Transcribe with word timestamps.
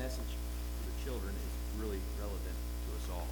message 0.00 0.32
for 0.32 0.88
the 0.88 0.96
children 1.04 1.28
is 1.28 1.52
really 1.76 2.00
relevant 2.16 2.56
to 2.56 2.88
us 2.96 3.06
all. 3.12 3.28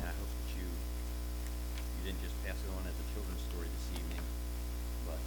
And 0.00 0.08
I 0.08 0.14
hope 0.16 0.24
that 0.24 0.48
you, 0.56 0.64
you 0.64 2.00
didn't 2.08 2.24
just 2.24 2.32
pass 2.48 2.56
it 2.56 2.70
on 2.72 2.80
as 2.88 2.96
a 2.96 3.06
children's 3.12 3.44
story 3.52 3.68
this 3.68 4.00
evening, 4.00 4.24
but 5.04 5.20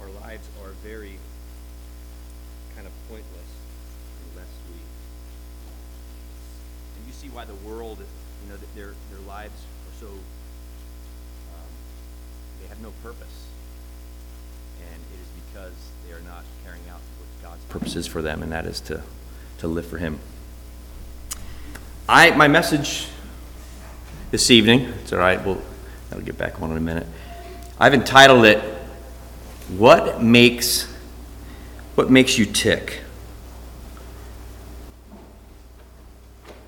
our 0.00 0.08
lives 0.24 0.48
are 0.64 0.72
very 0.80 1.20
kind 2.72 2.88
of 2.88 2.96
pointless 3.12 3.52
unless 4.32 4.48
we, 4.72 4.80
and 6.96 7.04
you 7.04 7.12
see 7.12 7.28
why 7.28 7.44
the 7.44 7.60
world, 7.60 8.00
you 8.00 8.48
know, 8.48 8.56
their, 8.72 8.96
their 9.12 9.20
lives 9.28 9.60
are 9.84 9.94
so, 10.00 10.08
um, 10.08 11.72
they 12.62 12.72
have 12.72 12.80
no 12.80 12.92
purpose. 13.04 13.52
It 15.12 15.20
is 15.20 15.28
because 15.52 15.72
they 16.06 16.14
are 16.14 16.20
not 16.20 16.44
carrying 16.64 16.88
out 16.90 17.00
what 17.18 17.50
God's 17.50 17.64
purposes 17.64 18.06
for 18.06 18.22
them, 18.22 18.42
and 18.42 18.50
that 18.52 18.66
is 18.66 18.80
to, 18.80 19.02
to 19.58 19.68
live 19.68 19.86
for 19.86 19.98
Him. 19.98 20.18
I, 22.08 22.30
my 22.30 22.48
message 22.48 23.08
this 24.30 24.50
evening, 24.50 24.80
it's 25.02 25.12
all 25.12 25.18
right, 25.18 25.44
we'll, 25.44 25.60
I'll 26.10 26.20
get 26.20 26.36
back 26.38 26.60
on 26.60 26.70
in 26.70 26.76
a 26.76 26.80
minute. 26.80 27.06
I've 27.78 27.94
entitled 27.94 28.44
it, 28.44 28.58
What 29.76 30.22
Makes, 30.22 30.92
what 31.94 32.10
makes 32.10 32.38
You 32.38 32.46
Tick? 32.46 33.00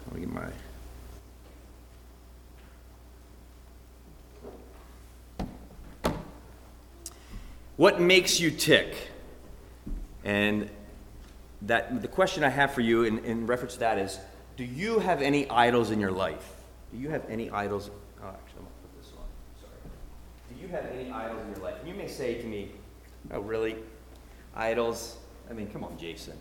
Let 0.07 0.15
me 0.15 0.21
get 0.21 0.33
my. 0.33 0.47
What 7.77 8.01
makes 8.01 8.41
you 8.41 8.51
tick? 8.51 8.95
And 10.25 10.71
that 11.63 12.03
the 12.03 12.09
question 12.09 12.45
I 12.45 12.49
have 12.49 12.73
for 12.73 12.81
you 12.81 13.05
in, 13.05 13.19
in 13.25 13.47
reference 13.47 13.75
to 13.75 13.81
that 13.81 13.99
is 13.99 14.19
do 14.57 14.65
you 14.65 15.01
have 15.01 15.21
any 15.23 15.49
idols 15.51 15.91
in 15.91 15.99
your 15.99 16.13
life? 16.13 16.55
Do 16.93 16.99
you 16.99 17.09
have 17.11 17.25
any 17.29 17.51
idols? 17.51 17.91
Oh, 18.23 18.29
actually, 18.29 18.59
I'm 18.59 18.65
going 18.65 18.67
to 18.67 18.89
put 18.89 19.03
this 19.03 19.13
on. 19.19 19.25
Sorry. 19.61 20.55
Do 20.55 20.63
you 20.63 20.69
have 20.69 20.87
any 20.87 21.11
idols 21.11 21.41
in 21.47 21.55
your 21.55 21.65
life? 21.65 21.81
And 21.81 21.89
you 21.89 21.95
may 21.95 22.07
say 22.07 22.41
to 22.41 22.47
me, 22.47 22.71
Oh, 23.33 23.41
really? 23.41 23.77
Idols? 24.55 25.17
I 25.51 25.55
mean, 25.55 25.69
come 25.69 25.83
on, 25.83 25.99
Jason. 25.99 26.37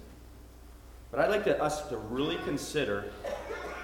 But 1.11 1.21
I'd 1.21 1.29
like 1.29 1.43
to, 1.45 1.61
us 1.61 1.87
to 1.89 1.97
really 1.97 2.37
consider 2.43 3.05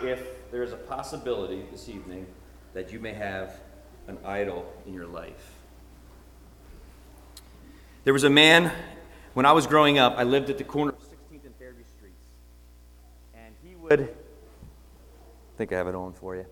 if 0.03 0.51
there's 0.51 0.73
a 0.73 0.77
possibility 0.77 1.63
this 1.71 1.89
evening 1.89 2.25
that 2.73 2.91
you 2.91 2.99
may 2.99 3.13
have 3.13 3.59
an 4.07 4.17
idol 4.25 4.71
in 4.85 4.93
your 4.93 5.07
life. 5.07 5.58
There 8.05 8.13
was 8.13 8.23
a 8.23 8.29
man, 8.29 8.71
when 9.33 9.45
I 9.45 9.51
was 9.51 9.67
growing 9.67 9.97
up, 9.97 10.15
I 10.17 10.23
lived 10.23 10.49
at 10.49 10.57
the 10.57 10.63
corner 10.63 10.93
of 10.93 10.99
16th 10.99 11.45
and 11.45 11.55
Fairview 11.59 11.83
Streets. 11.97 12.27
And 13.33 13.53
he 13.61 13.75
would, 13.75 14.01
I 14.03 15.57
think 15.57 15.73
I 15.73 15.77
have 15.77 15.87
it 15.87 15.95
on 15.95 16.13
for 16.13 16.33
you. 16.37 16.45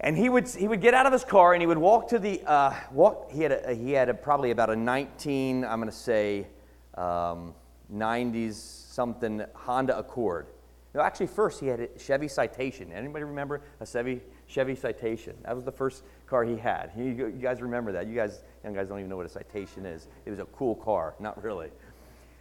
And 0.00 0.16
he 0.16 0.30
would, 0.30 0.48
he 0.48 0.66
would 0.66 0.80
get 0.80 0.94
out 0.94 1.04
of 1.04 1.12
his 1.12 1.24
car 1.24 1.52
and 1.52 1.60
he 1.60 1.66
would 1.66 1.76
walk 1.76 2.08
to 2.08 2.18
the, 2.18 2.42
uh, 2.46 2.74
walk, 2.90 3.30
he 3.32 3.42
had, 3.42 3.52
a, 3.52 3.74
he 3.74 3.92
had 3.92 4.08
a, 4.08 4.14
probably 4.14 4.50
about 4.50 4.70
a 4.70 4.76
19, 4.76 5.62
I'm 5.62 5.78
going 5.78 5.90
to 5.90 5.96
say, 5.96 6.46
um, 6.94 7.54
90s 7.94 8.54
something 8.54 9.44
Honda 9.54 9.98
Accord. 9.98 10.46
No, 10.94 11.02
actually, 11.02 11.26
first 11.26 11.60
he 11.60 11.66
had 11.66 11.80
a 11.80 11.98
Chevy 11.98 12.28
Citation. 12.28 12.92
Anybody 12.92 13.24
remember 13.24 13.60
a 13.78 13.86
Chevy, 13.86 14.22
Chevy 14.46 14.74
Citation? 14.74 15.36
That 15.44 15.54
was 15.54 15.64
the 15.64 15.72
first 15.72 16.02
car 16.26 16.44
he 16.44 16.56
had. 16.56 16.90
You, 16.96 17.04
you 17.04 17.30
guys 17.30 17.60
remember 17.62 17.92
that. 17.92 18.06
You 18.06 18.14
guys, 18.14 18.42
young 18.62 18.74
guys 18.74 18.88
don't 18.88 18.98
even 18.98 19.10
know 19.10 19.16
what 19.16 19.26
a 19.26 19.30
Citation 19.30 19.86
is. 19.86 20.08
It 20.26 20.30
was 20.30 20.38
a 20.38 20.46
cool 20.46 20.74
car. 20.74 21.14
Not 21.18 21.42
really. 21.42 21.70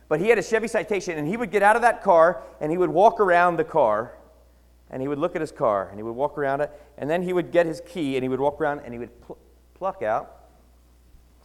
But 0.09 0.19
he 0.19 0.29
had 0.29 0.37
a 0.37 0.43
Chevy 0.43 0.67
Citation, 0.67 1.17
and 1.17 1.27
he 1.27 1.37
would 1.37 1.51
get 1.51 1.63
out 1.63 1.75
of 1.75 1.81
that 1.81 2.03
car 2.03 2.41
and 2.59 2.71
he 2.71 2.77
would 2.77 2.89
walk 2.89 3.19
around 3.19 3.57
the 3.57 3.63
car 3.63 4.13
and 4.93 5.01
he 5.01 5.07
would 5.07 5.17
look 5.17 5.35
at 5.35 5.41
his 5.41 5.51
car 5.51 5.87
and 5.89 5.97
he 5.97 6.03
would 6.03 6.15
walk 6.15 6.37
around 6.37 6.61
it 6.61 6.71
and 6.97 7.09
then 7.09 7.23
he 7.23 7.33
would 7.33 7.51
get 7.51 7.65
his 7.65 7.81
key 7.81 8.15
and 8.15 8.23
he 8.23 8.29
would 8.29 8.39
walk 8.39 8.61
around 8.61 8.81
and 8.81 8.93
he 8.93 8.99
would 8.99 9.21
pl- 9.21 9.39
pluck 9.73 10.03
out 10.03 10.45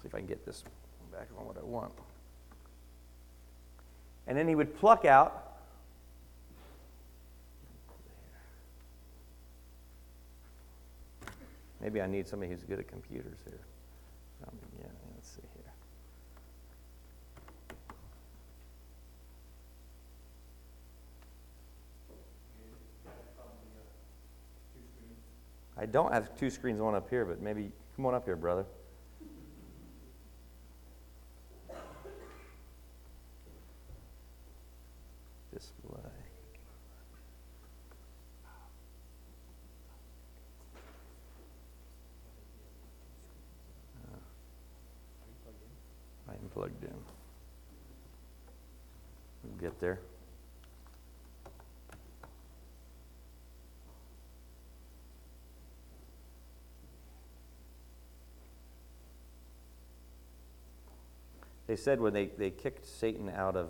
see 0.03 0.07
if 0.07 0.15
i 0.15 0.19
can 0.19 0.27
get 0.27 0.45
this 0.45 0.65
back 1.11 1.29
on 1.39 1.47
what 1.47 1.57
i 1.57 1.65
want 1.65 1.93
and 4.27 4.37
then 4.37 4.47
he 4.47 4.55
would 4.55 4.79
pluck 4.79 5.07
out 5.07 5.48
maybe 11.81 12.01
i 12.01 12.07
need 12.07 12.27
somebody 12.27 12.51
who's 12.51 12.65
good 12.65 12.79
at 12.79 12.89
computers 12.89 13.39
here 13.45 13.61
um, 14.47 14.57
yeah 14.81 14.87
let's 15.15 15.29
see 15.29 15.43
here 15.55 15.73
I 25.81 25.87
don't 25.87 26.13
have 26.13 26.37
two 26.37 26.51
screens 26.51 26.81
on 26.81 26.97
up 26.97 27.09
here, 27.09 27.25
but 27.25 27.41
maybe 27.41 27.71
come 27.95 28.05
on 28.07 28.15
up 28.15 28.25
here, 28.25 28.35
brother. 28.35 28.67
Display. 35.55 36.01
Uh, 44.03 44.17
I 46.29 46.33
am 46.33 46.49
plugged 46.53 46.83
in. 46.83 46.91
There. 49.81 50.01
They 61.69 61.77
said 61.77 62.01
when 62.01 62.13
they, 62.15 62.27
they 62.27 62.51
kicked 62.51 62.87
Satan 62.87 63.29
out 63.29 63.55
of 63.55 63.69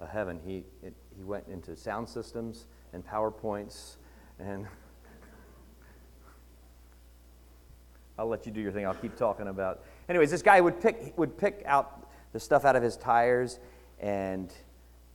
uh, 0.00 0.06
heaven, 0.06 0.40
he, 0.44 0.64
it, 0.82 0.94
he 1.16 1.22
went 1.22 1.46
into 1.48 1.76
sound 1.76 2.08
systems 2.08 2.64
and 2.94 3.06
PowerPoints, 3.06 3.96
and 4.40 4.66
I'll 8.18 8.26
let 8.26 8.46
you 8.46 8.52
do 8.52 8.60
your 8.60 8.72
thing. 8.72 8.86
I'll 8.86 8.94
keep 8.94 9.16
talking 9.16 9.48
about. 9.48 9.84
Anyways, 10.08 10.30
this 10.30 10.42
guy 10.42 10.62
would 10.62 10.80
pick, 10.80 11.12
would 11.18 11.36
pick 11.36 11.62
out 11.66 12.10
the 12.32 12.40
stuff 12.40 12.64
out 12.64 12.74
of 12.74 12.82
his 12.82 12.96
tires, 12.96 13.60
and 14.00 14.50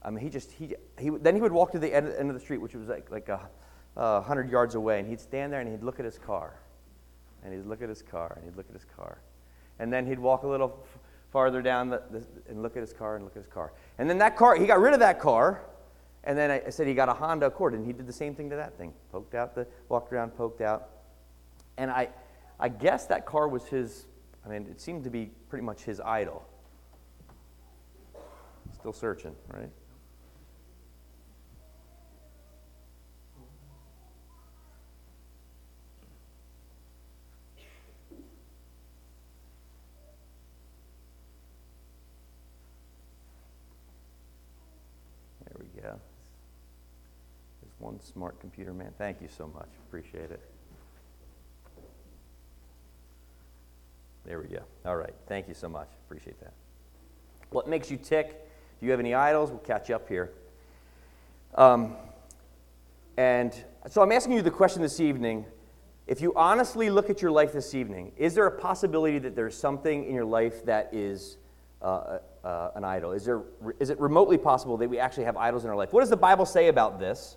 I 0.02 0.10
mean, 0.10 0.24
he 0.24 0.30
just, 0.30 0.50
he, 0.52 0.74
he, 0.98 1.10
then 1.10 1.34
he 1.34 1.42
would 1.42 1.52
walk 1.52 1.72
to 1.72 1.78
the 1.78 1.92
end, 1.92 2.08
end 2.08 2.30
of 2.30 2.34
the 2.34 2.40
street, 2.40 2.58
which 2.58 2.74
was 2.74 2.88
like, 2.88 3.10
like 3.10 3.28
a, 3.28 3.48
hundred 4.22 4.50
yards 4.50 4.74
away, 4.74 4.98
and 4.98 5.08
he'd 5.08 5.20
stand 5.20 5.52
there 5.52 5.60
and 5.60 5.70
he'd 5.70 5.82
look 5.82 5.98
at 5.98 6.04
his 6.04 6.18
car. 6.18 6.58
And 7.42 7.54
he'd 7.54 7.66
look 7.66 7.82
at 7.82 7.88
his 7.88 8.02
car, 8.02 8.34
and 8.36 8.44
he'd 8.44 8.56
look 8.56 8.66
at 8.68 8.74
his 8.74 8.84
car. 8.96 9.18
And 9.78 9.92
then 9.92 10.06
he'd 10.06 10.18
walk 10.18 10.42
a 10.42 10.46
little 10.46 10.84
farther 11.30 11.62
down 11.62 11.88
the, 11.88 12.02
the, 12.10 12.22
and 12.48 12.62
look 12.62 12.76
at 12.76 12.80
his 12.80 12.92
car 12.92 13.16
and 13.16 13.24
look 13.24 13.36
at 13.36 13.42
his 13.42 13.52
car. 13.52 13.72
And 13.98 14.08
then 14.08 14.18
that 14.18 14.36
car, 14.36 14.56
he 14.56 14.66
got 14.66 14.80
rid 14.80 14.92
of 14.92 15.00
that 15.00 15.20
car. 15.20 15.62
And 16.24 16.36
then 16.36 16.50
I, 16.50 16.62
I 16.66 16.70
said 16.70 16.86
he 16.86 16.94
got 16.94 17.08
a 17.08 17.14
Honda 17.14 17.46
Accord, 17.46 17.74
and 17.74 17.86
he 17.86 17.92
did 17.92 18.06
the 18.06 18.12
same 18.12 18.34
thing 18.34 18.50
to 18.50 18.56
that 18.56 18.76
thing. 18.76 18.92
Poked 19.10 19.34
out 19.34 19.54
the, 19.54 19.66
walked 19.88 20.12
around, 20.12 20.30
poked 20.30 20.60
out. 20.60 20.90
And 21.78 21.90
I, 21.90 22.10
I 22.58 22.68
guess 22.68 23.06
that 23.06 23.24
car 23.24 23.48
was 23.48 23.64
his, 23.64 24.06
I 24.44 24.50
mean, 24.50 24.66
it 24.70 24.80
seemed 24.80 25.04
to 25.04 25.10
be 25.10 25.30
pretty 25.48 25.64
much 25.64 25.82
his 25.82 25.98
idol. 25.98 26.46
Still 28.74 28.92
searching, 28.92 29.34
right? 29.48 29.70
There 45.46 45.56
we 45.58 45.80
go. 45.80 46.00
Smart 48.00 48.40
computer 48.40 48.72
man. 48.72 48.92
Thank 48.98 49.20
you 49.20 49.28
so 49.28 49.46
much. 49.46 49.68
Appreciate 49.86 50.30
it. 50.30 50.40
There 54.24 54.40
we 54.40 54.48
go. 54.48 54.62
All 54.84 54.96
right. 54.96 55.14
Thank 55.26 55.48
you 55.48 55.54
so 55.54 55.68
much. 55.68 55.88
Appreciate 56.06 56.38
that. 56.40 56.52
What 57.50 57.68
makes 57.68 57.90
you 57.90 57.96
tick? 57.96 58.46
Do 58.78 58.86
you 58.86 58.90
have 58.92 59.00
any 59.00 59.14
idols? 59.14 59.50
We'll 59.50 59.58
catch 59.60 59.90
up 59.90 60.08
here. 60.08 60.30
Um, 61.54 61.96
and 63.16 63.52
so 63.88 64.02
I'm 64.02 64.12
asking 64.12 64.34
you 64.34 64.42
the 64.42 64.50
question 64.50 64.82
this 64.82 65.00
evening. 65.00 65.44
If 66.06 66.20
you 66.20 66.32
honestly 66.34 66.90
look 66.90 67.10
at 67.10 67.22
your 67.22 67.30
life 67.30 67.52
this 67.52 67.74
evening, 67.74 68.12
is 68.16 68.34
there 68.34 68.46
a 68.46 68.50
possibility 68.58 69.18
that 69.18 69.36
there's 69.36 69.56
something 69.56 70.04
in 70.06 70.14
your 70.14 70.24
life 70.24 70.64
that 70.64 70.90
is 70.92 71.36
uh, 71.82 72.18
uh, 72.44 72.70
an 72.74 72.84
idol? 72.84 73.12
Is, 73.12 73.24
there, 73.24 73.42
is 73.78 73.90
it 73.90 74.00
remotely 74.00 74.38
possible 74.38 74.76
that 74.76 74.88
we 74.88 74.98
actually 74.98 75.24
have 75.24 75.36
idols 75.36 75.64
in 75.64 75.70
our 75.70 75.76
life? 75.76 75.92
What 75.92 76.00
does 76.00 76.10
the 76.10 76.16
Bible 76.16 76.46
say 76.46 76.68
about 76.68 76.98
this? 76.98 77.36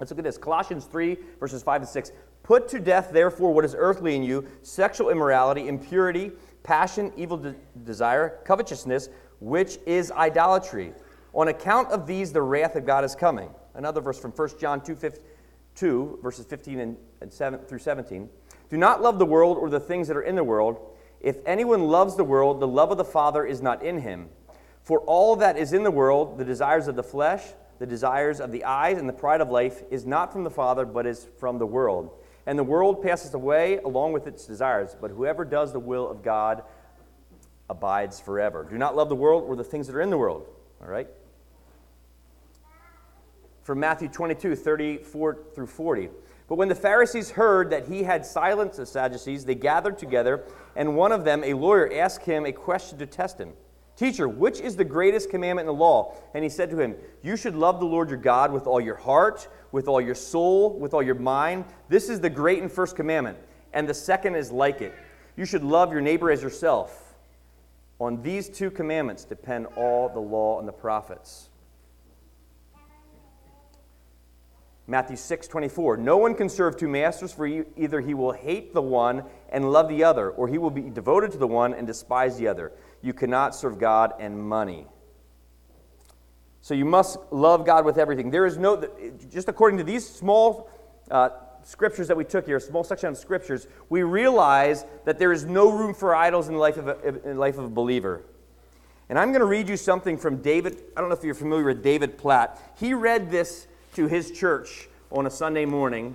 Let's 0.00 0.10
look 0.10 0.18
at 0.18 0.24
this 0.24 0.38
Colossians 0.38 0.86
3, 0.86 1.18
verses 1.38 1.62
5 1.62 1.82
and 1.82 1.88
6. 1.88 2.12
Put 2.42 2.68
to 2.70 2.80
death, 2.80 3.10
therefore, 3.12 3.52
what 3.52 3.66
is 3.66 3.76
earthly 3.78 4.16
in 4.16 4.22
you 4.22 4.46
sexual 4.62 5.10
immorality, 5.10 5.68
impurity, 5.68 6.32
passion, 6.62 7.12
evil 7.16 7.36
de- 7.36 7.54
desire, 7.84 8.40
covetousness, 8.44 9.10
which 9.40 9.78
is 9.86 10.10
idolatry. 10.12 10.94
On 11.34 11.48
account 11.48 11.88
of 11.90 12.06
these, 12.06 12.32
the 12.32 12.40
wrath 12.42 12.76
of 12.76 12.86
God 12.86 13.04
is 13.04 13.14
coming. 13.14 13.50
Another 13.74 14.00
verse 14.00 14.18
from 14.18 14.32
1 14.32 14.48
John 14.58 14.80
2, 14.80 14.96
2 15.74 16.18
verses 16.22 16.46
15 16.46 16.80
and, 16.80 16.96
and 17.20 17.32
7 17.32 17.60
through 17.60 17.78
17. 17.78 18.28
Do 18.70 18.76
not 18.76 19.02
love 19.02 19.18
the 19.18 19.26
world 19.26 19.58
or 19.58 19.68
the 19.68 19.80
things 19.80 20.08
that 20.08 20.16
are 20.16 20.22
in 20.22 20.34
the 20.34 20.44
world. 20.44 20.96
If 21.20 21.36
anyone 21.44 21.88
loves 21.88 22.16
the 22.16 22.24
world, 22.24 22.60
the 22.60 22.68
love 22.68 22.90
of 22.90 22.96
the 22.96 23.04
Father 23.04 23.44
is 23.44 23.60
not 23.60 23.82
in 23.82 23.98
him. 23.98 24.30
For 24.82 25.00
all 25.00 25.36
that 25.36 25.58
is 25.58 25.72
in 25.74 25.82
the 25.82 25.90
world, 25.90 26.38
the 26.38 26.44
desires 26.44 26.88
of 26.88 26.96
the 26.96 27.02
flesh, 27.02 27.42
the 27.80 27.86
desires 27.86 28.40
of 28.40 28.52
the 28.52 28.64
eyes, 28.64 28.98
and 28.98 29.08
the 29.08 29.12
pride 29.12 29.40
of 29.40 29.48
life, 29.48 29.82
is 29.90 30.06
not 30.06 30.32
from 30.32 30.44
the 30.44 30.50
Father, 30.50 30.84
but 30.84 31.06
is 31.06 31.26
from 31.38 31.58
the 31.58 31.66
world. 31.66 32.10
And 32.46 32.58
the 32.58 32.64
world 32.64 33.02
passes 33.02 33.32
away 33.32 33.78
along 33.78 34.12
with 34.12 34.26
its 34.26 34.46
desires, 34.46 34.94
but 35.00 35.10
whoever 35.10 35.46
does 35.46 35.72
the 35.72 35.80
will 35.80 36.08
of 36.08 36.22
God 36.22 36.62
abides 37.70 38.20
forever. 38.20 38.66
Do 38.68 38.76
not 38.76 38.96
love 38.96 39.08
the 39.08 39.16
world 39.16 39.44
or 39.46 39.56
the 39.56 39.64
things 39.64 39.86
that 39.86 39.96
are 39.96 40.02
in 40.02 40.10
the 40.10 40.18
world. 40.18 40.46
All 40.82 40.88
right? 40.88 41.08
From 43.62 43.80
Matthew 43.80 44.08
22, 44.08 44.56
34 44.56 45.38
through 45.54 45.66
40. 45.66 46.10
But 46.48 46.56
when 46.56 46.68
the 46.68 46.74
Pharisees 46.74 47.30
heard 47.30 47.70
that 47.70 47.88
he 47.88 48.02
had 48.02 48.26
silenced 48.26 48.76
the 48.76 48.84
Sadducees, 48.84 49.46
they 49.46 49.54
gathered 49.54 49.96
together, 49.96 50.44
and 50.76 50.96
one 50.96 51.12
of 51.12 51.24
them, 51.24 51.44
a 51.44 51.54
lawyer, 51.54 51.90
asked 51.94 52.26
him 52.26 52.44
a 52.44 52.52
question 52.52 52.98
to 52.98 53.06
test 53.06 53.38
him. 53.38 53.54
Teacher, 54.00 54.26
which 54.26 54.60
is 54.60 54.76
the 54.76 54.84
greatest 54.84 55.28
commandment 55.28 55.68
in 55.68 55.74
the 55.74 55.78
law? 55.78 56.14
And 56.32 56.42
he 56.42 56.48
said 56.48 56.70
to 56.70 56.80
him, 56.80 56.96
You 57.22 57.36
should 57.36 57.54
love 57.54 57.80
the 57.80 57.84
Lord 57.84 58.08
your 58.08 58.16
God 58.16 58.50
with 58.50 58.66
all 58.66 58.80
your 58.80 58.94
heart, 58.94 59.46
with 59.72 59.88
all 59.88 60.00
your 60.00 60.14
soul, 60.14 60.72
with 60.78 60.94
all 60.94 61.02
your 61.02 61.16
mind. 61.16 61.66
This 61.90 62.08
is 62.08 62.18
the 62.18 62.30
great 62.30 62.62
and 62.62 62.72
first 62.72 62.96
commandment. 62.96 63.36
And 63.74 63.86
the 63.86 63.92
second 63.92 64.36
is 64.36 64.50
like 64.50 64.80
it. 64.80 64.94
You 65.36 65.44
should 65.44 65.62
love 65.62 65.92
your 65.92 66.00
neighbor 66.00 66.30
as 66.30 66.42
yourself. 66.42 67.12
On 68.00 68.22
these 68.22 68.48
two 68.48 68.70
commandments 68.70 69.24
depend 69.24 69.66
all 69.76 70.08
the 70.08 70.18
law 70.18 70.58
and 70.60 70.66
the 70.66 70.72
prophets. 70.72 71.50
Matthew 74.86 75.16
6, 75.16 75.46
24. 75.46 75.98
No 75.98 76.16
one 76.16 76.34
can 76.34 76.48
serve 76.48 76.76
two 76.76 76.88
masters, 76.88 77.32
for 77.32 77.46
either 77.46 78.00
he 78.00 78.14
will 78.14 78.32
hate 78.32 78.72
the 78.72 78.82
one 78.82 79.24
and 79.50 79.70
love 79.70 79.88
the 79.88 80.02
other, 80.02 80.30
or 80.30 80.48
he 80.48 80.58
will 80.58 80.70
be 80.70 80.88
devoted 80.88 81.30
to 81.32 81.38
the 81.38 81.46
one 81.46 81.74
and 81.74 81.86
despise 81.86 82.38
the 82.38 82.48
other. 82.48 82.72
You 83.02 83.12
cannot 83.12 83.54
serve 83.54 83.78
God 83.78 84.14
and 84.18 84.38
money. 84.38 84.86
So 86.60 86.74
you 86.74 86.84
must 86.84 87.18
love 87.30 87.64
God 87.64 87.84
with 87.84 87.98
everything. 87.98 88.30
There 88.30 88.46
is 88.46 88.58
no, 88.58 88.86
just 89.30 89.48
according 89.48 89.78
to 89.78 89.84
these 89.84 90.06
small 90.06 90.68
uh, 91.10 91.30
scriptures 91.62 92.08
that 92.08 92.16
we 92.16 92.24
took 92.24 92.46
here, 92.46 92.56
a 92.56 92.60
small 92.60 92.84
section 92.84 93.08
of 93.08 93.16
scriptures, 93.16 93.66
we 93.88 94.02
realize 94.02 94.84
that 95.04 95.18
there 95.18 95.32
is 95.32 95.44
no 95.44 95.70
room 95.70 95.94
for 95.94 96.14
idols 96.14 96.48
in 96.48 96.54
the 96.54 96.60
life 96.60 96.76
of 96.76 96.88
a, 96.88 96.98
in 97.08 97.34
the 97.34 97.40
life 97.40 97.58
of 97.58 97.64
a 97.64 97.70
believer. 97.70 98.22
And 99.08 99.18
I'm 99.18 99.30
going 99.30 99.40
to 99.40 99.46
read 99.46 99.68
you 99.68 99.76
something 99.76 100.16
from 100.16 100.36
David. 100.36 100.82
I 100.96 101.00
don't 101.00 101.08
know 101.10 101.16
if 101.16 101.24
you're 101.24 101.34
familiar 101.34 101.64
with 101.64 101.82
David 101.82 102.16
Platt. 102.16 102.74
He 102.78 102.94
read 102.94 103.30
this 103.30 103.66
to 103.94 104.06
his 104.06 104.30
church 104.30 104.88
on 105.10 105.26
a 105.26 105.30
Sunday 105.30 105.64
morning 105.64 106.14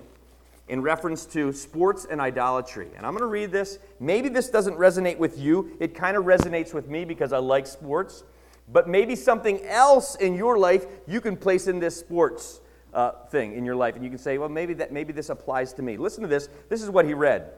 in 0.68 0.82
reference 0.82 1.26
to 1.26 1.52
sports 1.52 2.06
and 2.10 2.20
idolatry. 2.20 2.88
And 2.96 3.06
I'm 3.06 3.12
going 3.12 3.22
to 3.22 3.26
read 3.26 3.52
this. 3.52 3.78
Maybe 4.00 4.28
this 4.28 4.50
doesn't 4.50 4.76
resonate 4.76 5.18
with 5.18 5.38
you. 5.38 5.76
It 5.78 5.94
kind 5.94 6.16
of 6.16 6.24
resonates 6.24 6.74
with 6.74 6.88
me 6.88 7.04
because 7.04 7.32
I 7.32 7.38
like 7.38 7.66
sports. 7.66 8.24
But 8.68 8.88
maybe 8.88 9.14
something 9.14 9.64
else 9.64 10.16
in 10.16 10.34
your 10.34 10.58
life 10.58 10.86
you 11.06 11.20
can 11.20 11.36
place 11.36 11.68
in 11.68 11.78
this 11.78 11.96
sports 11.96 12.60
uh, 12.92 13.12
thing 13.30 13.52
in 13.52 13.64
your 13.64 13.76
life. 13.76 13.94
And 13.94 14.02
you 14.02 14.10
can 14.10 14.18
say, 14.18 14.38
well, 14.38 14.48
maybe, 14.48 14.74
that, 14.74 14.92
maybe 14.92 15.12
this 15.12 15.28
applies 15.28 15.72
to 15.74 15.82
me. 15.82 15.96
Listen 15.96 16.22
to 16.22 16.28
this. 16.28 16.48
This 16.68 16.82
is 16.82 16.90
what 16.90 17.04
he 17.04 17.14
read. 17.14 17.52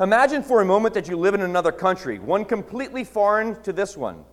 Imagine 0.00 0.42
for 0.42 0.60
a 0.60 0.64
moment 0.64 0.92
that 0.94 1.08
you 1.08 1.16
live 1.16 1.34
in 1.34 1.40
another 1.40 1.70
country, 1.70 2.18
one 2.18 2.44
completely 2.44 3.04
foreign 3.04 3.62
to 3.62 3.72
this 3.72 3.96
one. 3.96 4.24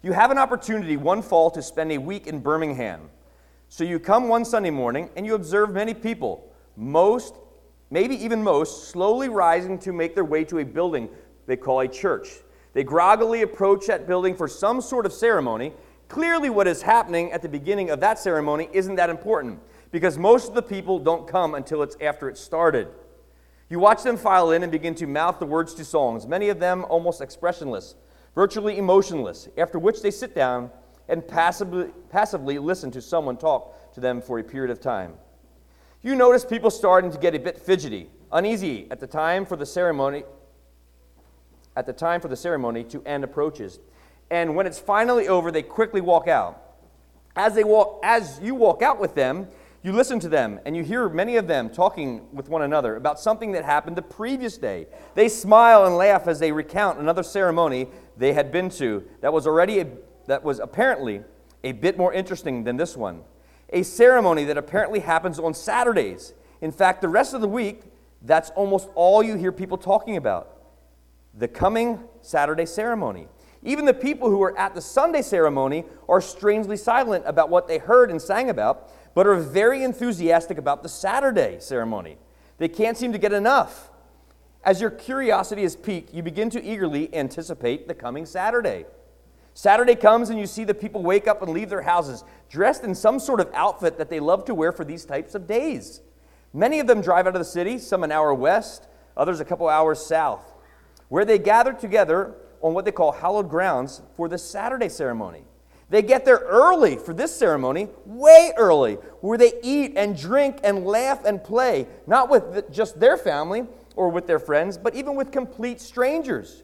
You 0.00 0.12
have 0.12 0.30
an 0.30 0.38
opportunity 0.38 0.96
one 0.96 1.22
fall 1.22 1.50
to 1.50 1.60
spend 1.60 1.90
a 1.90 1.98
week 1.98 2.28
in 2.28 2.38
Birmingham. 2.38 3.10
So 3.68 3.82
you 3.82 3.98
come 3.98 4.28
one 4.28 4.44
Sunday 4.44 4.70
morning 4.70 5.10
and 5.16 5.26
you 5.26 5.34
observe 5.34 5.72
many 5.72 5.92
people, 5.92 6.47
most, 6.78 7.34
maybe 7.90 8.14
even 8.24 8.42
most, 8.42 8.88
slowly 8.88 9.28
rising 9.28 9.78
to 9.80 9.92
make 9.92 10.14
their 10.14 10.24
way 10.24 10.44
to 10.44 10.60
a 10.60 10.64
building 10.64 11.08
they 11.46 11.56
call 11.56 11.80
a 11.80 11.88
church. 11.88 12.28
They 12.74 12.84
groggily 12.84 13.42
approach 13.42 13.86
that 13.86 14.06
building 14.06 14.36
for 14.36 14.46
some 14.46 14.80
sort 14.80 15.04
of 15.06 15.12
ceremony. 15.12 15.72
Clearly, 16.08 16.50
what 16.50 16.68
is 16.68 16.82
happening 16.82 17.32
at 17.32 17.42
the 17.42 17.48
beginning 17.48 17.90
of 17.90 18.00
that 18.00 18.18
ceremony 18.18 18.68
isn't 18.72 18.94
that 18.96 19.10
important 19.10 19.60
because 19.90 20.16
most 20.16 20.48
of 20.48 20.54
the 20.54 20.62
people 20.62 20.98
don't 20.98 21.26
come 21.26 21.54
until 21.54 21.82
it's 21.82 21.96
after 22.00 22.28
it 22.28 22.38
started. 22.38 22.88
You 23.70 23.78
watch 23.78 24.02
them 24.02 24.16
file 24.16 24.52
in 24.52 24.62
and 24.62 24.70
begin 24.70 24.94
to 24.96 25.06
mouth 25.06 25.38
the 25.38 25.46
words 25.46 25.74
to 25.74 25.84
songs, 25.84 26.26
many 26.26 26.48
of 26.48 26.60
them 26.60 26.84
almost 26.88 27.20
expressionless, 27.20 27.96
virtually 28.34 28.78
emotionless, 28.78 29.48
after 29.58 29.78
which 29.78 30.00
they 30.00 30.10
sit 30.10 30.34
down 30.34 30.70
and 31.08 31.26
passively, 31.26 31.88
passively 32.10 32.58
listen 32.58 32.90
to 32.92 33.02
someone 33.02 33.36
talk 33.36 33.92
to 33.94 34.00
them 34.00 34.20
for 34.20 34.38
a 34.38 34.44
period 34.44 34.70
of 34.70 34.80
time. 34.80 35.14
You 36.08 36.16
notice 36.16 36.42
people 36.42 36.70
starting 36.70 37.12
to 37.12 37.18
get 37.18 37.34
a 37.34 37.38
bit 37.38 37.58
fidgety, 37.58 38.08
uneasy 38.32 38.86
at 38.90 38.98
the 38.98 39.06
time 39.06 39.44
for 39.44 39.56
the 39.56 39.66
ceremony 39.66 40.24
at 41.76 41.84
the 41.84 41.92
time 41.92 42.22
for 42.22 42.28
the 42.28 42.36
ceremony 42.36 42.82
to 42.84 43.02
end 43.04 43.24
approaches. 43.24 43.78
And 44.30 44.56
when 44.56 44.66
it's 44.66 44.78
finally 44.78 45.28
over, 45.28 45.50
they 45.50 45.60
quickly 45.60 46.00
walk 46.00 46.26
out. 46.26 46.62
As 47.36 47.54
they 47.54 47.62
walk 47.62 48.00
as 48.02 48.40
you 48.42 48.54
walk 48.54 48.80
out 48.80 48.98
with 48.98 49.14
them, 49.14 49.48
you 49.82 49.92
listen 49.92 50.18
to 50.20 50.30
them 50.30 50.60
and 50.64 50.74
you 50.74 50.82
hear 50.82 51.10
many 51.10 51.36
of 51.36 51.46
them 51.46 51.68
talking 51.68 52.26
with 52.32 52.48
one 52.48 52.62
another 52.62 52.96
about 52.96 53.20
something 53.20 53.52
that 53.52 53.66
happened 53.66 53.94
the 53.94 54.00
previous 54.00 54.56
day. 54.56 54.86
They 55.14 55.28
smile 55.28 55.84
and 55.84 55.94
laugh 55.94 56.26
as 56.26 56.38
they 56.38 56.52
recount 56.52 56.98
another 56.98 57.22
ceremony 57.22 57.86
they 58.16 58.32
had 58.32 58.50
been 58.50 58.70
to 58.70 59.04
that 59.20 59.34
was 59.34 59.46
already 59.46 59.80
a 59.80 59.86
that 60.26 60.42
was 60.42 60.58
apparently 60.58 61.20
a 61.62 61.72
bit 61.72 61.98
more 61.98 62.14
interesting 62.14 62.64
than 62.64 62.78
this 62.78 62.96
one. 62.96 63.24
A 63.70 63.82
ceremony 63.82 64.44
that 64.44 64.56
apparently 64.56 65.00
happens 65.00 65.38
on 65.38 65.54
Saturdays. 65.54 66.34
In 66.60 66.72
fact, 66.72 67.00
the 67.00 67.08
rest 67.08 67.34
of 67.34 67.40
the 67.40 67.48
week, 67.48 67.82
that's 68.22 68.50
almost 68.50 68.88
all 68.94 69.22
you 69.22 69.36
hear 69.36 69.52
people 69.52 69.78
talking 69.78 70.16
about 70.16 70.54
the 71.34 71.48
coming 71.48 72.00
Saturday 72.20 72.66
ceremony. 72.66 73.28
Even 73.62 73.84
the 73.84 73.94
people 73.94 74.28
who 74.28 74.38
were 74.38 74.58
at 74.58 74.74
the 74.74 74.80
Sunday 74.80 75.22
ceremony 75.22 75.84
are 76.08 76.20
strangely 76.20 76.76
silent 76.76 77.24
about 77.26 77.50
what 77.50 77.68
they 77.68 77.78
heard 77.78 78.10
and 78.10 78.20
sang 78.20 78.50
about, 78.50 78.90
but 79.14 79.26
are 79.26 79.36
very 79.36 79.82
enthusiastic 79.82 80.58
about 80.58 80.82
the 80.82 80.88
Saturday 80.88 81.58
ceremony. 81.60 82.18
They 82.58 82.68
can't 82.68 82.96
seem 82.96 83.12
to 83.12 83.18
get 83.18 83.32
enough. 83.32 83.90
As 84.64 84.80
your 84.80 84.90
curiosity 84.90 85.62
is 85.62 85.76
piqued, 85.76 86.12
you 86.12 86.22
begin 86.22 86.50
to 86.50 86.62
eagerly 86.62 87.14
anticipate 87.14 87.88
the 87.88 87.94
coming 87.94 88.26
Saturday. 88.26 88.84
Saturday 89.58 89.96
comes 89.96 90.30
and 90.30 90.38
you 90.38 90.46
see 90.46 90.62
the 90.62 90.72
people 90.72 91.02
wake 91.02 91.26
up 91.26 91.42
and 91.42 91.50
leave 91.50 91.68
their 91.68 91.82
houses 91.82 92.22
dressed 92.48 92.84
in 92.84 92.94
some 92.94 93.18
sort 93.18 93.40
of 93.40 93.50
outfit 93.52 93.98
that 93.98 94.08
they 94.08 94.20
love 94.20 94.44
to 94.44 94.54
wear 94.54 94.70
for 94.70 94.84
these 94.84 95.04
types 95.04 95.34
of 95.34 95.48
days. 95.48 96.00
Many 96.54 96.78
of 96.78 96.86
them 96.86 97.00
drive 97.00 97.26
out 97.26 97.34
of 97.34 97.40
the 97.40 97.44
city, 97.44 97.80
some 97.80 98.04
an 98.04 98.12
hour 98.12 98.32
west, 98.32 98.86
others 99.16 99.40
a 99.40 99.44
couple 99.44 99.68
hours 99.68 99.98
south, 99.98 100.44
where 101.08 101.24
they 101.24 101.40
gather 101.40 101.72
together 101.72 102.36
on 102.60 102.72
what 102.72 102.84
they 102.84 102.92
call 102.92 103.10
hallowed 103.10 103.50
grounds 103.50 104.00
for 104.16 104.28
the 104.28 104.38
Saturday 104.38 104.88
ceremony. 104.88 105.42
They 105.90 106.02
get 106.02 106.24
there 106.24 106.38
early 106.46 106.94
for 106.94 107.12
this 107.12 107.34
ceremony, 107.34 107.88
way 108.06 108.52
early, 108.56 108.94
where 109.22 109.38
they 109.38 109.54
eat 109.64 109.94
and 109.96 110.16
drink 110.16 110.60
and 110.62 110.86
laugh 110.86 111.24
and 111.24 111.42
play, 111.42 111.88
not 112.06 112.30
with 112.30 112.70
just 112.70 113.00
their 113.00 113.16
family 113.16 113.66
or 113.96 114.08
with 114.08 114.28
their 114.28 114.38
friends, 114.38 114.78
but 114.78 114.94
even 114.94 115.16
with 115.16 115.32
complete 115.32 115.80
strangers. 115.80 116.62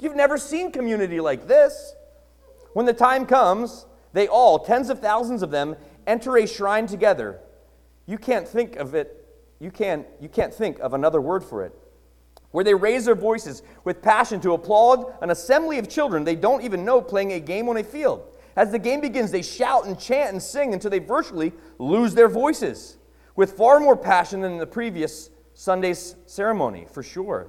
You've 0.00 0.16
never 0.16 0.36
seen 0.36 0.72
community 0.72 1.20
like 1.20 1.46
this. 1.46 1.94
When 2.72 2.86
the 2.86 2.92
time 2.92 3.26
comes, 3.26 3.86
they 4.12 4.28
all, 4.28 4.58
tens 4.58 4.90
of 4.90 5.00
thousands 5.00 5.42
of 5.42 5.50
them, 5.50 5.76
enter 6.06 6.36
a 6.36 6.46
shrine 6.46 6.86
together. 6.86 7.40
You 8.06 8.18
can't 8.18 8.46
think 8.46 8.76
of 8.76 8.94
it, 8.94 9.26
you 9.58 9.70
can't, 9.70 10.06
you 10.20 10.28
can't 10.28 10.52
think 10.52 10.78
of 10.80 10.94
another 10.94 11.20
word 11.20 11.44
for 11.44 11.64
it. 11.64 11.72
Where 12.50 12.64
they 12.64 12.74
raise 12.74 13.06
their 13.06 13.14
voices 13.14 13.62
with 13.84 14.02
passion 14.02 14.40
to 14.42 14.52
applaud 14.52 15.14
an 15.22 15.30
assembly 15.30 15.78
of 15.78 15.88
children 15.88 16.24
they 16.24 16.36
don't 16.36 16.62
even 16.62 16.84
know 16.84 17.00
playing 17.00 17.32
a 17.32 17.40
game 17.40 17.68
on 17.68 17.78
a 17.78 17.84
field. 17.84 18.24
As 18.56 18.70
the 18.70 18.78
game 18.78 19.00
begins, 19.00 19.30
they 19.30 19.42
shout 19.42 19.86
and 19.86 19.98
chant 19.98 20.32
and 20.32 20.42
sing 20.42 20.74
until 20.74 20.90
they 20.90 20.98
virtually 20.98 21.52
lose 21.78 22.14
their 22.14 22.28
voices, 22.28 22.98
with 23.34 23.52
far 23.52 23.80
more 23.80 23.96
passion 23.96 24.42
than 24.42 24.58
the 24.58 24.66
previous 24.66 25.30
Sunday's 25.54 26.16
ceremony, 26.26 26.86
for 26.90 27.02
sure. 27.02 27.48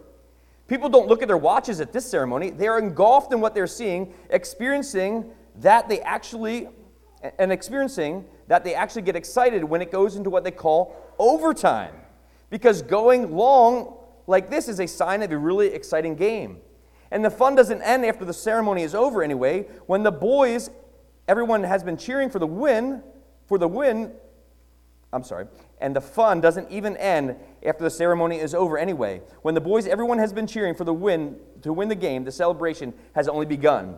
People 0.73 0.89
don't 0.89 1.07
look 1.07 1.21
at 1.21 1.27
their 1.27 1.37
watches 1.37 1.79
at 1.81 1.93
this 1.93 2.03
ceremony. 2.03 2.49
They 2.49 2.67
are 2.67 2.79
engulfed 2.79 3.31
in 3.31 3.39
what 3.39 3.53
they're 3.53 3.67
seeing, 3.67 4.11
experiencing 4.31 5.29
that 5.59 5.87
they 5.87 6.01
actually 6.01 6.67
and 7.37 7.51
experiencing 7.51 8.25
that 8.47 8.63
they 8.63 8.73
actually 8.73 9.03
get 9.03 9.15
excited 9.15 9.63
when 9.63 9.83
it 9.83 9.91
goes 9.91 10.15
into 10.15 10.31
what 10.31 10.43
they 10.43 10.49
call 10.49 10.95
overtime. 11.19 11.93
Because 12.49 12.81
going 12.81 13.35
long 13.35 13.97
like 14.25 14.49
this 14.49 14.67
is 14.67 14.79
a 14.79 14.87
sign 14.87 15.21
of 15.21 15.31
a 15.31 15.37
really 15.37 15.67
exciting 15.67 16.15
game. 16.15 16.57
And 17.11 17.23
the 17.23 17.29
fun 17.29 17.53
doesn't 17.53 17.83
end 17.83 18.03
after 18.03 18.25
the 18.25 18.33
ceremony 18.33 18.81
is 18.81 18.95
over 18.95 19.21
anyway. 19.21 19.67
When 19.85 20.01
the 20.01 20.11
boys, 20.11 20.71
everyone 21.27 21.61
has 21.65 21.83
been 21.83 21.97
cheering 21.97 22.31
for 22.31 22.39
the 22.39 22.47
win, 22.47 23.03
for 23.45 23.59
the 23.59 23.67
win, 23.67 24.11
I'm 25.13 25.23
sorry, 25.23 25.45
and 25.79 25.95
the 25.95 26.01
fun 26.01 26.41
doesn't 26.41 26.69
even 26.71 26.97
end 26.97 27.35
after 27.65 27.83
the 27.83 27.89
ceremony 27.89 28.39
is 28.39 28.55
over 28.55 28.77
anyway. 28.77 29.21
When 29.43 29.53
the 29.53 29.61
boys, 29.61 29.85
everyone 29.85 30.17
has 30.17 30.33
been 30.33 30.47
cheering 30.47 30.73
for 30.73 30.83
the 30.83 30.93
win 30.93 31.37
to 31.61 31.71
win 31.71 31.87
the 31.87 31.95
game, 31.95 32.23
the 32.23 32.31
celebration 32.31 32.93
has 33.13 33.27
only 33.27 33.45
begun. 33.45 33.97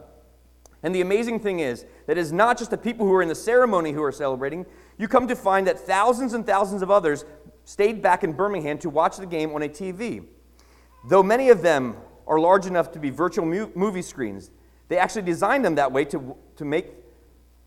And 0.84 0.94
the 0.94 1.02
amazing 1.02 1.40
thing 1.40 1.62
is 1.62 1.86
that 2.06 2.18
it's 2.18 2.32
not 2.32 2.60
just 2.60 2.70
the 2.70 2.78
people 2.78 3.08
who 3.08 3.14
are 3.14 3.24
in 3.24 3.30
the 3.30 3.34
ceremony 3.34 3.92
who 3.92 4.04
are 4.04 4.12
celebrating. 4.12 4.68
You 5.00 5.08
come 5.08 5.28
to 5.28 5.36
find 5.36 5.66
that 5.66 5.80
thousands 5.80 6.34
and 6.34 6.46
thousands 6.46 6.84
of 6.84 6.92
others 6.92 7.26
stayed 7.64 8.04
back 8.04 8.24
in 8.24 8.34
Birmingham 8.34 8.78
to 8.80 8.90
watch 8.92 9.18
the 9.18 9.26
game 9.26 9.52
on 9.54 9.64
a 9.64 9.70
TV. 9.70 10.26
Though 11.10 11.24
many 11.24 11.50
of 11.50 11.64
them 11.64 11.98
are 12.28 12.40
large 12.40 12.68
enough 12.68 12.92
to 12.92 13.00
be 13.00 13.10
virtual 13.10 13.46
movie 13.46 14.04
screens, 14.04 14.52
they 14.88 14.98
actually 14.98 15.24
designed 15.24 15.66
them 15.66 15.76
that 15.76 15.92
way 15.92 16.06
to, 16.06 16.36
to, 16.58 16.66
make, 16.66 16.94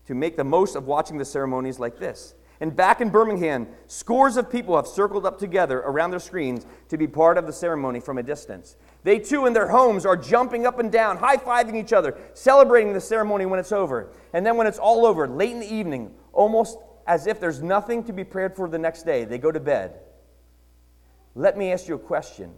to 0.05 0.15
make 0.15 0.37
the 0.37 0.45
most 0.45 0.75
of 0.75 0.87
watching 0.87 1.17
the 1.17 1.25
ceremonies 1.25 1.79
like 1.79 1.99
this. 1.99 2.35
And 2.61 2.75
back 2.75 2.99
in 2.99 3.09
Birmingham, 3.09 3.67
scores 3.87 4.35
of 4.35 4.51
people 4.51 4.75
have 4.75 4.85
circled 4.85 5.25
up 5.25 5.39
together 5.39 5.79
around 5.79 6.11
their 6.11 6.19
screens 6.19 6.65
to 6.89 6.97
be 6.97 7.07
part 7.07 7.37
of 7.37 7.45
the 7.45 7.53
ceremony 7.53 8.01
from 8.01 8.17
a 8.17 8.23
distance. 8.23 8.75
They 9.03 9.17
too, 9.19 9.45
in 9.45 9.53
their 9.53 9.69
homes, 9.69 10.05
are 10.05 10.17
jumping 10.17 10.65
up 10.67 10.77
and 10.77 10.91
down, 10.91 11.17
high 11.17 11.37
fiving 11.37 11.75
each 11.75 11.93
other, 11.93 12.17
celebrating 12.33 12.91
the 12.91 12.99
ceremony 12.99 13.45
when 13.45 13.59
it's 13.59 13.71
over. 13.71 14.11
And 14.33 14.45
then 14.45 14.57
when 14.57 14.67
it's 14.67 14.79
all 14.79 15.05
over, 15.05 15.25
late 15.25 15.51
in 15.51 15.61
the 15.61 15.73
evening, 15.73 16.13
almost 16.33 16.77
as 17.07 17.27
if 17.27 17.39
there's 17.39 17.61
nothing 17.61 18.03
to 18.03 18.13
be 18.13 18.25
prayed 18.25 18.55
for 18.55 18.67
the 18.67 18.77
next 18.77 19.03
day, 19.03 19.23
they 19.23 19.37
go 19.37 19.51
to 19.51 19.59
bed. 19.59 20.01
Let 21.35 21.57
me 21.57 21.71
ask 21.71 21.87
you 21.87 21.95
a 21.95 21.99
question. 21.99 22.51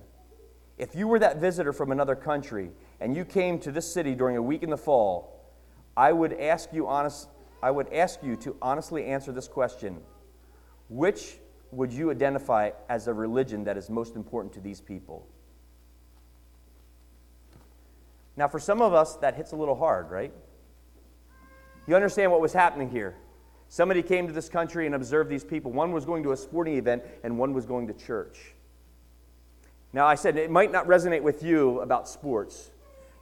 If 0.80 0.96
you 0.96 1.08
were 1.08 1.20
that 1.20 1.38
visitor 1.38 1.74
from 1.74 1.92
another 1.92 2.16
country 2.16 2.72
and 3.00 3.16
you 3.16 3.24
came 3.24 3.60
to 3.60 3.72
this 3.72 3.94
city 3.94 4.16
during 4.16 4.36
a 4.36 4.42
week 4.42 4.64
in 4.64 4.72
the 4.72 4.78
fall, 4.78 5.54
I 5.96 6.12
would 6.12 6.34
ask 6.34 6.74
you 6.74 6.88
honest, 6.88 7.30
I 7.62 7.72
would 7.72 7.94
ask 7.94 8.24
you 8.24 8.36
to 8.38 8.56
honestly 8.62 9.06
answer 9.06 9.32
this 9.32 9.48
question. 9.48 10.02
Which 10.90 11.38
would 11.72 11.94
you 11.94 12.12
identify 12.12 12.72
as 12.90 13.08
a 13.08 13.14
religion 13.14 13.64
that 13.66 13.78
is 13.78 13.90
most 13.90 14.16
important 14.16 14.54
to 14.54 14.60
these 14.60 14.82
people? 14.82 15.28
Now, 18.36 18.48
for 18.48 18.60
some 18.60 18.82
of 18.82 18.94
us, 18.94 19.16
that 19.18 19.36
hits 19.36 19.52
a 19.52 19.56
little 19.56 19.76
hard, 19.76 20.10
right? 20.10 20.34
You 21.88 21.96
understand 21.96 22.32
what 22.32 22.42
was 22.42 22.54
happening 22.54 22.90
here. 22.90 23.16
Somebody 23.68 24.02
came 24.02 24.28
to 24.28 24.34
this 24.34 24.50
country 24.50 24.86
and 24.86 24.96
observed 24.96 25.30
these 25.30 25.44
people. 25.44 25.72
One 25.72 25.92
was 25.92 26.06
going 26.06 26.24
to 26.24 26.32
a 26.32 26.38
sporting 26.38 26.76
event, 26.76 27.04
and 27.24 27.38
one 27.38 27.54
was 27.54 27.66
going 27.66 27.88
to 27.88 27.94
church. 27.94 28.56
Now, 29.94 30.08
I 30.08 30.16
said 30.16 30.38
it 30.38 30.50
might 30.50 30.72
not 30.72 30.88
resonate 30.88 31.22
with 31.22 31.44
you 31.44 31.80
about 31.82 32.08
sports, 32.08 32.72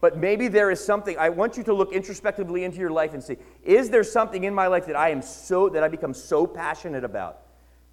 but 0.01 0.18
maybe 0.18 0.48
there 0.48 0.72
is 0.72 0.84
something. 0.84 1.18
I 1.18 1.29
want 1.29 1.58
you 1.58 1.63
to 1.63 1.74
look 1.74 1.91
introspectively 1.91 2.63
into 2.63 2.77
your 2.77 2.89
life 2.89 3.13
and 3.13 3.24
see 3.24 3.38
is 3.63 3.89
there 3.89 4.03
something 4.03 4.44
in 4.44 4.53
my 4.53 4.68
life 4.68 4.86
that 4.86 4.96
I 4.96 5.10
am 5.10 5.22
so, 5.22 5.70
that 5.70 5.84
I 5.84 5.88
become 5.88 6.13
so 6.13 6.48
passionate 6.48 7.03
about? 7.03 7.39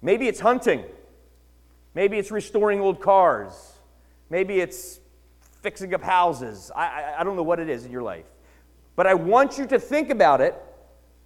Maybe 0.01 0.27
it's 0.27 0.39
hunting. 0.39 0.83
Maybe 1.93 2.17
it's 2.17 2.31
restoring 2.31 2.79
old 2.79 3.01
cars. 3.01 3.73
Maybe 4.29 4.59
it's 4.59 4.99
fixing 5.61 5.93
up 5.93 6.03
houses. 6.03 6.71
I, 6.75 6.85
I, 6.85 7.19
I 7.19 7.23
don't 7.23 7.35
know 7.35 7.43
what 7.43 7.59
it 7.59 7.69
is 7.69 7.85
in 7.85 7.91
your 7.91 8.03
life. 8.03 8.25
But 8.95 9.07
I 9.07 9.13
want 9.13 9.57
you 9.57 9.65
to 9.67 9.79
think 9.79 10.09
about 10.09 10.41
it, 10.41 10.55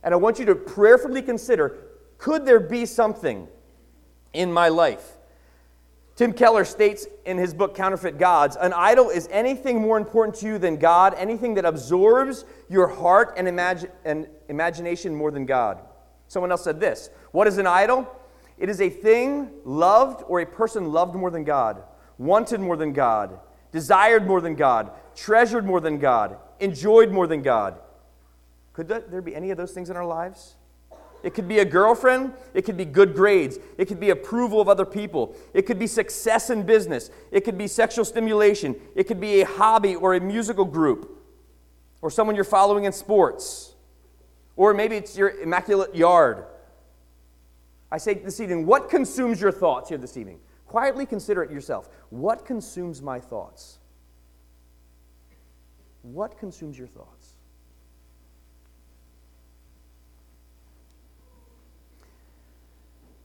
and 0.04 0.14
I 0.14 0.18
want 0.18 0.40
you 0.40 0.46
to 0.46 0.56
prayerfully 0.56 1.22
consider 1.22 1.78
could 2.18 2.46
there 2.46 2.60
be 2.60 2.86
something 2.86 3.48
in 4.34 4.52
my 4.54 4.70
life 4.70 5.18
Tim 6.22 6.34
Keller 6.34 6.66
states 6.66 7.08
in 7.26 7.40
his 7.40 7.52
book 7.52 7.74
Counterfeit 7.74 8.20
Gods 8.20 8.56
an 8.56 8.74
idol 8.74 9.10
is 9.10 9.28
anything 9.32 9.82
more 9.82 9.98
important 9.98 10.38
to 10.42 10.46
you 10.46 10.60
than 10.60 10.78
God, 10.78 11.16
anything 11.18 11.56
that 11.56 11.66
absorbs 11.66 12.46
your 12.70 12.86
heart 12.88 13.34
and, 13.38 13.50
and 14.06 14.28
imagination 14.48 15.16
more 15.16 15.32
than 15.32 15.48
God. 15.48 15.80
Someone 16.28 16.52
else 16.52 16.64
said 16.64 16.80
this 16.80 17.10
What 17.32 17.48
is 17.48 17.58
an 17.58 17.66
idol? 17.66 18.08
It 18.60 18.70
is 18.70 18.82
a 18.82 18.90
thing 18.92 19.50
loved 19.66 20.24
or 20.28 20.42
a 20.42 20.46
person 20.46 20.92
loved 20.92 21.16
more 21.16 21.32
than 21.32 21.44
God, 21.44 21.82
wanted 22.20 22.60
more 22.60 22.78
than 22.78 22.94
God, 22.94 23.40
desired 23.72 24.28
more 24.28 24.42
than 24.42 24.54
God, 24.54 24.92
treasured 25.16 25.66
more 25.66 25.80
than 25.80 25.98
God, 25.98 26.38
enjoyed 26.60 27.10
more 27.10 27.26
than 27.26 27.42
God. 27.42 27.80
Could 28.74 28.90
there 28.90 29.24
be 29.24 29.36
any 29.36 29.50
of 29.50 29.58
those 29.58 29.72
things 29.72 29.90
in 29.90 29.98
our 29.98 30.06
lives? 30.06 30.54
It 31.24 31.34
could 31.34 31.48
be 31.48 31.60
a 31.60 31.66
girlfriend. 31.66 32.34
It 32.54 32.64
could 32.64 32.78
be 32.78 32.86
good 32.86 33.14
grades. 33.14 33.60
It 33.78 33.86
could 33.86 34.00
be 34.00 34.10
approval 34.10 34.60
of 34.60 34.68
other 34.68 34.86
people. 34.86 35.36
It 35.54 35.64
could 35.64 35.80
be 35.80 35.88
success 35.88 36.50
in 36.50 36.64
business. 36.64 37.12
It 37.32 37.42
could 37.42 37.58
be 37.58 37.68
sexual 37.68 38.06
stimulation. 38.06 38.76
It 38.96 39.04
could 39.06 39.20
be 39.20 39.42
a 39.42 39.46
hobby 39.46 39.96
or 39.96 40.16
a 40.16 40.20
musical 40.20 40.66
group 40.66 41.20
or 42.02 42.10
someone 42.10 42.36
you're 42.36 42.44
following 42.44 42.86
in 42.86 42.92
sports. 42.92 43.76
Or 44.56 44.74
maybe 44.74 44.96
it's 44.96 45.18
your 45.18 45.30
immaculate 45.42 45.96
yard. 45.96 46.46
I 47.92 47.98
say 47.98 48.16
this 48.16 48.40
evening, 48.40 48.66
what 48.66 48.90
consumes 48.90 49.42
your 49.42 49.52
thoughts 49.52 49.90
here 49.90 49.98
this 49.98 50.18
evening? 50.18 50.40
Quietly 50.66 51.06
consider 51.06 51.44
it 51.44 51.52
yourself. 51.52 51.90
What 52.10 52.46
consumes 52.46 53.02
my 53.02 53.20
thoughts? 53.20 53.80
What 56.02 56.40
consumes 56.40 56.78
your 56.78 56.88
thoughts? 56.88 57.21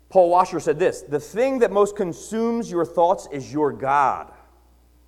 Paul 0.09 0.31
Washer 0.31 0.61
said 0.61 0.79
this 0.79 1.03
The 1.03 1.21
thing 1.21 1.61
that 1.61 1.73
most 1.73 1.97
consumes 1.97 2.71
your 2.71 2.85
thoughts 2.85 3.29
is 3.33 3.53
your 3.53 3.73
God. 3.73 4.33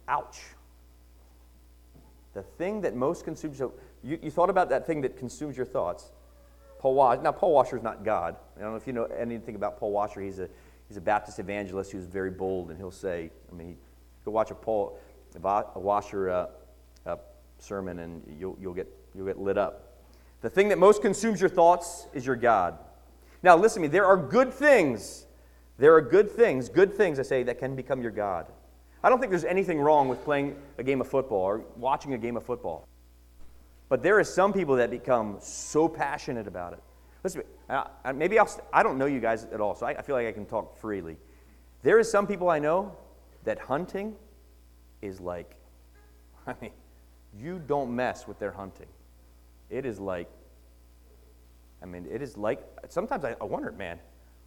Ouch. 0.06 0.40
The 2.34 2.42
thing 2.42 2.82
that 2.82 2.94
most 2.94 3.24
consumes 3.24 3.60
you, 3.60 4.18
you 4.22 4.30
thought 4.30 4.50
about 4.50 4.68
that 4.70 4.86
thing 4.86 5.00
that 5.02 5.16
consumes 5.16 5.56
your 5.56 5.66
thoughts. 5.66 6.12
Paul 6.78 6.94
Washer, 6.94 7.22
now 7.22 7.32
Paul 7.32 7.52
Washer 7.52 7.76
is 7.76 7.82
not 7.82 8.04
God. 8.04 8.36
I 8.56 8.60
don't 8.60 8.70
know 8.70 8.76
if 8.76 8.86
you 8.86 8.92
know 8.92 9.04
anything 9.04 9.56
about 9.56 9.78
Paul 9.78 9.90
Washer. 9.90 10.20
He's 10.20 10.38
a, 10.38 10.48
he's 10.86 10.96
a 10.96 11.00
Baptist 11.00 11.40
evangelist 11.40 11.90
who's 11.90 12.04
very 12.04 12.30
bold, 12.30 12.70
and 12.70 12.78
he'll 12.78 12.92
say, 12.92 13.30
I 13.50 13.54
mean, 13.54 13.76
go 14.24 14.30
watch 14.30 14.50
a 14.52 14.54
Paul 14.54 14.98
a 15.34 15.78
Washer 15.78 16.30
uh, 16.30 16.46
uh, 17.06 17.16
sermon, 17.58 17.98
and 17.98 18.22
you'll, 18.38 18.56
you'll, 18.60 18.74
get, 18.74 18.88
you'll 19.14 19.26
get 19.26 19.38
lit 19.38 19.58
up. 19.58 19.98
The 20.40 20.50
thing 20.50 20.68
that 20.68 20.78
most 20.78 21.02
consumes 21.02 21.40
your 21.40 21.50
thoughts 21.50 22.06
is 22.12 22.24
your 22.24 22.36
God. 22.36 22.78
Now, 23.42 23.56
listen 23.56 23.82
to 23.82 23.88
me. 23.88 23.92
There 23.92 24.06
are 24.06 24.16
good 24.16 24.52
things. 24.52 25.26
There 25.78 25.94
are 25.94 26.00
good 26.00 26.30
things, 26.30 26.68
good 26.68 26.92
things, 26.92 27.20
I 27.20 27.22
say, 27.22 27.44
that 27.44 27.58
can 27.60 27.76
become 27.76 28.02
your 28.02 28.10
God. 28.10 28.46
I 29.02 29.08
don't 29.08 29.20
think 29.20 29.30
there's 29.30 29.44
anything 29.44 29.80
wrong 29.80 30.08
with 30.08 30.24
playing 30.24 30.56
a 30.76 30.82
game 30.82 31.00
of 31.00 31.06
football 31.06 31.38
or 31.38 31.64
watching 31.76 32.14
a 32.14 32.18
game 32.18 32.36
of 32.36 32.44
football. 32.44 32.86
But 33.88 34.02
there 34.02 34.18
are 34.18 34.24
some 34.24 34.52
people 34.52 34.76
that 34.76 34.90
become 34.90 35.36
so 35.40 35.88
passionate 35.88 36.48
about 36.48 36.72
it. 36.72 36.82
Listen, 37.22 37.42
maybe 38.14 38.38
I'll, 38.40 38.50
I 38.72 38.82
don't 38.82 38.98
know 38.98 39.06
you 39.06 39.20
guys 39.20 39.44
at 39.52 39.60
all, 39.60 39.76
so 39.76 39.86
I, 39.86 40.02
feel 40.02 40.16
like 40.16 40.26
I 40.26 40.32
can 40.32 40.46
talk 40.46 40.76
freely. 40.76 41.16
There 41.82 42.00
is 42.00 42.10
some 42.10 42.26
people 42.26 42.50
I 42.50 42.58
know 42.58 42.96
that 43.44 43.58
hunting 43.58 44.16
is 45.00 45.20
like, 45.20 45.54
I 46.46 46.54
mean, 46.60 46.72
you 47.38 47.62
don't 47.66 47.94
mess 47.94 48.26
with 48.26 48.38
their 48.40 48.52
hunting. 48.52 48.88
It 49.70 49.86
is 49.86 50.00
like 50.00 50.28
I 51.82 51.86
mean, 51.86 52.06
it 52.10 52.22
is 52.22 52.36
like, 52.36 52.60
sometimes 52.88 53.24
I, 53.24 53.34
wonder, 53.44 53.72
man, 53.72 53.98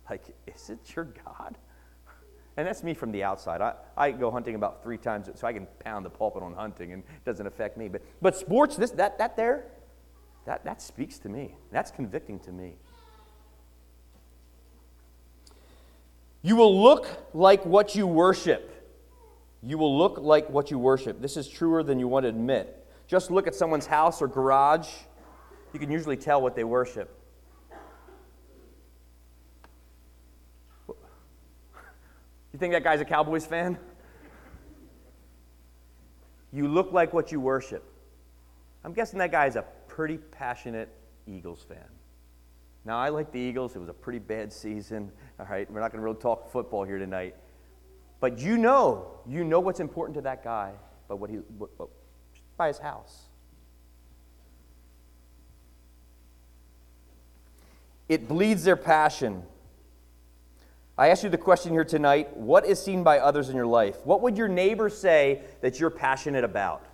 like, 0.10 0.24
is 0.48 0.70
it 0.70 0.80
your 0.96 1.06
God? 1.06 1.58
And 2.58 2.68
that's 2.68 2.84
me 2.84 2.94
from 2.94 3.12
the 3.12 3.24
outside. 3.24 3.62
I, 3.62 3.74
I 3.96 4.12
go 4.12 4.30
hunting 4.30 4.56
about 4.56 4.84
three 4.84 4.98
times, 4.98 5.30
so 5.36 5.48
I 5.48 5.54
can 5.54 5.68
pound 5.80 6.06
the 6.06 6.10
pulpit 6.10 6.44
on 6.44 6.54
hunting, 6.54 6.92
and 6.92 7.04
it 7.04 7.26
doesn't 7.26 7.48
affect 7.48 7.78
me. 7.78 7.88
But, 7.88 8.02
but 8.22 8.36
sports, 8.36 8.76
this, 8.76 8.92
that, 8.92 9.18
that 9.20 9.38
there, 9.38 9.66
that, 10.46 10.66
that 10.66 10.82
speaks 10.82 11.18
to 11.20 11.30
me. 11.30 11.56
That's 11.72 11.92
convicting 11.92 12.40
to 12.40 12.52
me. 12.52 12.76
You 16.42 16.56
will 16.56 16.82
look 16.82 17.08
like 17.34 17.66
what 17.66 17.96
you 17.96 18.08
worship. 18.08 18.68
You 19.64 19.78
will 19.78 19.96
look 19.98 20.18
like 20.18 20.50
what 20.50 20.72
you 20.72 20.80
worship. 20.80 21.22
This 21.22 21.38
is 21.38 21.48
truer 21.48 21.84
than 21.84 22.00
you 22.00 22.08
want 22.08 22.24
to 22.24 22.30
admit. 22.30 22.86
Just 23.08 23.30
look 23.30 23.48
at 23.48 23.54
someone's 23.54 23.86
house 23.86 24.22
or 24.22 24.28
garage. 24.28 24.90
You 25.72 25.80
can 25.80 25.92
usually 25.92 26.18
tell 26.18 26.42
what 26.42 26.56
they 26.56 26.64
worship. 26.64 27.16
You 32.53 32.60
think 32.60 32.74
that 32.74 32.84
guy's 32.84 33.01
a 33.01 33.05
Cowboys 33.05 33.46
fan? 33.46 33.77
You 36.51 36.67
look 36.67 36.91
like 36.91 37.13
what 37.13 37.31
you 37.31 37.39
worship. 37.39 37.84
I'm 38.84 38.93
guessing 38.93 39.20
that 39.20 39.31
guy's 39.31 39.55
a 39.55 39.63
pretty 39.88 40.17
passionate 40.17 40.89
Eagles 41.27 41.63
fan. 41.67 41.86
Now, 42.84 42.98
I 42.98 43.10
like 43.10 43.31
the 43.31 43.39
Eagles. 43.39 43.75
It 43.75 43.79
was 43.79 43.89
a 43.89 43.93
pretty 43.93 44.20
bad 44.20 44.51
season. 44.51 45.12
All 45.39 45.46
right, 45.46 45.70
we're 45.72 45.79
not 45.79 45.91
going 45.91 46.01
to 46.01 46.03
really 46.03 46.20
talk 46.20 46.51
football 46.51 46.84
here 46.84 46.98
tonight. 46.98 47.36
But 48.20 48.39
you 48.39 48.58
know, 48.58 49.20
you 49.27 49.43
know 49.43 49.60
what's 49.60 49.79
important 49.79 50.15
to 50.15 50.22
that 50.22 50.43
guy 50.43 50.74
by 51.08 51.15
what 51.15 51.29
he, 51.29 51.38
what, 51.58 51.70
what, 51.77 51.89
by 52.58 52.67
his 52.67 52.79
house. 52.79 53.24
It 58.10 58.27
bleeds 58.27 58.63
their 58.63 58.75
passion. 58.75 59.43
I 61.01 61.08
ask 61.08 61.24
you 61.24 61.31
the 61.31 61.38
question 61.39 61.72
here 61.72 61.84
tonight 61.84 62.38
what 62.38 62.63
is 62.63 62.79
seen 62.79 63.01
by 63.01 63.17
others 63.17 63.50
in 63.50 63.55
your 63.55 63.65
life? 63.65 64.05
What 64.05 64.22
would 64.22 64.38
your 64.38 64.48
neighbor 64.48 64.88
say 64.88 65.41
that 65.62 65.79
you're 65.79 65.89
passionate 65.89 66.43
about? 66.43 66.86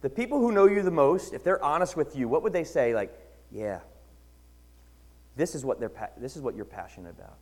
The 0.00 0.10
people 0.10 0.40
who 0.40 0.50
know 0.50 0.66
you 0.66 0.82
the 0.82 0.90
most, 0.90 1.34
if 1.34 1.44
they're 1.44 1.62
honest 1.62 1.96
with 1.96 2.16
you, 2.16 2.26
what 2.26 2.42
would 2.42 2.52
they 2.52 2.64
say? 2.64 2.96
Like, 2.96 3.16
yeah, 3.52 3.78
this 5.36 5.54
is 5.54 5.64
what, 5.64 5.78
they're, 5.78 5.92
this 6.16 6.34
is 6.34 6.42
what 6.42 6.56
you're 6.56 6.64
passionate 6.64 7.10
about. 7.10 7.38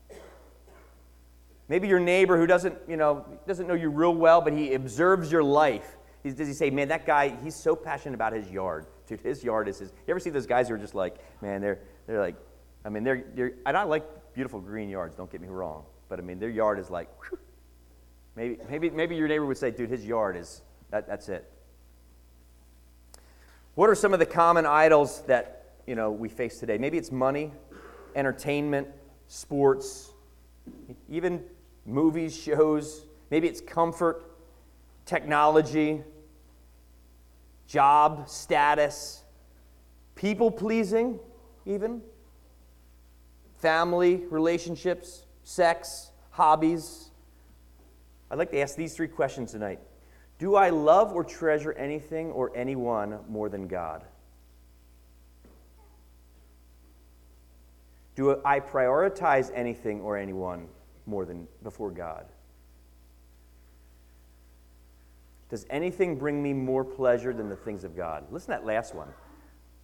Maybe 1.70 1.88
your 1.88 1.98
neighbor 1.98 2.36
who 2.36 2.46
doesn't, 2.46 2.76
you 2.86 2.98
know, 2.98 3.24
doesn't 3.46 3.66
know 3.66 3.72
you 3.72 3.88
real 3.88 4.14
well, 4.14 4.42
but 4.42 4.52
he 4.52 4.74
observes 4.74 5.32
your 5.32 5.42
life 5.42 5.96
does 6.22 6.46
he 6.46 6.52
say, 6.52 6.68
man, 6.68 6.88
that 6.88 7.06
guy, 7.06 7.34
he's 7.42 7.54
so 7.54 7.74
passionate 7.74 8.16
about 8.16 8.34
his 8.34 8.50
yard. 8.50 8.84
Dude, 9.06 9.22
his 9.22 9.42
yard 9.42 9.66
is 9.66 9.78
his. 9.78 9.88
You 10.06 10.10
ever 10.10 10.20
see 10.20 10.28
those 10.28 10.46
guys 10.46 10.68
who 10.68 10.74
are 10.74 10.78
just 10.78 10.94
like, 10.94 11.16
man, 11.40 11.62
they're, 11.62 11.78
they're 12.06 12.20
like, 12.20 12.36
I 12.84 12.90
mean, 12.90 13.02
they're, 13.02 13.24
they're, 13.34 13.52
and 13.64 13.78
I 13.78 13.84
like 13.84 14.04
beautiful 14.34 14.60
green 14.60 14.88
yards, 14.88 15.14
don't 15.14 15.30
get 15.30 15.40
me 15.40 15.48
wrong. 15.48 15.84
But 16.08 16.18
I 16.18 16.22
mean, 16.22 16.38
their 16.38 16.50
yard 16.50 16.78
is 16.78 16.90
like, 16.90 17.08
whew. 17.28 17.38
maybe, 18.36 18.58
maybe, 18.68 18.90
maybe 18.90 19.16
your 19.16 19.28
neighbor 19.28 19.46
would 19.46 19.58
say, 19.58 19.70
dude, 19.70 19.90
his 19.90 20.04
yard 20.04 20.36
is, 20.36 20.62
that, 20.90 21.06
that's 21.06 21.28
it. 21.28 21.50
What 23.74 23.88
are 23.88 23.94
some 23.94 24.12
of 24.12 24.18
the 24.18 24.26
common 24.26 24.66
idols 24.66 25.22
that, 25.22 25.74
you 25.86 25.94
know, 25.94 26.10
we 26.10 26.28
face 26.28 26.58
today? 26.58 26.76
Maybe 26.76 26.98
it's 26.98 27.12
money, 27.12 27.52
entertainment, 28.14 28.88
sports, 29.28 30.10
even 31.08 31.42
movies, 31.86 32.36
shows. 32.36 33.06
Maybe 33.30 33.46
it's 33.46 33.60
comfort, 33.60 34.24
technology, 35.06 36.02
job, 37.66 38.28
status, 38.28 39.22
people 40.16 40.50
pleasing, 40.50 41.18
even, 41.64 42.02
family, 43.60 44.24
relationships, 44.30 45.24
sex, 45.44 46.10
hobbies. 46.30 47.10
I'd 48.30 48.38
like 48.38 48.50
to 48.52 48.60
ask 48.60 48.76
these 48.76 48.94
three 48.94 49.08
questions 49.08 49.52
tonight 49.52 49.80
Do 50.38 50.54
I 50.54 50.70
love 50.70 51.12
or 51.12 51.24
treasure 51.24 51.72
anything 51.72 52.30
or 52.32 52.52
anyone 52.56 53.20
more 53.28 53.48
than 53.48 53.68
God? 53.68 54.04
Do 58.16 58.40
I 58.44 58.60
prioritize 58.60 59.50
anything 59.54 60.00
or 60.00 60.16
anyone 60.16 60.68
more 61.06 61.24
than 61.24 61.46
before 61.62 61.90
God? 61.90 62.26
Does 65.48 65.66
anything 65.68 66.16
bring 66.16 66.42
me 66.42 66.52
more 66.52 66.84
pleasure 66.84 67.32
than 67.32 67.48
the 67.48 67.56
things 67.56 67.82
of 67.82 67.96
God? 67.96 68.24
Listen 68.30 68.54
to 68.54 68.60
that 68.60 68.66
last 68.66 68.94
one. 68.94 69.08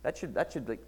That 0.03 0.17
should, 0.17 0.35
that 0.35 0.53
should 0.53 0.69
like 0.69 0.85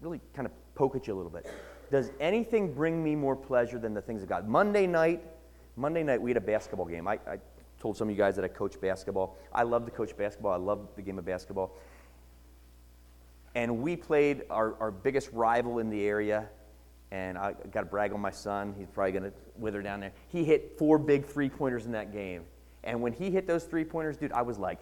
really 0.00 0.20
kind 0.34 0.46
of 0.46 0.52
poke 0.74 0.94
at 0.94 1.06
you 1.06 1.14
a 1.14 1.16
little 1.16 1.30
bit. 1.30 1.46
Does 1.90 2.10
anything 2.20 2.72
bring 2.72 3.02
me 3.02 3.14
more 3.14 3.36
pleasure 3.36 3.78
than 3.78 3.94
the 3.94 4.02
things 4.02 4.22
of 4.22 4.28
God? 4.28 4.48
Monday 4.48 4.86
night, 4.86 5.22
Monday 5.76 6.02
night 6.02 6.20
we 6.20 6.30
had 6.30 6.36
a 6.36 6.40
basketball 6.40 6.86
game. 6.86 7.06
I, 7.06 7.14
I 7.26 7.38
told 7.78 7.96
some 7.96 8.08
of 8.08 8.12
you 8.12 8.18
guys 8.18 8.36
that 8.36 8.44
I 8.44 8.48
coach 8.48 8.80
basketball. 8.80 9.36
I 9.52 9.62
love 9.62 9.84
to 9.84 9.90
coach 9.90 10.16
basketball. 10.16 10.52
I 10.52 10.56
love 10.56 10.88
the 10.96 11.02
game 11.02 11.18
of 11.18 11.24
basketball. 11.24 11.76
And 13.54 13.82
we 13.82 13.96
played 13.96 14.42
our, 14.50 14.74
our 14.80 14.90
biggest 14.90 15.30
rival 15.32 15.78
in 15.78 15.88
the 15.90 16.04
area, 16.04 16.48
and 17.12 17.38
I 17.38 17.54
got 17.70 17.82
to 17.82 17.86
brag 17.86 18.12
on 18.12 18.20
my 18.20 18.30
son. 18.30 18.74
He's 18.76 18.88
probably 18.88 19.12
going 19.12 19.24
to 19.24 19.32
wither 19.56 19.80
down 19.82 20.00
there. 20.00 20.12
He 20.28 20.44
hit 20.44 20.76
four 20.78 20.98
big 20.98 21.26
three 21.26 21.48
pointers 21.48 21.86
in 21.86 21.92
that 21.92 22.12
game. 22.12 22.42
And 22.82 23.00
when 23.00 23.12
he 23.12 23.30
hit 23.30 23.46
those 23.46 23.64
three 23.64 23.84
pointers, 23.84 24.16
dude, 24.16 24.32
I 24.32 24.42
was 24.42 24.58
like, 24.58 24.78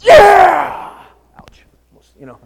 yeah! 0.00 1.04
Ouch. 1.38 1.64
You 2.18 2.26
know. 2.26 2.38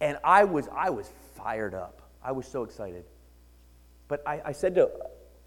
And 0.00 0.18
I 0.22 0.44
was, 0.44 0.68
I 0.74 0.90
was 0.90 1.10
fired 1.34 1.74
up. 1.74 2.02
I 2.26 2.32
was 2.32 2.46
so 2.46 2.64
excited. 2.64 3.04
But 4.08 4.26
I, 4.26 4.42
I 4.46 4.52
said 4.52 4.74
to, 4.74 4.90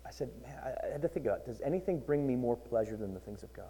I 0.06 0.12
said, 0.12 0.30
man, 0.42 0.56
I 0.64 0.92
had 0.94 1.02
to 1.02 1.10
think 1.10 1.26
about, 1.26 1.46
does 1.46 1.60
anything 1.60 2.00
bring 2.00 2.26
me 2.26 2.38
more 2.38 2.56
pleasure 2.56 2.96
than 2.96 3.14
the 3.14 3.20
things 3.20 3.44
of 3.44 3.52
God? 3.52 3.66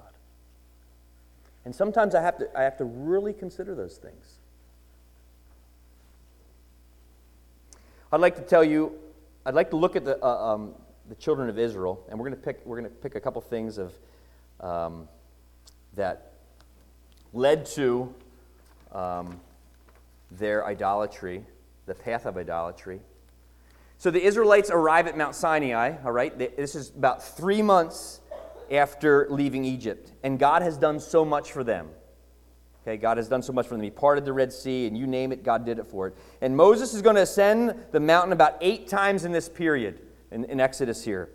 And 1.66 1.75
sometimes 1.75 2.13
I 2.13 2.22
have 2.22 2.38
to, 2.38 2.48
I 2.56 2.62
have 2.62 2.78
to 2.78 2.86
really 2.86 3.34
consider 3.34 3.74
those 3.74 3.98
things. 3.98 4.36
I'd 8.12 8.22
like 8.22 8.36
to 8.36 8.44
tell 8.44 8.63
you, 8.63 8.94
I'd 9.45 9.56
like 9.56 9.72
to 9.72 9.76
look 9.76 9.95
at 9.95 10.06
the, 10.06 10.24
uh, 10.24 10.54
um, 10.54 10.76
the 11.10 11.15
children 11.15 11.50
of 11.50 11.58
Israel, 11.58 12.06
and 12.10 12.19
we're 12.19 12.30
going 12.30 12.39
to 12.39 12.45
pick, 12.45 12.62
we're 12.63 12.80
going 12.80 12.89
to 12.89 12.95
pick 12.98 13.15
a 13.15 13.19
couple 13.19 13.41
things 13.41 13.80
of, 13.80 13.93
um, 14.62 15.08
that 15.95 16.34
led 17.34 17.65
to 17.65 18.13
um, 18.91 19.39
their 20.32 20.65
idolatry, 20.65 21.43
the 21.89 21.95
path 21.95 22.25
of 22.25 22.38
idolatry. 22.38 23.02
So 23.97 24.12
the 24.12 24.23
Israelites 24.23 24.69
arrive 24.71 25.08
at 25.08 25.17
Mount 25.17 25.36
Sinai, 25.36 25.95
all 26.06 26.12
right? 26.12 26.38
This 26.38 26.75
is 26.75 26.89
about 26.91 27.21
three 27.21 27.62
months 27.62 28.21
after 28.71 29.28
leaving 29.30 29.65
Egypt, 29.65 30.13
and 30.23 30.39
God 30.39 30.62
has 30.62 30.78
done 30.78 31.02
so 31.02 31.25
much 31.25 31.52
for 31.52 31.65
them. 31.65 31.89
Okay, 32.84 32.95
God 32.95 33.17
has 33.17 33.28
done 33.28 33.41
so 33.41 33.52
much 33.52 33.67
for 33.67 33.75
them. 33.75 33.84
He 33.84 33.89
parted 33.89 34.23
the 34.23 34.32
Red 34.32 34.54
Sea, 34.54 34.88
and 34.88 34.97
you 34.97 35.06
name 35.06 35.34
it, 35.34 35.43
God 35.43 35.65
did 35.65 35.80
it 35.80 35.88
for 35.88 36.08
it. 36.08 36.15
And 36.39 36.56
Moses 36.56 36.93
is 36.93 37.02
going 37.02 37.17
to 37.17 37.23
ascend 37.23 37.75
the 37.91 37.99
mountain 37.99 38.32
about 38.32 38.56
eight 38.62 38.88
times 38.88 39.25
in 39.25 39.34
this 39.34 39.49
period, 39.49 39.99
in, 40.32 40.45
in 40.45 40.62
Exodus 40.62 41.04
here. 41.04 41.30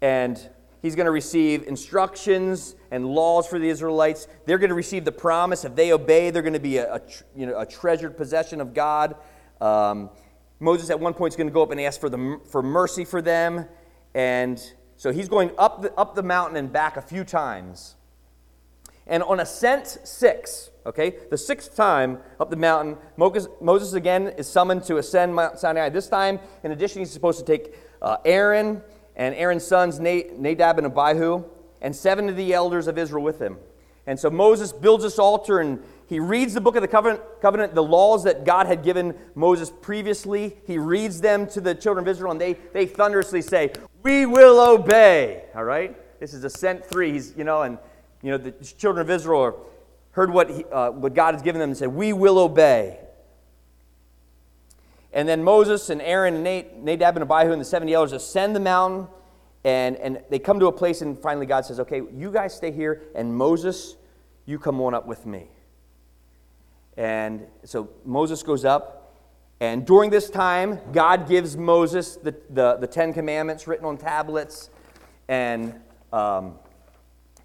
And 0.00 0.40
He's 0.82 0.94
going 0.94 1.06
to 1.06 1.12
receive 1.12 1.64
instructions 1.64 2.74
and 2.90 3.06
laws 3.06 3.46
for 3.46 3.58
the 3.58 3.68
Israelites. 3.68 4.28
They're 4.44 4.58
going 4.58 4.70
to 4.70 4.74
receive 4.74 5.04
the 5.04 5.12
promise. 5.12 5.64
If 5.64 5.74
they 5.74 5.92
obey, 5.92 6.30
they're 6.30 6.42
going 6.42 6.52
to 6.52 6.60
be 6.60 6.78
a, 6.78 6.96
a 6.96 7.00
you 7.34 7.46
know, 7.46 7.58
a 7.58 7.66
treasured 7.66 8.16
possession 8.16 8.60
of 8.60 8.74
God. 8.74 9.16
Um, 9.60 10.10
Moses 10.58 10.90
at 10.90 10.98
one 10.98 11.14
point 11.14 11.32
is 11.32 11.36
going 11.36 11.48
to 11.48 11.52
go 11.52 11.62
up 11.62 11.70
and 11.70 11.80
ask 11.80 12.00
for, 12.00 12.08
the, 12.08 12.40
for 12.50 12.62
mercy 12.62 13.04
for 13.04 13.20
them. 13.20 13.66
And 14.14 14.62
so 14.96 15.12
he's 15.12 15.28
going 15.28 15.50
up 15.58 15.82
the, 15.82 15.92
up 15.94 16.14
the 16.14 16.22
mountain 16.22 16.56
and 16.56 16.72
back 16.72 16.96
a 16.96 17.02
few 17.02 17.24
times. 17.24 17.96
And 19.06 19.22
on 19.22 19.38
ascent 19.38 19.98
six, 20.04 20.70
okay, 20.84 21.14
the 21.30 21.38
sixth 21.38 21.76
time 21.76 22.18
up 22.40 22.50
the 22.50 22.56
mountain, 22.56 22.96
Moses, 23.16 23.92
again 23.92 24.28
is 24.38 24.48
summoned 24.48 24.82
to 24.84 24.96
ascend 24.96 25.34
Mount 25.34 25.58
Sinai. 25.58 25.90
This 25.90 26.08
time, 26.08 26.40
in 26.64 26.72
addition, 26.72 27.00
he's 27.00 27.12
supposed 27.12 27.38
to 27.38 27.44
take 27.44 27.74
uh, 28.02 28.16
Aaron 28.24 28.82
and 29.14 29.34
Aaron's 29.34 29.64
sons, 29.64 30.00
Nadab 30.00 30.78
and 30.78 30.86
Abihu, 30.86 31.44
and 31.80 31.94
seven 31.94 32.28
of 32.28 32.36
the 32.36 32.52
elders 32.52 32.88
of 32.88 32.98
Israel 32.98 33.22
with 33.22 33.40
him. 33.40 33.58
And 34.06 34.18
so 34.18 34.30
Moses 34.30 34.72
builds 34.72 35.04
this 35.04 35.18
altar 35.18 35.60
and 35.60 35.82
he 36.08 36.20
reads 36.20 36.54
the 36.54 36.60
book 36.60 36.76
of 36.76 36.82
the 36.82 36.88
covenant, 36.88 37.20
covenant, 37.42 37.74
the 37.74 37.82
laws 37.82 38.24
that 38.24 38.44
God 38.44 38.66
had 38.66 38.84
given 38.84 39.14
Moses 39.34 39.70
previously. 39.70 40.56
He 40.64 40.78
reads 40.78 41.20
them 41.20 41.48
to 41.48 41.60
the 41.60 41.74
children 41.74 42.04
of 42.04 42.08
Israel, 42.08 42.30
and 42.30 42.40
they, 42.40 42.52
they 42.72 42.86
thunderously 42.86 43.42
say, 43.42 43.72
We 44.02 44.24
will 44.24 44.60
obey. 44.60 45.44
All 45.54 45.64
right? 45.64 45.96
This 46.20 46.32
is 46.32 46.44
ascent 46.44 46.84
three. 46.84 47.12
He's, 47.12 47.34
you 47.36 47.42
know, 47.42 47.62
and 47.62 47.78
you 48.22 48.30
know, 48.30 48.38
the 48.38 48.52
children 48.52 49.04
of 49.04 49.10
Israel 49.10 49.66
heard 50.12 50.32
what, 50.32 50.48
he, 50.48 50.64
uh, 50.66 50.90
what 50.90 51.12
God 51.12 51.34
has 51.34 51.42
given 51.42 51.60
them 51.60 51.70
and 51.70 51.76
said, 51.76 51.88
We 51.88 52.12
will 52.12 52.38
obey. 52.38 53.00
And 55.12 55.28
then 55.28 55.42
Moses 55.42 55.90
and 55.90 56.00
Aaron 56.00 56.46
and 56.46 56.84
Nadab 56.84 57.16
and 57.16 57.28
Abihu 57.28 57.50
and 57.50 57.60
the 57.60 57.64
70 57.64 57.92
elders 57.92 58.12
ascend 58.12 58.54
the 58.54 58.60
mountain, 58.60 59.08
and, 59.64 59.96
and 59.96 60.22
they 60.30 60.38
come 60.38 60.60
to 60.60 60.66
a 60.66 60.72
place, 60.72 61.02
and 61.02 61.18
finally 61.18 61.46
God 61.46 61.64
says, 61.64 61.80
Okay, 61.80 62.02
you 62.14 62.30
guys 62.30 62.54
stay 62.54 62.70
here, 62.70 63.02
and 63.16 63.34
Moses, 63.34 63.96
you 64.44 64.60
come 64.60 64.80
on 64.80 64.94
up 64.94 65.06
with 65.06 65.26
me. 65.26 65.48
And 66.96 67.46
so 67.64 67.90
Moses 68.04 68.42
goes 68.42 68.64
up, 68.64 69.14
and 69.60 69.86
during 69.86 70.10
this 70.10 70.28
time, 70.28 70.80
God 70.92 71.28
gives 71.28 71.56
Moses 71.56 72.16
the, 72.16 72.34
the, 72.50 72.76
the 72.76 72.86
Ten 72.86 73.12
Commandments 73.12 73.66
written 73.66 73.86
on 73.86 73.96
tablets, 73.96 74.70
and 75.28 75.74
um, 76.12 76.54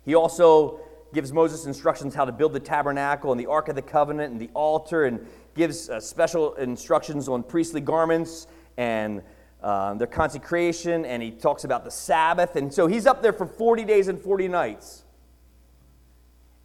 he 0.03 0.15
also 0.15 0.81
gives 1.13 1.31
Moses 1.33 1.65
instructions 1.65 2.15
how 2.15 2.25
to 2.25 2.31
build 2.31 2.53
the 2.53 2.59
tabernacle 2.59 3.31
and 3.31 3.39
the 3.39 3.47
Ark 3.47 3.67
of 3.67 3.75
the 3.75 3.81
Covenant 3.81 4.31
and 4.31 4.41
the 4.41 4.49
altar 4.53 5.05
and 5.05 5.25
gives 5.55 5.89
uh, 5.89 5.99
special 5.99 6.53
instructions 6.55 7.27
on 7.27 7.43
priestly 7.43 7.81
garments 7.81 8.47
and 8.77 9.21
um, 9.61 9.97
their 9.97 10.07
consecration, 10.07 11.05
and 11.05 11.21
he 11.21 11.31
talks 11.31 11.63
about 11.65 11.83
the 11.83 11.91
Sabbath. 11.91 12.55
And 12.55 12.73
so 12.73 12.87
he's 12.87 13.05
up 13.05 13.21
there 13.21 13.33
for 13.33 13.45
40 13.45 13.85
days 13.85 14.07
and 14.07 14.19
40 14.19 14.47
nights. 14.47 15.03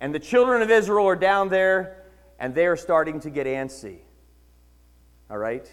And 0.00 0.14
the 0.14 0.18
children 0.18 0.62
of 0.62 0.70
Israel 0.70 1.06
are 1.06 1.16
down 1.16 1.48
there, 1.48 2.04
and 2.38 2.54
they 2.54 2.66
are 2.66 2.76
starting 2.76 3.20
to 3.20 3.30
get 3.30 3.46
antsy. 3.46 3.98
All 5.30 5.38
right? 5.38 5.66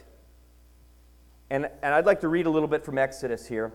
And, 1.50 1.70
and 1.82 1.94
I'd 1.94 2.06
like 2.06 2.22
to 2.22 2.28
read 2.28 2.46
a 2.46 2.50
little 2.50 2.68
bit 2.68 2.84
from 2.84 2.98
Exodus 2.98 3.48
here. 3.48 3.74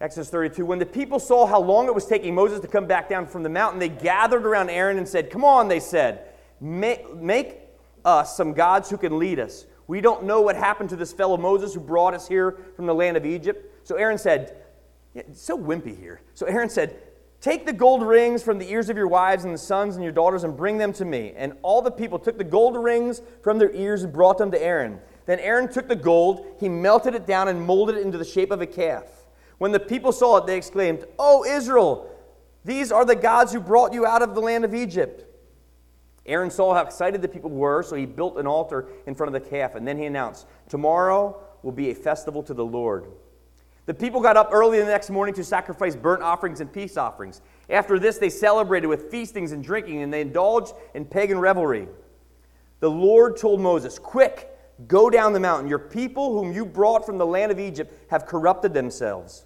Exodus 0.00 0.28
32. 0.28 0.66
When 0.66 0.78
the 0.78 0.86
people 0.86 1.18
saw 1.18 1.46
how 1.46 1.60
long 1.60 1.86
it 1.86 1.94
was 1.94 2.06
taking 2.06 2.34
Moses 2.34 2.60
to 2.60 2.68
come 2.68 2.86
back 2.86 3.08
down 3.08 3.26
from 3.26 3.42
the 3.42 3.48
mountain, 3.48 3.78
they 3.78 3.88
gathered 3.88 4.44
around 4.44 4.70
Aaron 4.70 4.98
and 4.98 5.08
said, 5.08 5.30
Come 5.30 5.44
on, 5.44 5.68
they 5.68 5.80
said, 5.80 6.28
make, 6.60 7.14
make 7.14 7.60
us 8.04 8.36
some 8.36 8.52
gods 8.52 8.90
who 8.90 8.98
can 8.98 9.18
lead 9.18 9.38
us. 9.38 9.66
We 9.86 10.00
don't 10.00 10.24
know 10.24 10.40
what 10.40 10.56
happened 10.56 10.90
to 10.90 10.96
this 10.96 11.12
fellow 11.12 11.36
Moses 11.36 11.74
who 11.74 11.80
brought 11.80 12.14
us 12.14 12.26
here 12.26 12.58
from 12.76 12.86
the 12.86 12.94
land 12.94 13.16
of 13.16 13.24
Egypt. 13.24 13.86
So 13.86 13.96
Aaron 13.96 14.18
said, 14.18 14.56
yeah, 15.14 15.22
so 15.32 15.56
wimpy 15.56 15.98
here. 15.98 16.20
So 16.34 16.46
Aaron 16.46 16.68
said, 16.68 16.98
Take 17.44 17.66
the 17.66 17.74
gold 17.74 18.02
rings 18.02 18.42
from 18.42 18.56
the 18.56 18.70
ears 18.70 18.88
of 18.88 18.96
your 18.96 19.06
wives 19.06 19.44
and 19.44 19.52
the 19.52 19.58
sons 19.58 19.96
and 19.96 20.02
your 20.02 20.14
daughters 20.14 20.44
and 20.44 20.56
bring 20.56 20.78
them 20.78 20.94
to 20.94 21.04
me. 21.04 21.34
And 21.36 21.52
all 21.60 21.82
the 21.82 21.90
people 21.90 22.18
took 22.18 22.38
the 22.38 22.42
gold 22.42 22.74
rings 22.74 23.20
from 23.42 23.58
their 23.58 23.70
ears 23.72 24.02
and 24.02 24.10
brought 24.10 24.38
them 24.38 24.50
to 24.50 24.62
Aaron. 24.62 24.98
Then 25.26 25.38
Aaron 25.40 25.70
took 25.70 25.86
the 25.86 25.94
gold, 25.94 26.46
he 26.58 26.70
melted 26.70 27.14
it 27.14 27.26
down 27.26 27.48
and 27.48 27.60
molded 27.60 27.98
it 27.98 28.00
into 28.00 28.16
the 28.16 28.24
shape 28.24 28.50
of 28.50 28.62
a 28.62 28.66
calf. 28.66 29.26
When 29.58 29.72
the 29.72 29.78
people 29.78 30.10
saw 30.10 30.38
it, 30.38 30.46
they 30.46 30.56
exclaimed, 30.56 31.04
Oh, 31.18 31.44
Israel, 31.44 32.10
these 32.64 32.90
are 32.90 33.04
the 33.04 33.14
gods 33.14 33.52
who 33.52 33.60
brought 33.60 33.92
you 33.92 34.06
out 34.06 34.22
of 34.22 34.34
the 34.34 34.40
land 34.40 34.64
of 34.64 34.74
Egypt. 34.74 35.26
Aaron 36.24 36.50
saw 36.50 36.72
how 36.72 36.80
excited 36.80 37.20
the 37.20 37.28
people 37.28 37.50
were, 37.50 37.82
so 37.82 37.94
he 37.94 38.06
built 38.06 38.38
an 38.38 38.46
altar 38.46 38.88
in 39.06 39.14
front 39.14 39.36
of 39.36 39.42
the 39.42 39.50
calf, 39.50 39.74
and 39.74 39.86
then 39.86 39.98
he 39.98 40.06
announced, 40.06 40.46
Tomorrow 40.70 41.38
will 41.62 41.72
be 41.72 41.90
a 41.90 41.94
festival 41.94 42.42
to 42.44 42.54
the 42.54 42.64
Lord. 42.64 43.04
The 43.86 43.94
people 43.94 44.20
got 44.20 44.36
up 44.36 44.48
early 44.50 44.80
the 44.80 44.86
next 44.86 45.10
morning 45.10 45.34
to 45.34 45.44
sacrifice 45.44 45.94
burnt 45.94 46.22
offerings 46.22 46.60
and 46.60 46.72
peace 46.72 46.96
offerings. 46.96 47.42
After 47.68 47.98
this, 47.98 48.16
they 48.16 48.30
celebrated 48.30 48.86
with 48.86 49.10
feastings 49.10 49.52
and 49.52 49.62
drinking, 49.62 50.02
and 50.02 50.12
they 50.12 50.22
indulged 50.22 50.72
in 50.94 51.04
pagan 51.04 51.38
revelry. 51.38 51.88
The 52.80 52.90
Lord 52.90 53.36
told 53.36 53.60
Moses, 53.60 53.98
Quick, 53.98 54.50
go 54.88 55.10
down 55.10 55.34
the 55.34 55.40
mountain. 55.40 55.68
Your 55.68 55.78
people, 55.78 56.32
whom 56.32 56.52
you 56.52 56.64
brought 56.64 57.04
from 57.04 57.18
the 57.18 57.26
land 57.26 57.52
of 57.52 57.60
Egypt, 57.60 58.10
have 58.10 58.24
corrupted 58.24 58.72
themselves. 58.72 59.44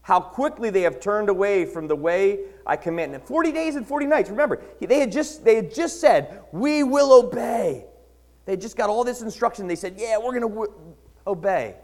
How 0.00 0.20
quickly 0.20 0.70
they 0.70 0.82
have 0.82 0.98
turned 0.98 1.28
away 1.28 1.66
from 1.66 1.86
the 1.86 1.96
way 1.96 2.40
I 2.66 2.76
commanded. 2.76 3.24
40 3.24 3.52
days 3.52 3.74
and 3.74 3.86
40 3.86 4.06
nights. 4.06 4.30
Remember, 4.30 4.62
they 4.80 5.00
had 5.00 5.12
just, 5.12 5.44
they 5.44 5.56
had 5.56 5.74
just 5.74 6.00
said, 6.00 6.44
We 6.50 6.82
will 6.82 7.12
obey. 7.12 7.84
They 8.46 8.56
just 8.56 8.76
got 8.76 8.88
all 8.88 9.04
this 9.04 9.20
instruction. 9.20 9.66
They 9.66 9.76
said, 9.76 9.96
Yeah, 9.98 10.16
we're 10.16 10.38
going 10.38 10.42
to 10.42 10.48
w- 10.48 10.94
obey 11.26 11.74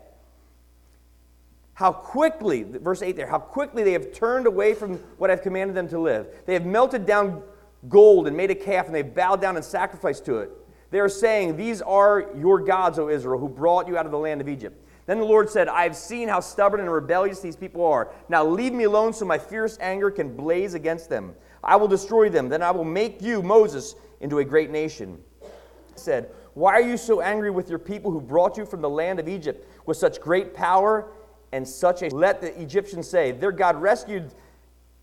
how 1.75 1.93
quickly, 1.93 2.65
verse 2.65 3.03
8 3.03 3.17
there, 3.17 3.27
how 3.27 3.39
quickly 3.39 3.83
they 3.83 3.93
have 3.93 4.13
turned 4.13 4.47
away 4.47 4.75
from 4.75 4.99
what 5.19 5.31
I've 5.31 5.43
commanded 5.43 5.77
them 5.77 5.89
to 5.89 5.99
live. 5.99 6.29
They 6.47 6.55
have 6.55 6.67
melted 6.67 7.07
down 7.07 7.43
gold 7.89 8.27
and 8.27 8.37
made 8.37 8.51
a 8.51 8.55
calf, 8.55 8.87
and 8.87 8.95
they 8.95 9.03
bowed 9.03 9.41
down 9.41 9.57
and 9.57 9.65
sacrificed 9.65 10.25
to 10.27 10.39
it. 10.39 10.51
They 10.91 11.01
are 11.01 11.09
saying, 11.09 11.57
These 11.57 11.81
are 11.83 12.27
your 12.37 12.61
gods, 12.61 12.99
O 12.99 13.09
Israel, 13.09 13.41
who 13.41 13.49
brought 13.49 13.89
you 13.89 13.97
out 13.97 14.05
of 14.07 14.13
the 14.13 14.19
land 14.19 14.41
of 14.41 14.49
Egypt. 14.49 14.79
Then 15.07 15.19
the 15.19 15.25
Lord 15.25 15.51
said, 15.51 15.67
I 15.67 15.83
have 15.83 15.97
seen 15.97 16.29
how 16.29 16.41
stubborn 16.41 16.81
and 16.81 16.93
rebellious 16.93 17.41
these 17.41 17.57
people 17.57 17.85
are. 17.85 18.13
Now 18.29 18.45
leave 18.45 18.73
me 18.73 18.85
alone 18.85 19.13
so 19.13 19.25
my 19.25 19.39
fierce 19.39 19.77
anger 19.81 20.11
can 20.11 20.37
blaze 20.37 20.75
against 20.75 21.09
them. 21.09 21.35
I 21.65 21.77
will 21.77 21.89
destroy 21.89 22.29
them. 22.29 22.49
Then 22.49 22.63
I 22.63 22.71
will 22.71 22.85
make 22.85 23.21
you, 23.21 23.43
Moses, 23.43 23.97
into 24.21 24.39
a 24.39 24.45
great 24.45 24.71
nation. 24.71 25.19
He 25.41 25.49
said, 25.97 26.31
Why 26.55 26.75
are 26.75 26.83
you 26.83 26.97
so 26.97 27.21
angry 27.21 27.51
with 27.51 27.69
your 27.69 27.79
people 27.81 28.11
who 28.11 28.21
brought 28.21 28.57
you 28.57 28.65
from 28.65 28.81
the 28.81 28.91
land 28.91 29.19
of 29.19 29.29
Egypt 29.29 29.67
with 29.87 29.97
such 29.97 30.21
great 30.21 30.55
power 30.55 31.11
and 31.53 31.67
such 31.67 32.03
a 32.03 32.09
let 32.09 32.41
the 32.41 32.61
Egyptians 32.61 33.09
say, 33.09 33.33
their 33.33 33.53
God 33.53 33.81
rescued 33.81 34.33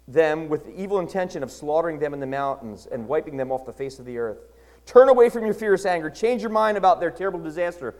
them 0.07 0.49
with 0.49 0.65
the 0.65 0.81
evil 0.81 0.99
intention 0.99 1.43
of 1.43 1.51
slaughtering 1.51 1.99
them 1.99 2.13
in 2.13 2.19
the 2.19 2.27
mountains 2.27 2.87
and 2.91 3.07
wiping 3.07 3.37
them 3.37 3.51
off 3.51 3.65
the 3.65 3.73
face 3.73 3.99
of 3.99 4.05
the 4.05 4.17
earth. 4.17 4.39
Turn 4.85 5.09
away 5.09 5.29
from 5.29 5.45
your 5.45 5.53
fierce 5.53 5.85
anger. 5.85 6.09
Change 6.09 6.41
your 6.41 6.49
mind 6.49 6.77
about 6.77 6.99
their 6.99 7.11
terrible 7.11 7.39
disaster 7.39 7.95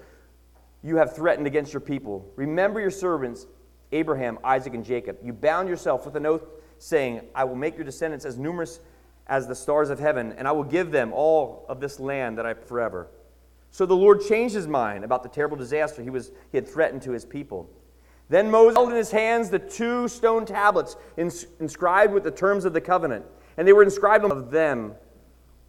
you 0.82 0.96
have 0.98 1.16
threatened 1.16 1.48
against 1.48 1.74
your 1.74 1.82
people. 1.82 2.32
Remember 2.36 2.80
your 2.80 2.92
servants, 2.92 3.46
Abraham, 3.92 4.40
Isaac, 4.44 4.74
and 4.74 4.86
Jacob. 4.86 5.18
You 5.24 5.34
bound 5.34 5.68
yourself 5.68 6.06
with 6.06 6.16
an 6.16 6.26
oath, 6.26 6.44
saying, 6.78 7.22
I 7.36 7.44
will 7.44 7.56
make 7.56 7.76
your 7.76 7.84
descendants 7.84 8.26
as 8.26 8.38
numerous 8.38 8.80
as 9.28 9.48
the 9.48 9.56
stars 9.56 9.90
of 9.90 10.00
heaven, 10.00 10.34
and 10.38 10.48
I 10.48 10.52
will 10.52 10.64
give 10.64 10.92
them 10.92 11.12
all 11.14 11.66
of 11.70 11.80
this 11.80 12.00
land 12.00 12.38
that 12.38 12.46
I 12.46 12.54
forever. 12.54 13.08
So 13.72 13.86
the 13.86 13.96
Lord 13.96 14.22
changed 14.22 14.56
his 14.56 14.68
mind 14.68 15.04
about 15.04 15.22
the 15.22 15.30
terrible 15.30 15.58
disaster 15.58 16.02
he, 16.02 16.10
was, 16.10 16.32
he 16.52 16.58
had 16.58 16.68
threatened 16.68 17.04
to 17.04 17.12
his 17.12 17.26
people. 17.26 17.70
Then 18.30 18.52
Moses 18.52 18.76
held 18.76 18.90
in 18.90 18.96
his 18.96 19.12
hands 19.12 19.50
the 19.50 19.60
two 19.60 20.08
stone 20.08 20.46
tablets 20.46 20.96
ins- 21.18 21.48
inscribed 21.60 22.14
with 22.14 22.24
the 22.24 22.32
terms 22.32 22.64
of 22.64 22.74
the 22.74 22.82
covenant, 22.82 23.26
and 23.58 23.68
they 23.68 23.74
were 23.74 23.84
inscribed 23.84 24.24
on 24.24 24.50
them. 24.50 24.94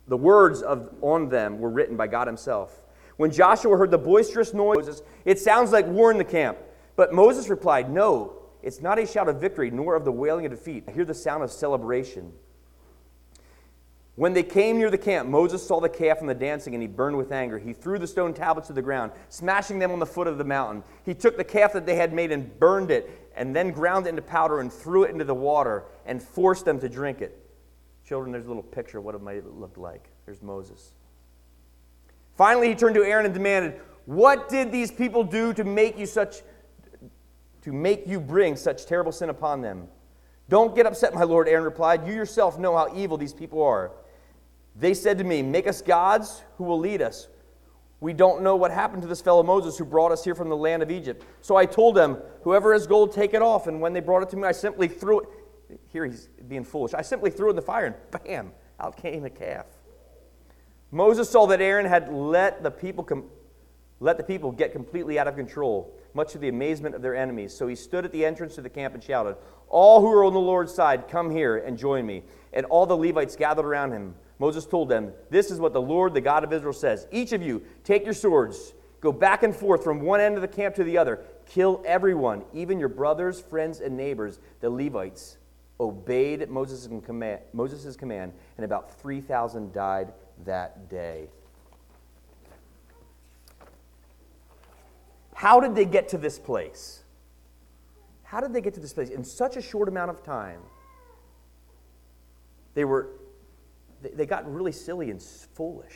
The 0.09 0.16
words 0.16 0.61
of, 0.61 0.90
on 1.01 1.29
them 1.29 1.59
were 1.59 1.70
written 1.70 1.96
by 1.96 2.07
God 2.07 2.27
Himself. 2.27 2.83
When 3.16 3.31
Joshua 3.31 3.77
heard 3.77 3.90
the 3.90 3.99
boisterous 3.99 4.53
noise, 4.53 5.03
it 5.25 5.38
sounds 5.38 5.73
like 5.73 5.87
war 5.87 6.11
in 6.11 6.18
the 6.18 6.25
camp. 6.25 6.59
But 6.96 7.12
Moses 7.14 7.49
replied, 7.49 7.90
No, 7.90 8.33
it's 8.62 8.81
not 8.81 8.99
a 8.99 9.07
shout 9.07 9.29
of 9.29 9.40
victory, 9.40 9.70
nor 9.70 9.94
of 9.94 10.05
the 10.05 10.12
wailing 10.12 10.46
of 10.46 10.53
defeat. 10.53 10.85
I 10.88 10.92
hear 10.92 11.05
the 11.05 11.14
sound 11.14 11.42
of 11.42 11.51
celebration. 11.51 12.33
When 14.21 14.35
they 14.35 14.43
came 14.43 14.77
near 14.77 14.91
the 14.91 14.99
camp, 14.99 15.31
Moses 15.31 15.67
saw 15.67 15.81
the 15.81 15.89
calf 15.89 16.21
and 16.21 16.29
the 16.29 16.35
dancing, 16.35 16.75
and 16.75 16.83
he 16.83 16.87
burned 16.87 17.17
with 17.17 17.33
anger. 17.33 17.59
He 17.59 17.73
threw 17.73 17.99
the 17.99 18.07
stone 18.07 18.35
tablets 18.35 18.67
to 18.67 18.75
the 18.75 18.83
ground, 18.83 19.13
smashing 19.31 19.79
them 19.79 19.93
on 19.93 19.99
the 19.99 20.05
foot 20.05 20.27
of 20.27 20.37
the 20.37 20.45
mountain. 20.45 20.85
He 21.07 21.15
took 21.15 21.39
the 21.39 21.43
calf 21.43 21.73
that 21.73 21.87
they 21.87 21.95
had 21.97 22.13
made 22.13 22.31
and 22.31 22.61
burned 22.61 22.91
it, 22.91 23.31
and 23.35 23.57
then 23.57 23.71
ground 23.71 24.07
it 24.07 24.11
into 24.11 24.21
powder 24.21 24.61
and 24.61 24.71
threw 24.71 25.05
it 25.05 25.11
into 25.11 25.25
the 25.25 25.35
water 25.35 25.85
and 26.05 26.23
forced 26.23 26.67
them 26.67 26.79
to 26.81 26.87
drink 26.87 27.23
it. 27.23 27.43
Children, 28.05 28.31
there's 28.31 28.45
a 28.45 28.49
little 28.49 28.63
picture 28.63 28.99
of 28.99 29.05
what 29.05 29.15
it 29.15 29.23
might 29.23 29.43
look 29.47 29.79
like. 29.79 30.11
There's 30.27 30.43
Moses. 30.43 30.93
Finally, 32.37 32.69
he 32.69 32.75
turned 32.75 32.97
to 32.97 33.03
Aaron 33.03 33.25
and 33.25 33.33
demanded, 33.33 33.81
What 34.05 34.51
did 34.51 34.71
these 34.71 34.91
people 34.91 35.25
do 35.25 35.55
to 35.55 35.65
make 35.65 35.99
you 35.99 36.05
such 36.05 36.43
to 37.63 37.73
make 37.73 38.07
you 38.07 38.21
bring 38.21 38.55
such 38.57 38.85
terrible 38.85 39.13
sin 39.13 39.31
upon 39.31 39.63
them? 39.63 39.89
Don't 40.51 40.77
get 40.77 40.85
upset, 40.85 41.15
my 41.15 41.23
lord, 41.23 41.49
Aaron 41.49 41.65
replied. 41.65 42.07
You 42.07 42.13
yourself 42.13 42.59
know 42.59 42.77
how 42.77 42.95
evil 42.95 43.17
these 43.17 43.33
people 43.33 43.63
are. 43.63 43.93
They 44.77 44.95
said 44.95 45.19
to 45.19 45.25
me, 45.25 45.43
Make 45.43 45.67
us 45.67 45.83
gods 45.83 46.43
who 46.57 46.65
will 46.65 46.79
lead 46.79 47.03
us. 47.03 47.29
We 48.01 48.15
don't 48.15 48.43
know 48.43 48.57
what 48.57 48.71
happened 48.71 49.03
to 49.03 49.09
this 49.09 49.21
fellow 49.21 49.43
Moses 49.43 49.77
who 49.77 49.85
brought 49.85 50.11
us 50.11 50.25
here 50.25 50.35
from 50.35 50.49
the 50.49 50.57
land 50.57 50.83
of 50.83 50.91
Egypt. 50.91 51.25
So 51.43 51.57
I 51.57 51.67
told 51.67 51.95
them, 51.95 52.19
Whoever 52.43 52.73
has 52.73 52.87
gold, 52.87 53.13
take 53.13 53.35
it 53.35 53.43
off. 53.43 53.67
And 53.67 53.81
when 53.81 53.93
they 53.93 54.01
brought 54.01 54.23
it 54.23 54.31
to 54.31 54.37
me, 54.37 54.45
I 54.45 54.53
simply 54.53 54.89
threw 54.89 55.21
it. 55.21 55.29
Here 55.93 56.07
he's 56.07 56.29
being 56.49 56.65
foolish. 56.65 56.95
I 56.95 57.03
simply 57.03 57.31
threw 57.31 57.49
it 57.49 57.51
in 57.51 57.57
the 57.57 57.63
fire, 57.63 57.87
and 57.87 58.25
bam, 58.25 58.53
out 58.81 58.97
came 58.97 59.25
a 59.25 59.31
calf. 59.31 59.67
Moses 60.91 61.31
saw 61.31 61.47
that 61.47 61.61
Aaron 61.61 61.87
had 61.87 62.13
let 62.13 62.63
the 62.63 62.71
people 62.71 63.05
com- 63.05 63.31
let 64.01 64.17
the 64.17 64.25
people 64.25 64.51
get 64.51 64.73
completely 64.73 65.19
out 65.19 65.29
of 65.29 65.37
control, 65.37 65.95
much 66.15 66.33
to 66.33 66.39
the 66.39 66.49
amazement 66.49 66.95
of 66.95 67.03
their 67.03 67.15
enemies. 67.15 67.55
So 67.55 67.69
he 67.69 67.75
stood 67.75 68.07
at 68.07 68.13
the 68.13 68.25
entrance 68.25 68.55
to 68.55 68.63
the 68.63 68.71
camp 68.71 68.95
and 68.95 69.05
shouted, 69.05 69.37
All 69.69 70.01
who 70.01 70.11
are 70.11 70.25
on 70.25 70.33
the 70.33 70.41
Lord's 70.41 70.73
side, 70.73 71.07
come 71.09 71.31
here 71.31 71.59
and 71.59 71.77
join 71.77 72.07
me. 72.07 72.23
And 72.55 72.65
all 72.67 72.87
the 72.87 72.97
Levites 72.97 73.37
gathered 73.37 73.67
around 73.67 73.93
him. 73.93 74.15
Moses 74.40 74.64
told 74.64 74.88
them, 74.88 75.12
This 75.29 75.50
is 75.50 75.61
what 75.61 75.74
the 75.74 75.83
Lord, 75.83 76.14
the 76.14 76.20
God 76.20 76.42
of 76.42 76.53
Israel, 76.53 76.72
says 76.72 77.07
Each 77.12 77.33
of 77.33 77.42
you, 77.42 77.62
take 77.85 78.05
your 78.05 78.14
swords, 78.14 78.72
go 79.00 79.12
back 79.12 79.44
and 79.44 79.55
forth 79.55 79.85
from 79.85 80.00
one 80.00 80.20
end 80.20 80.35
of 80.35 80.40
the 80.40 80.48
camp 80.48 80.74
to 80.76 80.85
the 80.85 80.98
other, 80.98 81.20
kill 81.46 81.85
everyone, 81.87 82.42
even 82.53 82.81
your 82.81 82.88
brothers, 82.88 83.40
friends, 83.40 83.81
and 83.81 83.96
neighbors, 83.96 84.40
the 84.61 84.70
Levites. 84.70 85.37
Obeyed 85.79 86.50
Moses' 86.50 86.88
command, 87.05 87.40
command, 87.98 88.33
and 88.57 88.64
about 88.64 89.00
3,000 89.00 89.72
died 89.72 90.12
that 90.44 90.90
day. 90.90 91.29
How 95.35 95.61
did 95.61 95.74
they 95.74 95.87
get 95.87 96.09
to 96.11 96.18
this 96.18 96.38
place? 96.38 97.03
How 98.22 98.40
did 98.40 98.53
they 98.53 98.61
get 98.61 98.74
to 98.74 98.81
this 98.81 98.92
place 98.92 99.09
in 99.09 99.24
such 99.24 99.57
a 99.57 99.62
short 99.62 99.88
amount 99.88 100.11
of 100.11 100.22
time? 100.22 100.61
They 102.74 102.85
were 102.85 103.09
they 104.03 104.27
got 104.27 104.53
really 104.53 104.73
silly 104.73 105.11
and 105.11 105.23
foolish. 105.23 105.95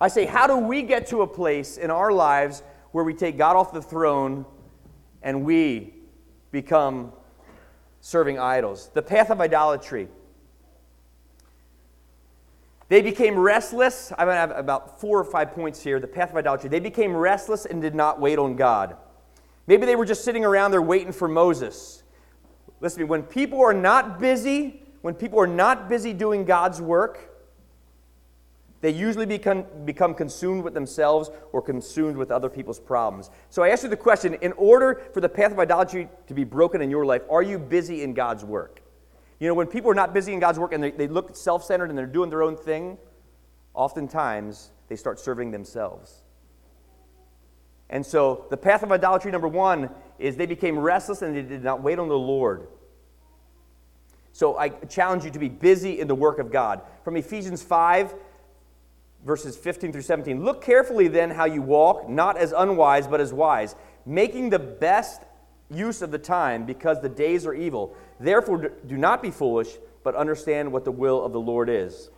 I 0.00 0.08
say, 0.08 0.26
how 0.26 0.46
do 0.46 0.56
we 0.56 0.82
get 0.82 1.08
to 1.08 1.22
a 1.22 1.26
place 1.26 1.76
in 1.76 1.90
our 1.90 2.12
lives 2.12 2.62
where 2.92 3.04
we 3.04 3.14
take 3.14 3.36
God 3.36 3.56
off 3.56 3.72
the 3.72 3.82
throne 3.82 4.46
and 5.22 5.44
we 5.44 5.94
become 6.52 7.12
serving 8.00 8.38
idols? 8.38 8.90
The 8.94 9.02
path 9.02 9.30
of 9.30 9.40
idolatry. 9.40 10.08
They 12.88 13.02
became 13.02 13.38
restless. 13.38 14.08
To 14.08 14.14
have 14.16 14.52
about 14.52 15.00
four 15.00 15.18
or 15.18 15.24
five 15.24 15.52
points 15.52 15.82
here. 15.82 15.98
The 15.98 16.06
path 16.06 16.30
of 16.30 16.36
idolatry. 16.36 16.70
They 16.70 16.80
became 16.80 17.14
restless 17.14 17.66
and 17.66 17.82
did 17.82 17.94
not 17.94 18.20
wait 18.20 18.38
on 18.38 18.54
God. 18.56 18.96
Maybe 19.66 19.84
they 19.84 19.96
were 19.96 20.06
just 20.06 20.24
sitting 20.24 20.44
around 20.44 20.70
there 20.70 20.80
waiting 20.80 21.12
for 21.12 21.28
Moses. 21.28 22.02
Listen 22.80 23.00
to 23.00 23.04
me, 23.04 23.10
when 23.10 23.24
people 23.24 23.60
are 23.60 23.74
not 23.74 24.20
busy, 24.20 24.82
when 25.02 25.14
people 25.14 25.40
are 25.40 25.46
not 25.46 25.88
busy 25.88 26.12
doing 26.12 26.44
God's 26.44 26.80
work, 26.80 27.28
they 28.80 28.90
usually 28.90 29.26
become, 29.26 29.64
become 29.84 30.14
consumed 30.14 30.62
with 30.62 30.74
themselves 30.74 31.30
or 31.52 31.60
consumed 31.60 32.16
with 32.16 32.30
other 32.30 32.48
people's 32.48 32.78
problems. 32.78 33.28
So 33.50 33.62
I 33.62 33.70
ask 33.70 33.82
you 33.82 33.88
the 33.88 33.96
question 33.96 34.34
in 34.34 34.52
order 34.52 35.02
for 35.12 35.20
the 35.20 35.28
path 35.28 35.50
of 35.50 35.58
idolatry 35.58 36.08
to 36.28 36.34
be 36.34 36.44
broken 36.44 36.80
in 36.80 36.90
your 36.90 37.04
life, 37.04 37.22
are 37.28 37.42
you 37.42 37.58
busy 37.58 38.02
in 38.02 38.14
God's 38.14 38.44
work? 38.44 38.82
You 39.40 39.48
know, 39.48 39.54
when 39.54 39.66
people 39.66 39.90
are 39.90 39.94
not 39.94 40.14
busy 40.14 40.32
in 40.32 40.40
God's 40.40 40.58
work 40.58 40.72
and 40.72 40.82
they, 40.82 40.90
they 40.92 41.08
look 41.08 41.36
self 41.36 41.64
centered 41.64 41.90
and 41.90 41.98
they're 41.98 42.06
doing 42.06 42.30
their 42.30 42.42
own 42.42 42.56
thing, 42.56 42.98
oftentimes 43.74 44.70
they 44.88 44.96
start 44.96 45.18
serving 45.18 45.50
themselves. 45.50 46.22
And 47.90 48.04
so 48.04 48.46
the 48.50 48.56
path 48.56 48.82
of 48.82 48.92
idolatry, 48.92 49.32
number 49.32 49.48
one, 49.48 49.90
is 50.18 50.36
they 50.36 50.46
became 50.46 50.78
restless 50.78 51.22
and 51.22 51.34
they 51.34 51.42
did 51.42 51.64
not 51.64 51.82
wait 51.82 51.98
on 51.98 52.08
the 52.08 52.18
Lord. 52.18 52.68
So 54.38 54.56
I 54.56 54.68
challenge 54.68 55.24
you 55.24 55.32
to 55.32 55.38
be 55.40 55.48
busy 55.48 55.98
in 55.98 56.06
the 56.06 56.14
work 56.14 56.38
of 56.38 56.52
God. 56.52 56.82
From 57.02 57.16
Ephesians 57.16 57.60
5, 57.60 58.14
verses 59.26 59.56
15 59.56 59.90
through 59.90 60.02
17. 60.02 60.44
Look 60.44 60.62
carefully 60.62 61.08
then 61.08 61.32
how 61.32 61.46
you 61.46 61.60
walk, 61.60 62.08
not 62.08 62.38
as 62.38 62.52
unwise, 62.52 63.08
but 63.08 63.20
as 63.20 63.32
wise, 63.32 63.74
making 64.06 64.50
the 64.50 64.60
best 64.60 65.22
use 65.68 66.02
of 66.02 66.12
the 66.12 66.20
time 66.20 66.66
because 66.66 67.00
the 67.00 67.08
days 67.08 67.46
are 67.46 67.52
evil. 67.52 67.96
Therefore, 68.20 68.70
do 68.86 68.96
not 68.96 69.22
be 69.22 69.32
foolish, 69.32 69.70
but 70.04 70.14
understand 70.14 70.70
what 70.70 70.84
the 70.84 70.92
will 70.92 71.24
of 71.24 71.32
the 71.32 71.40
Lord 71.40 71.68
is. 71.68 72.08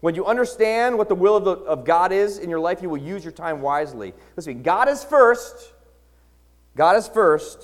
When 0.00 0.14
you 0.14 0.24
understand 0.24 0.96
what 0.96 1.10
the 1.10 1.14
will 1.14 1.36
of, 1.36 1.44
the, 1.44 1.56
of 1.56 1.84
God 1.84 2.10
is 2.10 2.38
in 2.38 2.48
your 2.48 2.60
life, 2.60 2.80
you 2.80 2.88
will 2.88 2.96
use 2.96 3.22
your 3.22 3.32
time 3.32 3.60
wisely. 3.60 4.14
Listen, 4.34 4.62
God 4.62 4.88
is 4.88 5.04
first. 5.04 5.74
God 6.74 6.96
is 6.96 7.06
first 7.06 7.62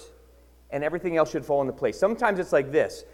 and 0.72 0.84
everything 0.84 1.16
else 1.16 1.30
should 1.30 1.44
fall 1.44 1.60
into 1.60 1.72
place. 1.72 1.98
Sometimes 1.98 2.38
it's 2.38 2.52
like 2.52 2.70
this, 2.70 3.04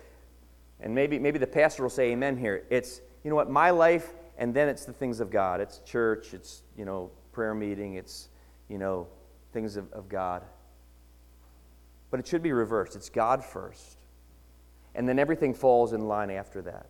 and 0.81 0.95
maybe, 0.95 1.19
maybe 1.19 1.39
the 1.39 1.47
pastor 1.47 1.83
will 1.83 1.91
say 1.91 2.13
amen 2.13 2.37
here. 2.37 2.65
It's, 2.71 3.01
you 3.25 3.31
know 3.31 3.37
what, 3.37 3.51
my 3.51 3.71
life, 3.71 4.15
and 4.39 4.53
then 4.53 4.69
it's 4.69 4.85
the 4.85 4.93
things 4.93 5.21
of 5.21 5.31
God. 5.31 5.61
It's 5.61 5.79
church, 5.79 6.35
it's, 6.35 6.63
you 6.77 6.85
know, 6.85 7.11
prayer 7.33 7.55
meeting, 7.55 7.95
it's, 7.95 8.29
you 8.69 8.79
know, 8.79 9.07
things 9.53 9.77
of, 9.77 9.91
of 9.93 10.09
God. 10.09 10.43
But 12.11 12.21
it 12.21 12.27
should 12.27 12.43
be 12.43 12.53
reversed. 12.53 12.95
It's 12.95 13.09
God 13.09 13.45
first. 13.45 13.97
And 14.95 15.09
then 15.09 15.19
everything 15.19 15.55
falls 15.55 15.93
in 15.93 16.09
line 16.09 16.31
after 16.31 16.63
that. 16.63 16.87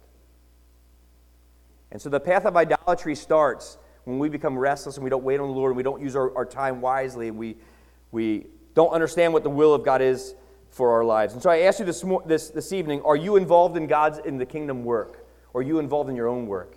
And 1.90 2.00
so 2.00 2.08
the 2.08 2.20
path 2.20 2.44
of 2.44 2.56
idolatry 2.56 3.14
starts 3.14 3.78
when 4.04 4.18
we 4.18 4.28
become 4.28 4.58
restless 4.58 4.96
and 4.96 5.04
we 5.04 5.10
don't 5.10 5.24
wait 5.24 5.40
on 5.40 5.48
the 5.48 5.54
Lord 5.54 5.70
and 5.70 5.76
we 5.76 5.82
don't 5.82 6.02
use 6.02 6.14
our, 6.14 6.36
our 6.36 6.44
time 6.44 6.80
wisely 6.80 7.28
and 7.28 7.36
we, 7.36 7.56
we 8.12 8.46
don't 8.74 8.90
understand 8.90 9.32
what 9.32 9.42
the 9.42 9.50
will 9.50 9.74
of 9.74 9.84
God 9.84 10.02
is 10.02 10.34
for 10.70 10.92
our 10.92 11.04
lives. 11.04 11.32
And 11.32 11.42
so 11.42 11.50
I 11.50 11.60
ask 11.60 11.78
you 11.78 11.84
this, 11.84 12.04
this, 12.26 12.50
this 12.50 12.72
evening 12.72 13.02
are 13.02 13.16
you 13.16 13.36
involved 13.36 13.76
in 13.76 13.86
God's 13.86 14.18
in 14.18 14.38
the 14.38 14.46
kingdom 14.46 14.84
work? 14.84 15.26
Or 15.52 15.60
are 15.60 15.64
you 15.64 15.78
involved 15.78 16.10
in 16.10 16.16
your 16.16 16.28
own 16.28 16.46
work? 16.46 16.76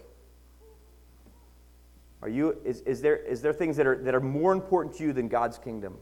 Are 2.21 2.29
you, 2.29 2.57
is, 2.65 2.81
is, 2.81 3.01
there, 3.01 3.17
is 3.17 3.41
there 3.41 3.53
things 3.53 3.77
that 3.77 3.87
are, 3.87 3.97
that 4.03 4.13
are 4.13 4.19
more 4.21 4.51
important 4.51 4.95
to 4.97 5.03
you 5.03 5.13
than 5.13 5.27
God's 5.27 5.57
kingdom? 5.57 5.97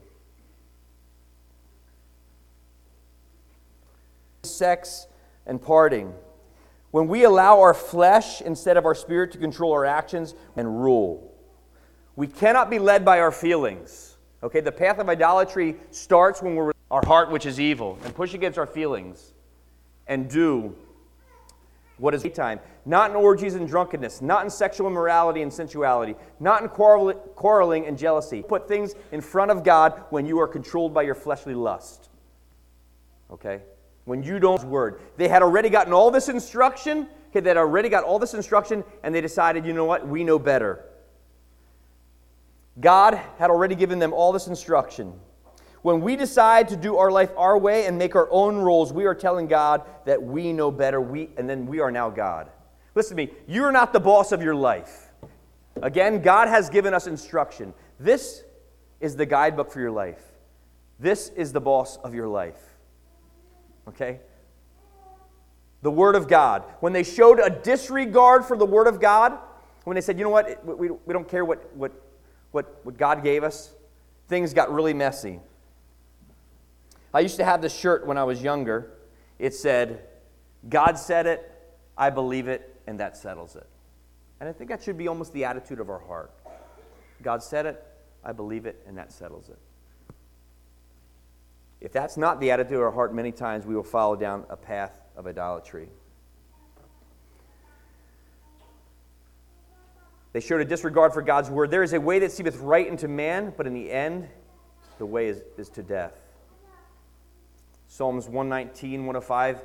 Sex 4.44 5.08
and 5.46 5.62
parting. 5.62 6.14
When 6.92 7.08
we 7.08 7.24
allow 7.24 7.60
our 7.60 7.74
flesh 7.74 8.42
instead 8.42 8.78
of 8.78 8.86
our 8.86 8.96
spirit 8.96 9.32
to 9.34 9.38
control 9.38 9.74
our 9.74 9.86
actions 9.86 10.34
and 10.56 10.82
rule, 10.82 11.36
we 12.16 12.28
cannot 12.28 12.70
be 12.70 12.80
led 12.80 13.06
by 13.06 13.20
our 13.20 13.32
feelings. 13.32 14.18
Okay, 14.42 14.60
the 14.60 14.72
path 14.72 14.98
of 15.00 15.10
idolatry 15.10 15.76
starts 15.92 16.42
when 16.42 16.56
we're 16.56 16.72
our 16.90 17.06
heart, 17.06 17.32
which 17.32 17.46
is 17.46 17.60
evil, 17.60 17.98
and 18.04 18.16
push 18.16 18.34
against 18.34 18.58
our 18.58 18.66
feelings 18.66 19.34
and 20.08 20.30
do 20.30 20.76
what 21.98 22.14
is 22.14 22.26
time. 22.34 22.60
Not 22.86 23.10
in 23.10 23.16
orgies 23.16 23.56
and 23.56 23.68
drunkenness, 23.68 24.22
not 24.22 24.44
in 24.46 24.50
sexual 24.50 24.88
immorality 24.88 25.42
and 25.42 25.52
sensuality, 25.52 26.16
not 26.40 26.62
in 26.62 26.70
quarreling 26.70 27.86
and 27.86 27.98
jealousy. 27.98 28.42
Put 28.42 28.68
things 28.68 28.96
in 29.12 29.20
front 29.20 29.52
of 29.52 29.64
God 29.64 30.04
when 30.10 30.26
you 30.26 30.40
are 30.40 30.48
controlled 30.48 30.94
by 30.94 31.02
your 31.02 31.16
fleshly 31.16 31.56
lust. 31.56 32.10
Okay? 33.32 33.62
When 34.06 34.24
you 34.24 34.40
don't 34.40 34.64
word. 34.64 35.02
They 35.18 35.28
had 35.28 35.42
already 35.42 35.70
gotten 35.70 35.92
all 35.92 36.12
this 36.12 36.30
instruction. 36.30 37.08
Okay, 37.30 37.42
they 37.42 37.50
had 37.50 37.58
already 37.58 37.90
got 37.90 38.06
all 38.06 38.20
this 38.20 38.34
instruction, 38.34 38.86
and 39.04 39.14
they 39.14 39.20
decided, 39.20 39.66
you 39.66 39.74
know 39.74 39.84
what? 39.84 40.08
We 40.08 40.24
know 40.24 40.40
better. 40.40 40.86
God 42.80 43.20
had 43.38 43.50
already 43.50 43.76
given 43.76 44.00
them 44.00 44.14
all 44.14 44.32
this 44.32 44.48
instruction. 44.48 45.20
When 45.82 46.02
we 46.02 46.16
decide 46.16 46.68
to 46.70 46.76
do 46.76 46.98
our 46.98 47.12
life 47.12 47.32
our 47.38 47.58
way 47.58 47.86
and 47.86 47.98
make 47.98 48.16
our 48.16 48.28
own 48.32 48.58
rules, 48.58 48.92
we 48.92 49.06
are 49.06 49.16
telling 49.16 49.48
God 49.48 49.84
that 50.06 50.22
we 50.22 50.52
know 50.54 50.72
better, 50.72 51.00
we, 51.00 51.30
and 51.38 51.50
then 51.50 51.66
we 51.66 51.80
are 51.80 51.92
now 51.92 52.10
God. 52.10 52.50
Listen 52.96 53.16
to 53.16 53.26
me, 53.26 53.32
you're 53.48 53.72
not 53.72 53.94
the 53.94 54.00
boss 54.00 54.32
of 54.32 54.42
your 54.42 54.56
life. 54.56 55.12
Again, 55.82 56.22
God 56.22 56.48
has 56.48 56.70
given 56.70 56.94
us 56.94 57.08
instruction. 57.08 57.74
This 58.00 58.44
is 59.00 59.16
the 59.16 59.26
guidebook 59.26 59.72
for 59.72 59.80
your 59.80 59.92
life. 59.92 60.22
This 61.00 61.30
is 61.30 61.54
the 61.54 61.62
boss 61.62 61.98
of 61.98 62.16
your 62.16 62.28
life. 62.28 62.60
Okay? 63.88 64.20
The 65.84 65.92
Word 65.92 66.16
of 66.16 66.28
God. 66.28 66.64
When 66.80 66.94
they 66.94 67.04
showed 67.04 67.40
a 67.40 67.50
disregard 67.50 68.46
for 68.46 68.58
the 68.58 68.66
Word 68.66 68.88
of 68.88 69.00
God, 69.00 69.38
when 69.84 69.96
they 69.96 70.02
said, 70.02 70.18
you 70.18 70.24
know 70.24 70.32
what, 70.32 70.66
we, 70.66 70.90
we 70.90 71.14
don't 71.14 71.30
care 71.30 71.46
what, 71.46 71.74
what, 71.76 71.92
what, 72.52 72.84
what 72.84 72.98
God 72.98 73.24
gave 73.24 73.44
us, 73.44 73.74
things 74.28 74.54
got 74.54 74.74
really 74.74 74.94
messy. 74.94 75.40
I 77.18 77.22
used 77.22 77.38
to 77.38 77.44
have 77.44 77.64
this 77.64 77.76
shirt 77.76 78.06
when 78.06 78.16
I 78.16 78.26
was 78.26 78.44
younger. 78.44 78.92
It 79.40 79.56
said, 79.56 80.04
God 80.70 81.00
said 81.00 81.26
it, 81.26 81.52
I 81.98 82.12
believe 82.12 82.48
it, 82.48 82.80
and 82.86 83.00
that 83.00 83.18
settles 83.18 83.56
it. 83.56 83.66
And 84.40 84.48
I 84.48 84.54
think 84.54 84.70
that 84.70 84.84
should 84.84 85.00
be 85.00 85.08
almost 85.08 85.34
the 85.34 85.44
attitude 85.44 85.80
of 85.80 85.90
our 85.90 85.98
heart. 85.98 86.30
God 87.24 87.42
said 87.42 87.66
it, 87.66 87.84
I 88.24 88.34
believe 88.34 88.68
it, 88.68 88.84
and 88.86 88.96
that 89.00 89.12
settles 89.12 89.50
it. 89.50 89.58
If 91.82 91.92
that's 91.92 92.18
not 92.18 92.40
the 92.40 92.52
attitude 92.52 92.76
of 92.76 92.84
our 92.84 92.92
heart, 92.92 93.16
many 93.16 93.32
times 93.32 93.66
we 93.66 93.74
will 93.74 93.82
follow 93.82 94.16
down 94.16 94.46
a 94.52 94.56
path 94.56 94.94
of 95.16 95.26
idolatry. 95.26 95.90
They 100.34 100.40
showed 100.40 100.62
a 100.62 100.66
disregard 100.66 101.16
for 101.16 101.24
God's 101.24 101.50
word. 101.50 101.72
There 101.72 101.82
is 101.82 101.94
a 101.94 102.00
way 102.00 102.20
that 102.20 102.32
seemeth 102.32 102.58
right 102.60 102.88
unto 102.88 103.08
man, 103.08 103.56
but 103.58 103.66
in 103.66 103.74
the 103.74 103.92
end, 103.92 104.28
the 105.00 105.06
way 105.08 105.30
is, 105.30 105.42
is 105.58 105.70
to 105.70 105.82
death. 105.82 106.14
Psalms 107.88 108.28
119, 108.28 109.06
105. 109.06 109.62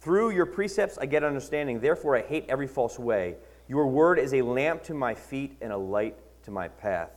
Through 0.00 0.30
your 0.30 0.46
precepts 0.46 0.98
I 0.98 1.06
get 1.06 1.22
understanding, 1.22 1.80
therefore 1.80 2.16
I 2.16 2.22
hate 2.22 2.46
every 2.48 2.66
false 2.66 2.98
way. 2.98 3.36
Your 3.68 3.86
word 3.86 4.18
is 4.18 4.34
a 4.34 4.42
lamp 4.42 4.82
to 4.84 4.94
my 4.94 5.14
feet 5.14 5.56
and 5.60 5.72
a 5.72 5.76
light 5.76 6.16
to 6.44 6.50
my 6.50 6.68
path. 6.68 7.10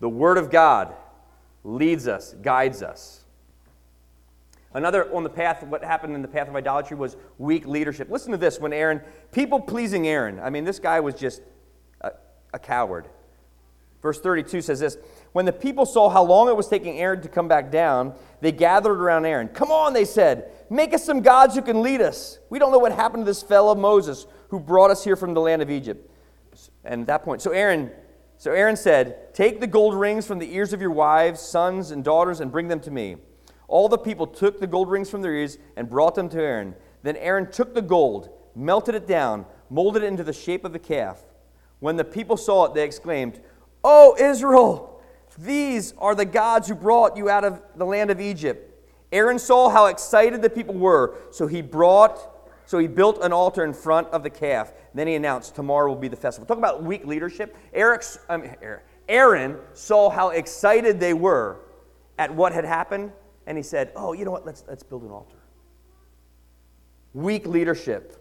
The 0.00 0.08
word 0.08 0.38
of 0.38 0.50
God 0.50 0.94
leads 1.64 2.06
us, 2.06 2.34
guides 2.40 2.82
us. 2.82 3.24
Another 4.74 5.12
on 5.14 5.24
the 5.24 5.30
path, 5.30 5.62
what 5.64 5.82
happened 5.82 6.14
in 6.14 6.22
the 6.22 6.28
path 6.28 6.48
of 6.48 6.54
idolatry 6.54 6.96
was 6.96 7.16
weak 7.38 7.66
leadership. 7.66 8.10
Listen 8.10 8.32
to 8.32 8.38
this 8.38 8.60
when 8.60 8.72
Aaron, 8.72 9.00
people 9.32 9.58
pleasing 9.58 10.06
Aaron. 10.06 10.38
I 10.38 10.50
mean, 10.50 10.64
this 10.64 10.78
guy 10.78 11.00
was 11.00 11.14
just 11.14 11.42
a, 12.02 12.12
a 12.52 12.58
coward. 12.58 13.08
Verse 14.02 14.20
32 14.20 14.60
says 14.60 14.78
this 14.78 14.98
When 15.32 15.44
the 15.44 15.52
people 15.52 15.86
saw 15.86 16.08
how 16.08 16.22
long 16.22 16.48
it 16.48 16.56
was 16.56 16.68
taking 16.68 16.98
Aaron 16.98 17.20
to 17.22 17.28
come 17.28 17.48
back 17.48 17.70
down, 17.70 18.14
they 18.40 18.52
gathered 18.52 19.00
around 19.00 19.26
Aaron. 19.26 19.48
Come 19.48 19.70
on, 19.70 19.92
they 19.92 20.04
said, 20.04 20.50
make 20.70 20.94
us 20.94 21.04
some 21.04 21.20
gods 21.20 21.54
who 21.54 21.62
can 21.62 21.82
lead 21.82 22.00
us. 22.00 22.38
We 22.50 22.58
don't 22.58 22.72
know 22.72 22.78
what 22.78 22.92
happened 22.92 23.24
to 23.24 23.30
this 23.30 23.42
fellow 23.42 23.74
Moses 23.74 24.26
who 24.48 24.58
brought 24.58 24.90
us 24.90 25.04
here 25.04 25.16
from 25.16 25.34
the 25.34 25.40
land 25.40 25.62
of 25.62 25.70
Egypt. 25.70 26.10
And 26.84 27.02
at 27.02 27.06
that 27.08 27.22
point, 27.24 27.42
so 27.42 27.50
Aaron, 27.50 27.90
so 28.38 28.52
Aaron 28.52 28.76
said, 28.76 29.34
Take 29.34 29.60
the 29.60 29.66
gold 29.66 29.94
rings 29.94 30.26
from 30.26 30.38
the 30.38 30.54
ears 30.54 30.72
of 30.72 30.80
your 30.80 30.90
wives, 30.90 31.40
sons, 31.40 31.90
and 31.90 32.02
daughters, 32.02 32.40
and 32.40 32.50
bring 32.50 32.68
them 32.68 32.80
to 32.80 32.90
me. 32.90 33.16
All 33.68 33.88
the 33.88 33.98
people 33.98 34.26
took 34.26 34.58
the 34.58 34.66
gold 34.66 34.90
rings 34.90 35.10
from 35.10 35.20
their 35.20 35.34
ears 35.34 35.58
and 35.76 35.90
brought 35.90 36.14
them 36.14 36.28
to 36.30 36.40
Aaron. 36.40 36.74
Then 37.02 37.16
Aaron 37.16 37.50
took 37.50 37.74
the 37.74 37.82
gold, 37.82 38.30
melted 38.54 38.94
it 38.94 39.06
down, 39.06 39.44
molded 39.70 40.02
it 40.02 40.06
into 40.06 40.24
the 40.24 40.32
shape 40.32 40.64
of 40.64 40.74
a 40.74 40.78
calf. 40.78 41.20
When 41.80 41.96
the 41.96 42.04
people 42.04 42.36
saw 42.36 42.64
it, 42.64 42.74
they 42.74 42.84
exclaimed, 42.84 43.40
Oh, 43.84 44.16
Israel, 44.18 44.97
these 45.38 45.94
are 45.98 46.14
the 46.14 46.24
gods 46.24 46.68
who 46.68 46.74
brought 46.74 47.16
you 47.16 47.30
out 47.30 47.44
of 47.44 47.62
the 47.76 47.86
land 47.86 48.10
of 48.10 48.20
Egypt. 48.20 48.64
Aaron 49.12 49.38
saw 49.38 49.70
how 49.70 49.86
excited 49.86 50.42
the 50.42 50.50
people 50.50 50.74
were, 50.74 51.14
so 51.30 51.46
he 51.46 51.62
brought, 51.62 52.18
so 52.66 52.78
he 52.78 52.86
built 52.86 53.22
an 53.22 53.32
altar 53.32 53.64
in 53.64 53.72
front 53.72 54.08
of 54.08 54.22
the 54.22 54.30
calf. 54.30 54.72
Then 54.92 55.06
he 55.06 55.14
announced, 55.14 55.54
"Tomorrow 55.54 55.88
will 55.88 55.96
be 55.96 56.08
the 56.08 56.16
festival." 56.16 56.46
Talk 56.46 56.58
about 56.58 56.82
weak 56.82 57.06
leadership. 57.06 57.56
Eric's, 57.72 58.18
I 58.28 58.36
mean, 58.36 58.54
Aaron 59.08 59.58
saw 59.72 60.10
how 60.10 60.30
excited 60.30 61.00
they 61.00 61.14
were 61.14 61.56
at 62.18 62.34
what 62.34 62.52
had 62.52 62.66
happened, 62.66 63.12
and 63.46 63.56
he 63.56 63.62
said, 63.62 63.92
"Oh, 63.96 64.12
you 64.12 64.26
know 64.26 64.30
what? 64.30 64.44
Let's 64.44 64.64
let's 64.68 64.82
build 64.82 65.04
an 65.04 65.10
altar." 65.10 65.36
Weak 67.14 67.46
leadership. 67.46 68.16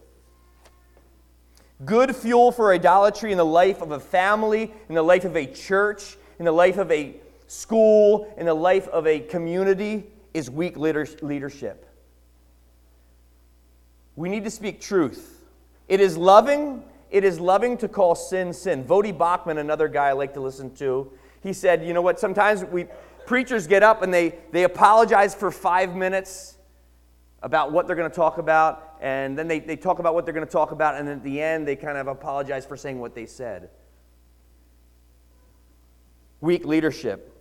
Good 1.83 2.15
fuel 2.15 2.51
for 2.53 2.71
idolatry 2.73 3.31
in 3.33 3.37
the 3.37 3.45
life 3.45 3.81
of 3.81 3.91
a 3.91 3.99
family, 3.99 4.73
in 4.87 4.95
the 4.95 5.03
life 5.03 5.25
of 5.25 5.35
a 5.35 5.45
church, 5.45 6.17
in 6.39 6.45
the 6.45 6.51
life 6.51 6.77
of 6.77 6.91
a 6.91 7.15
school, 7.47 8.33
in 8.37 8.45
the 8.45 8.53
life 8.53 8.87
of 8.89 9.07
a 9.07 9.19
community 9.19 10.05
is 10.33 10.49
weak 10.49 10.77
leadership. 10.77 11.85
We 14.15 14.29
need 14.29 14.43
to 14.43 14.51
speak 14.51 14.81
truth. 14.81 15.45
It 15.87 15.99
is 15.99 16.17
loving. 16.17 16.83
It 17.09 17.23
is 17.23 17.39
loving 17.39 17.77
to 17.77 17.87
call 17.87 18.15
sin 18.15 18.51
sin. 18.51 18.83
Voddie 18.83 19.17
Baucham, 19.17 19.57
another 19.57 19.87
guy 19.87 20.09
I 20.09 20.11
like 20.11 20.33
to 20.33 20.41
listen 20.41 20.75
to, 20.75 21.11
he 21.41 21.53
said, 21.53 21.85
you 21.85 21.93
know 21.93 22.01
what, 22.01 22.19
sometimes 22.19 22.65
we 22.65 22.87
preachers 23.25 23.67
get 23.67 23.83
up 23.83 24.01
and 24.01 24.13
they, 24.13 24.35
they 24.51 24.63
apologize 24.63 25.33
for 25.33 25.51
five 25.51 25.95
minutes 25.95 26.57
about 27.43 27.71
what 27.71 27.87
they're 27.87 27.95
going 27.95 28.09
to 28.09 28.15
talk 28.15 28.39
about, 28.39 28.97
and 28.99 29.37
then 29.37 29.47
they, 29.47 29.59
they 29.59 29.75
talk 29.75 29.99
about 29.99 30.15
what 30.15 30.25
they're 30.25 30.33
going 30.33 30.45
to 30.45 30.51
talk 30.51 30.71
about, 30.71 30.95
and 30.95 31.07
at 31.07 31.23
the 31.23 31.39
end 31.41 31.67
they 31.67 31.75
kind 31.75 31.97
of 31.97 32.07
apologize 32.07 32.65
for 32.65 32.75
saying 32.75 32.99
what 32.99 33.13
they 33.13 33.25
said. 33.25 33.69
Weak 36.41 36.65
leadership. 36.65 37.33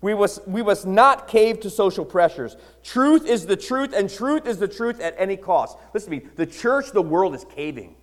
We 0.00 0.14
must, 0.14 0.46
we 0.46 0.62
must 0.62 0.86
not 0.86 1.26
cave 1.26 1.60
to 1.60 1.70
social 1.70 2.04
pressures. 2.04 2.56
Truth 2.82 3.26
is 3.26 3.46
the 3.46 3.56
truth, 3.56 3.92
and 3.94 4.10
truth 4.10 4.46
is 4.46 4.58
the 4.58 4.68
truth 4.68 5.00
at 5.00 5.14
any 5.18 5.36
cost. 5.36 5.78
Listen 5.94 6.10
to 6.10 6.18
me. 6.18 6.26
The 6.36 6.46
church, 6.46 6.92
the 6.92 7.02
world 7.02 7.34
is 7.34 7.44
caving. 7.44 7.96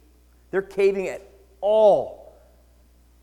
They're 0.51 0.61
caving 0.61 1.07
at 1.07 1.21
all, 1.61 2.35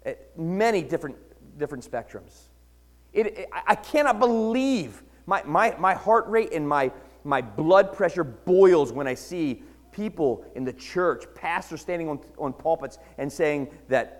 at 0.04 0.36
many 0.38 0.82
different, 0.82 1.16
different 1.58 1.88
spectrums. 1.88 2.48
It, 3.12 3.26
it, 3.26 3.48
I 3.66 3.74
cannot 3.74 4.18
believe 4.18 5.02
my, 5.26 5.42
my, 5.44 5.74
my 5.78 5.94
heart 5.94 6.26
rate 6.28 6.52
and 6.52 6.68
my, 6.68 6.90
my 7.24 7.42
blood 7.42 7.92
pressure 7.92 8.24
boils 8.24 8.92
when 8.92 9.06
I 9.06 9.14
see 9.14 9.62
people 9.92 10.44
in 10.54 10.64
the 10.64 10.72
church, 10.72 11.24
pastors 11.34 11.80
standing 11.80 12.08
on, 12.08 12.20
on 12.38 12.52
pulpits 12.52 12.98
and 13.18 13.30
saying 13.30 13.68
that 13.88 14.19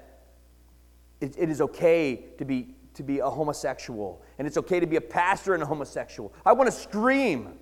it, 1.20 1.34
it 1.38 1.50
is 1.50 1.60
okay 1.60 2.24
to 2.38 2.44
be, 2.44 2.74
to 2.94 3.02
be 3.02 3.18
a 3.18 3.28
homosexual 3.28 4.22
and 4.38 4.46
it's 4.46 4.56
okay 4.56 4.80
to 4.80 4.86
be 4.86 4.96
a 4.96 5.00
pastor 5.00 5.54
and 5.54 5.62
a 5.62 5.66
homosexual. 5.66 6.32
I 6.46 6.52
want 6.52 6.68
to 6.70 6.76
scream. 6.76 7.58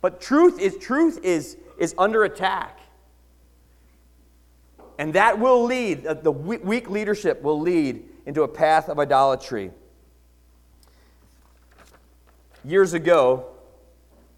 But 0.00 0.20
truth 0.20 0.60
is 0.60 0.76
truth 0.76 1.20
is, 1.24 1.56
is 1.78 1.94
under 1.98 2.24
attack. 2.24 2.78
And 4.98 5.14
that 5.14 5.38
will 5.38 5.64
lead, 5.64 6.04
the 6.04 6.30
weak 6.30 6.88
leadership 6.88 7.42
will 7.42 7.60
lead 7.60 8.04
into 8.26 8.42
a 8.42 8.48
path 8.48 8.88
of 8.88 8.98
idolatry. 8.98 9.72
Years 12.64 12.92
ago, 12.92 13.46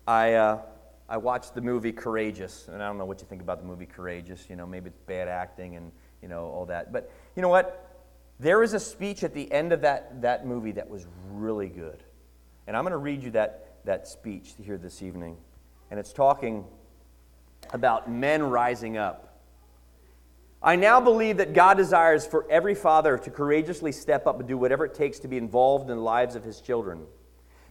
I, 0.06 0.32
uh, 0.32 0.62
I 1.08 1.18
watched 1.18 1.54
the 1.54 1.60
movie 1.60 1.92
Courageous, 1.92 2.68
and 2.68 2.82
I 2.82 2.86
don't 2.86 2.96
know 2.96 3.04
what 3.04 3.20
you 3.20 3.26
think 3.26 3.42
about 3.42 3.60
the 3.60 3.66
movie 3.66 3.84
Courageous. 3.84 4.46
You 4.48 4.56
know, 4.56 4.66
maybe 4.66 4.86
it's 4.86 5.00
bad 5.00 5.28
acting 5.28 5.76
and, 5.76 5.92
you 6.22 6.28
know, 6.28 6.46
all 6.46 6.64
that. 6.66 6.92
But 6.92 7.10
you 7.36 7.42
know 7.42 7.50
what? 7.50 7.93
There 8.40 8.62
is 8.62 8.74
a 8.74 8.80
speech 8.80 9.22
at 9.22 9.32
the 9.32 9.50
end 9.52 9.72
of 9.72 9.82
that, 9.82 10.22
that 10.22 10.46
movie 10.46 10.72
that 10.72 10.88
was 10.88 11.06
really 11.30 11.68
good. 11.68 12.02
And 12.66 12.76
I'm 12.76 12.82
going 12.82 12.92
to 12.92 12.98
read 12.98 13.22
you 13.22 13.30
that, 13.32 13.76
that 13.84 14.08
speech 14.08 14.54
here 14.60 14.78
this 14.78 15.02
evening. 15.02 15.36
And 15.90 16.00
it's 16.00 16.12
talking 16.12 16.64
about 17.72 18.10
men 18.10 18.42
rising 18.42 18.96
up. 18.96 19.40
I 20.62 20.76
now 20.76 20.98
believe 21.00 21.36
that 21.36 21.52
God 21.52 21.76
desires 21.76 22.26
for 22.26 22.46
every 22.50 22.74
father 22.74 23.18
to 23.18 23.30
courageously 23.30 23.92
step 23.92 24.26
up 24.26 24.38
and 24.38 24.48
do 24.48 24.56
whatever 24.56 24.86
it 24.86 24.94
takes 24.94 25.18
to 25.20 25.28
be 25.28 25.36
involved 25.36 25.90
in 25.90 25.96
the 25.96 26.02
lives 26.02 26.36
of 26.36 26.42
his 26.42 26.60
children. 26.60 27.02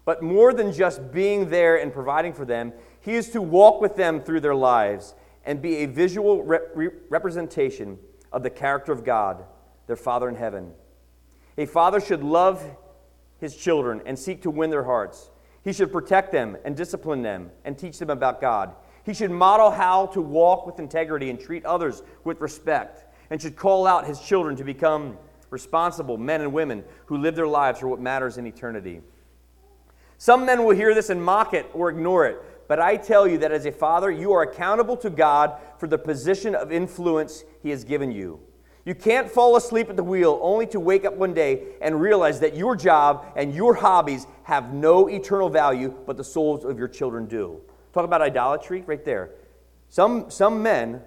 But 0.06 0.22
more 0.22 0.54
than 0.54 0.72
just 0.72 1.12
being 1.12 1.50
there 1.50 1.78
and 1.78 1.92
providing 1.92 2.34
for 2.34 2.46
them, 2.46 2.72
he 3.02 3.14
is 3.16 3.30
to 3.30 3.42
walk 3.42 3.82
with 3.82 3.96
them 3.96 4.22
through 4.22 4.42
their 4.42 4.56
lives 4.56 5.16
and 5.44 5.62
be 5.62 5.78
a 5.78 5.86
visual 5.88 6.44
re- 6.44 6.90
representation 7.10 7.98
of 8.32 8.44
the 8.44 8.50
character 8.50 8.92
of 8.92 9.04
God, 9.04 9.44
their 9.94 10.04
Father 10.04 10.28
in 10.28 10.34
heaven. 10.34 10.72
A 11.56 11.68
father 11.68 12.00
should 12.00 12.24
love 12.24 12.66
his 13.38 13.56
children 13.56 14.02
and 14.08 14.18
seek 14.18 14.42
to 14.42 14.50
win 14.50 14.72
their 14.72 14.86
hearts. 14.86 15.30
He 15.64 15.72
should 15.72 15.92
protect 15.92 16.32
them 16.32 16.58
and 16.66 16.76
discipline 16.76 17.22
them 17.22 17.52
and 17.64 17.78
teach 17.78 18.00
them 18.00 18.10
about 18.10 18.42
God. 18.42 18.74
He 19.06 19.14
should 19.14 19.30
model 19.30 19.70
how 19.70 20.08
to 20.08 20.20
walk 20.20 20.66
with 20.66 20.80
integrity 20.80 21.30
and 21.30 21.40
treat 21.40 21.64
others 21.64 22.02
with 22.24 22.42
respect, 22.42 23.06
and 23.30 23.40
should 23.40 23.56
call 23.56 23.86
out 23.86 24.08
his 24.08 24.20
children 24.20 24.56
to 24.56 24.64
become 24.64 25.16
responsible 25.52 26.18
men 26.18 26.42
and 26.42 26.52
women 26.52 26.84
who 27.06 27.18
live 27.18 27.36
their 27.36 27.48
lives 27.48 27.80
for 27.80 27.88
what 27.88 28.00
matters 28.00 28.40
in 28.40 28.48
eternity. 28.48 29.02
Some 30.18 30.44
men 30.44 30.64
will 30.64 30.76
hear 30.76 30.96
this 30.96 31.12
and 31.12 31.24
mock 31.24 31.54
it 31.54 31.70
or 31.72 31.90
ignore 31.90 32.26
it, 32.26 32.68
but 32.68 32.80
I 32.80 32.98
tell 32.98 33.28
you 33.28 33.38
that 33.38 33.52
as 33.52 33.68
a 33.68 33.72
father, 33.72 34.10
you 34.10 34.32
are 34.32 34.42
accountable 34.42 34.98
to 34.98 35.12
God 35.12 35.60
for 35.78 35.86
the 35.86 36.00
position 36.00 36.56
of 36.56 36.72
influence 36.72 37.44
he 37.62 37.70
has 37.70 37.84
given 37.84 38.12
you. 38.12 38.40
You 38.86 38.94
can't 38.94 39.32
fall 39.32 39.56
asleep 39.56 39.90
at 39.90 39.96
the 39.96 40.04
wheel 40.04 40.40
only 40.42 40.68
to 40.68 40.80
wake 40.80 41.06
up 41.06 41.16
one 41.16 41.34
day 41.34 41.64
and 41.82 42.02
realize 42.02 42.42
that 42.42 42.56
your 42.56 42.76
job 42.76 43.26
and 43.36 43.54
your 43.56 43.74
hobbies 43.74 44.28
have 44.44 44.74
no 44.74 45.08
eternal 45.08 45.50
value, 45.50 45.94
but 46.06 46.18
the 46.18 46.24
souls 46.24 46.66
of 46.66 46.78
your 46.78 46.90
children 46.90 47.26
do. 47.26 47.62
Talk 47.94 48.04
about 48.04 48.22
idolatry 48.22 48.84
right 48.86 49.04
there. 49.06 49.32
Some, 49.88 50.30
some 50.30 50.62
men, 50.62 51.02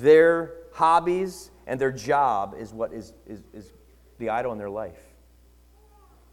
their 0.00 0.54
hobbies 0.72 1.50
and 1.66 1.80
their 1.80 1.92
job 1.92 2.54
is 2.58 2.72
what 2.72 2.92
is, 2.92 3.14
is, 3.26 3.44
is 3.54 3.72
the 4.18 4.28
idol 4.28 4.52
in 4.52 4.58
their 4.58 4.70
life. 4.70 4.98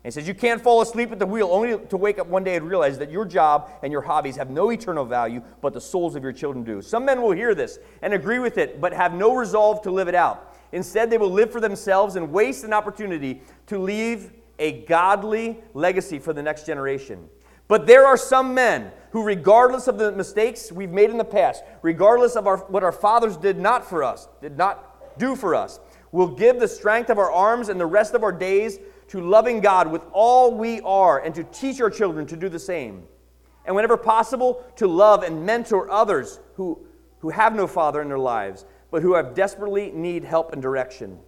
He 0.04 0.12
says, 0.12 0.28
You 0.28 0.34
can't 0.34 0.62
fall 0.62 0.82
asleep 0.82 1.12
at 1.12 1.20
the 1.20 1.26
wheel 1.26 1.50
only 1.52 1.78
to 1.78 1.98
wake 1.98 2.18
up 2.18 2.28
one 2.28 2.44
day 2.44 2.56
and 2.56 2.68
realize 2.68 2.98
that 2.98 3.12
your 3.12 3.26
job 3.26 3.70
and 3.84 3.92
your 3.92 4.02
hobbies 4.02 4.36
have 4.36 4.50
no 4.50 4.72
eternal 4.72 5.06
value, 5.06 5.42
but 5.62 5.74
the 5.74 5.82
souls 5.82 6.16
of 6.16 6.24
your 6.24 6.34
children 6.34 6.64
do. 6.64 6.82
Some 6.82 7.06
men 7.06 7.22
will 7.22 7.32
hear 7.32 7.54
this 7.54 7.80
and 8.02 8.14
agree 8.14 8.40
with 8.40 8.58
it, 8.58 8.82
but 8.82 8.94
have 8.94 9.14
no 9.14 9.36
resolve 9.36 9.82
to 9.84 9.92
live 9.92 10.08
it 10.08 10.16
out. 10.16 10.56
Instead, 10.72 11.10
they 11.10 11.18
will 11.18 11.32
live 11.32 11.52
for 11.52 11.60
themselves 11.60 12.16
and 12.16 12.32
waste 12.32 12.64
an 12.64 12.74
opportunity 12.74 13.42
to 13.68 13.78
leave 13.78 14.32
a 14.58 14.84
godly 14.84 15.60
legacy 15.74 16.18
for 16.18 16.34
the 16.34 16.42
next 16.42 16.66
generation. 16.66 17.30
But 17.68 17.88
there 17.88 18.06
are 18.06 18.18
some 18.18 18.54
men 18.54 18.92
who, 19.12 19.24
regardless 19.24 19.88
of 19.88 19.98
the 19.98 20.12
mistakes 20.12 20.72
we've 20.72 20.92
made 20.92 21.10
in 21.10 21.18
the 21.18 21.24
past, 21.24 21.64
regardless 21.82 22.36
of 22.36 22.48
our, 22.48 22.58
what 22.58 22.84
our 22.84 22.92
fathers 22.92 23.38
did 23.38 23.58
not 23.58 23.88
for 23.88 24.04
us, 24.04 24.28
did 24.42 24.58
not 24.58 25.18
do 25.18 25.36
for 25.36 25.56
us, 25.56 25.80
will 26.12 26.28
give 26.28 26.60
the 26.60 26.68
strength 26.68 27.10
of 27.10 27.18
our 27.18 27.32
arms 27.32 27.70
and 27.70 27.80
the 27.80 27.86
rest 27.86 28.14
of 28.14 28.24
our 28.24 28.32
days 28.32 28.80
to 29.12 29.19
loving 29.19 29.60
God 29.60 29.91
with 29.91 30.06
all 30.13 30.56
we 30.56 30.80
are 30.82 31.19
and 31.19 31.36
to 31.36 31.43
teach 31.43 31.82
our 31.82 31.89
children 31.89 32.26
to 32.28 32.38
do 32.38 32.47
the 32.47 32.58
same. 32.58 33.04
And 33.65 33.76
whenever 33.76 33.97
possible, 33.97 34.63
to 34.78 34.88
love 34.88 35.24
and 35.24 35.45
mentor 35.45 35.91
others 35.91 36.39
who, 36.56 36.80
who 37.19 37.30
have 37.30 37.54
no 37.54 37.67
father 37.67 38.02
in 38.02 38.08
their 38.08 38.17
lives, 38.17 38.63
but 38.89 39.02
who 39.02 39.15
have 39.15 39.36
desperately 39.36 39.91
need 39.91 40.24
help 40.24 40.54
and 40.54 40.62
direction. 40.62 41.19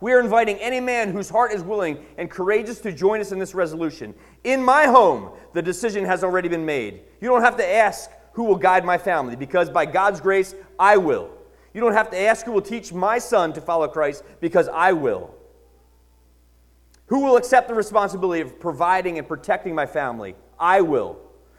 We 0.00 0.12
are 0.12 0.20
inviting 0.20 0.56
any 0.58 0.78
man 0.78 1.10
whose 1.10 1.28
heart 1.28 1.52
is 1.52 1.64
willing 1.64 1.98
and 2.16 2.30
courageous 2.30 2.78
to 2.82 2.92
join 2.92 3.20
us 3.20 3.32
in 3.32 3.40
this 3.40 3.56
resolution. 3.56 4.14
In 4.44 4.62
my 4.62 4.86
home, 4.86 5.32
the 5.54 5.62
decision 5.62 6.04
has 6.04 6.22
already 6.22 6.48
been 6.48 6.64
made. 6.64 7.00
You 7.20 7.26
don't 7.26 7.42
have 7.42 7.56
to 7.56 7.68
ask 7.68 8.08
who 8.34 8.44
will 8.44 8.54
guide 8.54 8.84
my 8.84 8.98
family, 8.98 9.34
because 9.34 9.68
by 9.68 9.84
God's 9.84 10.20
grace, 10.20 10.54
I 10.78 10.96
will. 10.96 11.30
You 11.74 11.80
don't 11.80 11.94
have 11.94 12.10
to 12.10 12.18
ask 12.20 12.46
who 12.46 12.52
will 12.52 12.62
teach 12.62 12.92
my 12.92 13.18
son 13.18 13.52
to 13.54 13.60
follow 13.60 13.88
Christ, 13.88 14.22
because 14.40 14.68
I 14.68 14.92
will. 14.92 15.34
Who 17.08 17.20
will 17.20 17.36
accept 17.36 17.68
the 17.68 17.74
responsibility 17.74 18.40
of 18.40 18.60
providing 18.60 19.18
and 19.18 19.26
protecting 19.26 19.74
my 19.74 19.86
family? 19.86 20.34
I 20.58 20.80
will. 20.80 21.18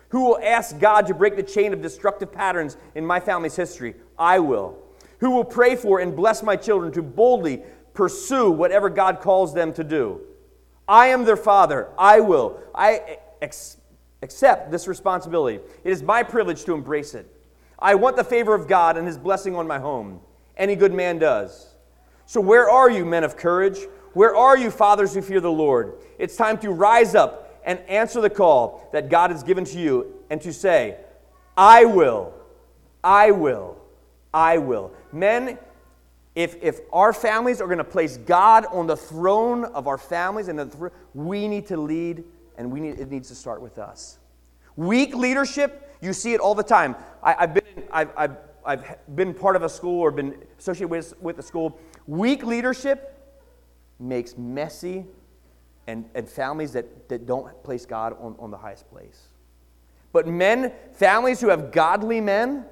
Who 0.09 0.25
will 0.25 0.39
ask 0.41 0.79
God 0.79 1.05
to 1.07 1.13
break 1.13 1.35
the 1.35 1.43
chain 1.43 1.73
of 1.73 1.81
destructive 1.81 2.31
patterns 2.31 2.77
in 2.95 3.05
my 3.05 3.19
family's 3.19 3.55
history? 3.55 3.95
I 4.17 4.39
will. 4.39 4.77
Who 5.19 5.31
will 5.31 5.43
pray 5.43 5.75
for 5.75 5.99
and 5.99 6.15
bless 6.15 6.41
my 6.41 6.55
children 6.55 6.91
to 6.93 7.01
boldly 7.01 7.63
pursue 7.93 8.49
whatever 8.49 8.89
God 8.89 9.19
calls 9.19 9.53
them 9.53 9.73
to 9.73 9.83
do. 9.83 10.21
I 10.87 11.07
am 11.07 11.25
their 11.25 11.37
father. 11.37 11.89
I 11.97 12.21
will. 12.21 12.59
I 12.73 13.17
ex- 13.41 13.77
accept 14.21 14.71
this 14.71 14.87
responsibility. 14.87 15.59
It 15.83 15.91
is 15.91 16.01
my 16.01 16.23
privilege 16.23 16.63
to 16.63 16.73
embrace 16.73 17.13
it. 17.13 17.27
I 17.77 17.95
want 17.95 18.15
the 18.15 18.23
favor 18.23 18.55
of 18.55 18.67
God 18.67 18.97
and 18.97 19.05
his 19.05 19.17
blessing 19.17 19.55
on 19.55 19.67
my 19.67 19.79
home. 19.79 20.21
Any 20.57 20.75
good 20.75 20.93
man 20.93 21.19
does. 21.19 21.75
So, 22.25 22.39
where 22.39 22.69
are 22.69 22.89
you, 22.89 23.05
men 23.05 23.23
of 23.23 23.35
courage? 23.35 23.79
Where 24.13 24.35
are 24.35 24.57
you, 24.57 24.71
fathers 24.71 25.13
who 25.13 25.21
fear 25.21 25.39
the 25.39 25.51
Lord? 25.51 25.93
It's 26.17 26.35
time 26.35 26.57
to 26.59 26.71
rise 26.71 27.15
up 27.15 27.61
and 27.63 27.79
answer 27.87 28.21
the 28.21 28.29
call 28.29 28.89
that 28.93 29.09
God 29.09 29.31
has 29.31 29.43
given 29.43 29.65
to 29.65 29.79
you 29.79 30.13
and 30.29 30.41
to 30.41 30.53
say, 30.53 30.97
I 31.57 31.85
will, 31.85 32.33
I 33.03 33.31
will, 33.31 33.77
I 34.33 34.57
will. 34.57 34.93
Men, 35.11 35.59
if, 36.35 36.55
if 36.61 36.79
our 36.93 37.11
families 37.13 37.59
are 37.59 37.65
going 37.65 37.79
to 37.79 37.83
place 37.83 38.17
God 38.17 38.65
on 38.71 38.87
the 38.87 38.95
throne 38.95 39.65
of 39.65 39.87
our 39.87 39.97
families, 39.97 40.47
and 40.47 40.71
th- 40.71 40.91
we 41.13 41.47
need 41.47 41.67
to 41.67 41.77
lead, 41.77 42.23
and 42.57 42.71
we 42.71 42.79
need, 42.79 42.99
it 42.99 43.11
needs 43.11 43.27
to 43.29 43.35
start 43.35 43.61
with 43.61 43.77
us. 43.77 44.19
Weak 44.75 45.13
leadership, 45.13 45.97
you 46.01 46.13
see 46.13 46.33
it 46.33 46.39
all 46.39 46.55
the 46.55 46.63
time. 46.63 46.95
I, 47.21 47.33
have 47.41 47.53
been, 47.53 47.83
I've, 47.91 48.11
I've, 48.15 48.37
I've 48.65 49.15
been 49.15 49.33
part 49.33 49.55
of 49.55 49.63
a 49.63 49.69
school 49.69 49.99
or 49.99 50.11
been 50.11 50.35
associated 50.57 50.89
with, 50.89 51.19
with 51.21 51.39
a 51.39 51.43
school. 51.43 51.77
Weak 52.07 52.43
leadership 52.43 53.18
makes 53.99 54.37
messy 54.37 55.05
and, 55.87 56.05
and 56.15 56.27
families 56.27 56.73
that, 56.73 57.09
that 57.09 57.25
don't 57.25 57.63
place 57.63 57.85
God 57.85 58.15
on, 58.19 58.35
on 58.39 58.51
the 58.51 58.57
highest 58.57 58.89
place. 58.89 59.27
But 60.11 60.27
men, 60.27 60.71
families 60.93 61.41
who 61.41 61.49
have 61.49 61.71
godly 61.71 62.21
men, 62.21 62.65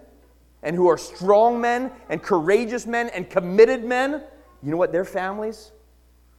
and 0.64 0.76
who 0.76 0.88
are 0.88 0.98
strong 0.98 1.62
men 1.62 1.92
and 2.10 2.22
courageous 2.22 2.86
men 2.86 3.10
and 3.10 3.30
committed 3.30 3.84
men, 3.84 4.24
you 4.64 4.72
know 4.72 4.78
what? 4.78 4.92
Their 4.92 5.06
families, 5.06 5.72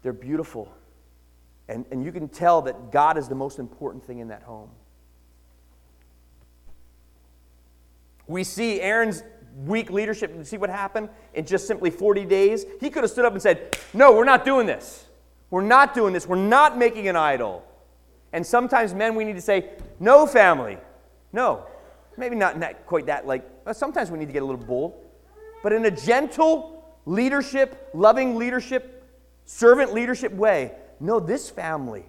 they're 0.03 0.13
beautiful. 0.13 0.73
And, 1.69 1.85
and 1.91 2.05
you 2.05 2.13
can 2.13 2.29
tell 2.29 2.63
that 2.63 2.91
God 2.91 3.19
is 3.19 3.29
the 3.29 3.35
most 3.35 3.59
important 3.59 4.05
thing 4.05 4.19
in 4.19 4.29
that 4.29 4.43
home. 4.43 4.71
We 8.27 8.45
see 8.45 8.81
Aaron's 8.81 9.23
weak 9.67 9.91
leadership. 9.91 10.35
You 10.37 10.45
see 10.45 10.57
what 10.57 10.71
happened 10.71 11.09
in 11.35 11.45
just 11.45 11.67
simply 11.67 11.91
40 11.91 12.25
days? 12.25 12.65
He 12.81 12.91
could 12.91 13.03
have 13.03 13.11
stood 13.11 13.25
up 13.25 13.33
and 13.33 13.43
said, 13.43 13.77
No, 13.93 14.13
we're 14.13 14.25
not 14.25 14.45
doing 14.45 14.67
this. 14.67 15.07
We're 15.51 15.63
not 15.63 15.95
doing 15.95 16.13
this. 16.13 16.27
We're 16.27 16.37
not 16.37 16.79
making 16.79 17.09
an 17.09 17.17
idol. 17.17 17.65
And 18.33 18.47
sometimes, 18.47 18.93
men, 18.93 19.15
we 19.15 19.25
need 19.25 19.37
to 19.37 19.43
say, 19.43 19.71
No, 19.99 20.27
family. 20.27 20.79
No. 21.33 21.67
Maybe 22.17 22.37
not, 22.37 22.59
not 22.59 22.85
quite 22.87 23.07
that 23.07 23.27
like 23.27 23.45
Sometimes 23.73 24.11
we 24.11 24.19
need 24.19 24.27
to 24.27 24.33
get 24.33 24.43
a 24.43 24.47
little 24.47 24.65
bold. 24.65 24.95
But 25.63 25.73
in 25.73 25.85
a 25.85 25.91
gentle 25.91 26.85
leadership, 27.07 27.91
loving 27.95 28.37
leadership, 28.37 29.05
servant 29.45 29.93
leadership 29.93 30.33
way, 30.33 30.73
no, 31.01 31.21
this 31.21 31.51
family, 31.51 32.07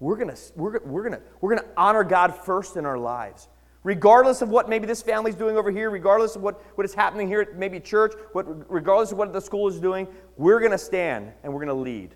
we're 0.00 0.16
going 0.16 0.34
to 0.34 0.40
we're, 0.56 0.80
we're 0.84 1.02
gonna, 1.04 1.20
we're 1.40 1.54
gonna 1.54 1.68
honor 1.76 2.04
God 2.04 2.34
first 2.34 2.76
in 2.76 2.86
our 2.86 2.98
lives. 2.98 3.48
Regardless 3.84 4.42
of 4.42 4.48
what 4.48 4.68
maybe 4.68 4.86
this 4.86 5.02
family's 5.02 5.34
doing 5.34 5.56
over 5.56 5.70
here, 5.70 5.90
regardless 5.90 6.36
of 6.36 6.42
what, 6.42 6.62
what 6.76 6.84
is 6.84 6.94
happening 6.94 7.26
here 7.26 7.40
at 7.40 7.56
maybe 7.56 7.80
church, 7.80 8.12
what, 8.32 8.44
regardless 8.70 9.10
of 9.10 9.18
what 9.18 9.32
the 9.32 9.40
school 9.40 9.66
is 9.68 9.80
doing, 9.80 10.06
we're 10.36 10.60
going 10.60 10.70
to 10.70 10.78
stand 10.78 11.32
and 11.42 11.52
we're 11.52 11.64
going 11.64 11.68
to 11.68 11.74
lead. 11.74 12.14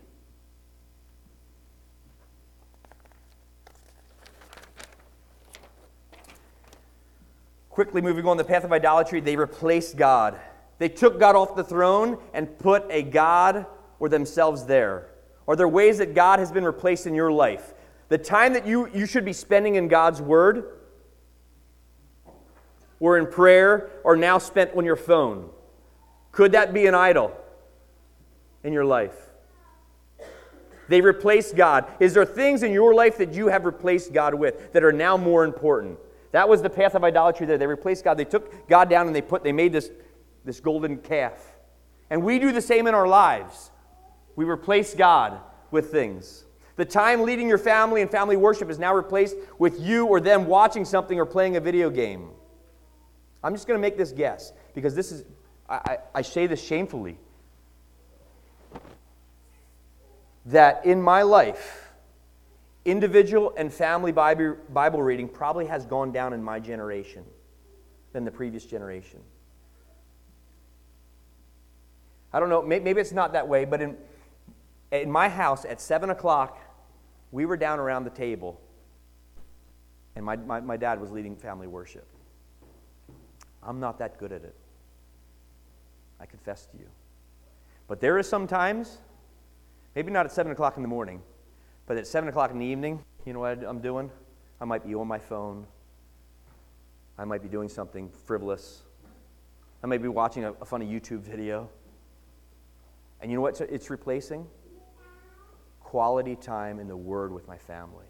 Quickly 7.68 8.00
moving 8.00 8.26
on 8.26 8.36
the 8.36 8.44
path 8.44 8.64
of 8.64 8.72
idolatry, 8.72 9.20
they 9.20 9.36
replaced 9.36 9.96
God. 9.96 10.38
They 10.78 10.88
took 10.88 11.18
God 11.18 11.34
off 11.34 11.56
the 11.56 11.64
throne 11.64 12.18
and 12.32 12.58
put 12.58 12.84
a 12.90 13.02
God 13.02 13.66
or 13.98 14.08
themselves 14.08 14.64
there. 14.66 15.08
Are 15.48 15.56
there 15.56 15.68
ways 15.68 15.98
that 15.98 16.14
God 16.14 16.38
has 16.38 16.52
been 16.52 16.64
replaced 16.64 17.06
in 17.06 17.14
your 17.14 17.32
life? 17.32 17.74
The 18.08 18.18
time 18.18 18.52
that 18.52 18.66
you, 18.66 18.88
you 18.94 19.04
should 19.04 19.24
be 19.24 19.32
spending 19.32 19.74
in 19.74 19.88
God's 19.88 20.22
Word 20.22 20.76
or 23.00 23.18
in 23.18 23.26
prayer 23.26 23.90
are 24.04 24.16
now 24.16 24.38
spent 24.38 24.74
on 24.76 24.84
your 24.84 24.96
phone. 24.96 25.50
Could 26.32 26.52
that 26.52 26.74
be 26.74 26.86
an 26.86 26.94
idol 26.94 27.36
in 28.62 28.72
your 28.72 28.84
life? 28.84 29.14
They 30.88 31.00
replaced 31.00 31.56
God. 31.56 31.86
Is 31.98 32.14
there 32.14 32.24
things 32.24 32.62
in 32.62 32.72
your 32.72 32.94
life 32.94 33.18
that 33.18 33.32
you 33.34 33.48
have 33.48 33.64
replaced 33.64 34.12
God 34.12 34.34
with 34.34 34.72
that 34.72 34.84
are 34.84 34.92
now 34.92 35.16
more 35.16 35.44
important? 35.44 35.98
That 36.32 36.48
was 36.48 36.62
the 36.62 36.70
path 36.70 36.94
of 36.94 37.02
idolatry 37.02 37.46
there. 37.46 37.58
They 37.58 37.66
replaced 37.66 38.04
God. 38.04 38.18
They 38.18 38.24
took 38.24 38.68
God 38.68 38.88
down 38.88 39.06
and 39.06 39.16
they 39.16 39.22
put 39.22 39.42
they 39.42 39.52
made 39.52 39.72
this, 39.72 39.90
this 40.44 40.60
golden 40.60 40.98
calf. 40.98 41.56
And 42.10 42.22
we 42.22 42.38
do 42.38 42.52
the 42.52 42.62
same 42.62 42.86
in 42.86 42.94
our 42.94 43.08
lives. 43.08 43.70
We 44.36 44.44
replace 44.44 44.94
God 44.94 45.40
with 45.70 45.90
things. 45.90 46.44
The 46.76 46.84
time 46.84 47.22
leading 47.22 47.48
your 47.48 47.58
family 47.58 48.02
and 48.02 48.10
family 48.10 48.36
worship 48.36 48.70
is 48.70 48.78
now 48.78 48.94
replaced 48.94 49.36
with 49.58 49.80
you 49.80 50.06
or 50.06 50.20
them 50.20 50.46
watching 50.46 50.84
something 50.84 51.18
or 51.18 51.24
playing 51.24 51.56
a 51.56 51.60
video 51.60 51.88
game. 51.88 52.28
I'm 53.46 53.54
just 53.54 53.68
going 53.68 53.78
to 53.78 53.80
make 53.80 53.96
this 53.96 54.10
guess 54.10 54.52
because 54.74 54.96
this 54.96 55.12
is, 55.12 55.24
I, 55.68 55.74
I, 55.74 55.98
I 56.16 56.22
say 56.22 56.48
this 56.48 56.60
shamefully. 56.60 57.16
That 60.46 60.84
in 60.84 61.00
my 61.00 61.22
life, 61.22 61.92
individual 62.84 63.54
and 63.56 63.72
family 63.72 64.10
Bible, 64.10 65.00
reading 65.00 65.28
probably 65.28 65.66
has 65.66 65.86
gone 65.86 66.10
down 66.10 66.32
in 66.32 66.42
my 66.42 66.58
generation 66.58 67.22
than 68.12 68.24
the 68.24 68.32
previous 68.32 68.66
generation. 68.66 69.20
I 72.32 72.40
don't 72.40 72.48
know, 72.48 72.62
maybe 72.62 73.00
it's 73.00 73.12
not 73.12 73.32
that 73.34 73.46
way, 73.46 73.64
but 73.64 73.80
in, 73.80 73.96
in 74.90 75.08
my 75.08 75.28
house 75.28 75.64
at 75.64 75.80
7 75.80 76.10
o'clock, 76.10 76.58
we 77.30 77.46
were 77.46 77.56
down 77.56 77.78
around 77.78 78.02
the 78.02 78.10
table, 78.10 78.60
and 80.16 80.24
my, 80.24 80.34
my, 80.34 80.58
my 80.58 80.76
dad 80.76 81.00
was 81.00 81.12
leading 81.12 81.36
family 81.36 81.68
worship. 81.68 82.08
I'm 83.66 83.80
not 83.80 83.98
that 83.98 84.18
good 84.18 84.32
at 84.32 84.44
it. 84.44 84.54
I 86.20 86.26
confess 86.26 86.66
to 86.66 86.78
you. 86.78 86.86
But 87.88 88.00
there 88.00 88.18
is 88.18 88.28
sometimes, 88.28 88.98
maybe 89.94 90.10
not 90.10 90.26
at 90.26 90.32
7 90.32 90.50
o'clock 90.52 90.76
in 90.76 90.82
the 90.82 90.88
morning, 90.88 91.20
but 91.86 91.96
at 91.96 92.06
7 92.06 92.28
o'clock 92.28 92.50
in 92.50 92.58
the 92.58 92.66
evening, 92.66 93.04
you 93.24 93.32
know 93.32 93.40
what 93.40 93.62
I'm 93.64 93.80
doing? 93.80 94.10
I 94.60 94.64
might 94.64 94.84
be 94.86 94.94
on 94.94 95.06
my 95.06 95.18
phone. 95.18 95.66
I 97.18 97.24
might 97.24 97.42
be 97.42 97.48
doing 97.48 97.68
something 97.68 98.10
frivolous. 98.26 98.82
I 99.82 99.86
might 99.86 100.02
be 100.02 100.08
watching 100.08 100.44
a, 100.44 100.52
a 100.52 100.64
funny 100.64 100.86
YouTube 100.86 101.20
video. 101.20 101.68
And 103.20 103.30
you 103.30 103.36
know 103.36 103.42
what 103.42 103.60
it's 103.60 103.90
replacing? 103.90 104.46
Quality 105.80 106.36
time 106.36 106.78
in 106.80 106.88
the 106.88 106.96
Word 106.96 107.32
with 107.32 107.46
my 107.46 107.56
family. 107.56 108.06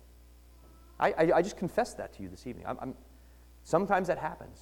I, 0.99 1.13
I, 1.13 1.33
I 1.37 1.43
just 1.43 1.57
confess 1.57 1.95
that 1.95 2.15
to 2.15 2.23
you 2.23 2.29
this 2.29 2.47
evening. 2.47 2.67
I'm, 2.67 2.79
I'm, 2.81 2.95
sometimes 3.65 4.09
that 4.09 4.19
happens. 4.19 4.61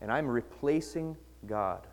And 0.00 0.12
I'm 0.12 0.26
replacing 0.26 1.16
God. 1.46 1.86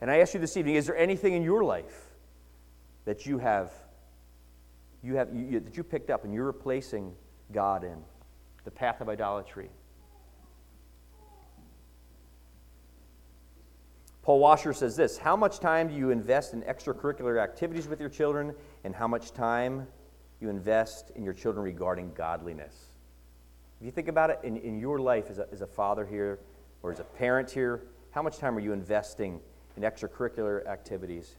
And 0.00 0.10
I 0.10 0.18
ask 0.18 0.34
you 0.34 0.40
this 0.40 0.56
evening 0.56 0.76
is 0.76 0.86
there 0.86 0.96
anything 0.96 1.34
in 1.34 1.42
your 1.42 1.64
life 1.64 2.06
that 3.04 3.26
you 3.26 3.38
have 3.38 3.72
you 5.02 5.14
have 5.14 5.34
you, 5.34 5.60
that 5.60 5.76
you 5.76 5.84
picked 5.84 6.10
up 6.10 6.24
and 6.24 6.34
you're 6.34 6.46
replacing 6.46 7.14
God 7.52 7.84
in 7.84 7.98
the 8.64 8.70
path 8.70 9.00
of 9.00 9.08
idolatry. 9.08 9.70
Paul 14.22 14.40
Washer 14.40 14.74
says 14.74 14.94
this 14.94 15.16
How 15.16 15.36
much 15.36 15.58
time 15.58 15.88
do 15.88 15.94
you 15.94 16.10
invest 16.10 16.52
in 16.52 16.62
extracurricular 16.62 17.42
activities 17.42 17.88
with 17.88 18.00
your 18.00 18.10
children, 18.10 18.54
and 18.84 18.94
how 18.94 19.08
much 19.08 19.32
time 19.32 19.86
you 20.40 20.50
invest 20.50 21.12
in 21.16 21.24
your 21.24 21.32
children 21.32 21.64
regarding 21.64 22.12
godliness? 22.12 22.87
If 23.80 23.86
you 23.86 23.92
think 23.92 24.08
about 24.08 24.30
it 24.30 24.40
in, 24.42 24.56
in 24.56 24.80
your 24.80 24.98
life 24.98 25.30
as 25.30 25.38
a, 25.38 25.46
as 25.52 25.60
a 25.60 25.66
father 25.66 26.04
here 26.04 26.40
or 26.82 26.90
as 26.90 26.98
a 26.98 27.04
parent 27.04 27.48
here, 27.48 27.82
how 28.10 28.22
much 28.22 28.38
time 28.38 28.56
are 28.56 28.60
you 28.60 28.72
investing 28.72 29.40
in 29.76 29.84
extracurricular 29.84 30.66
activities? 30.66 31.36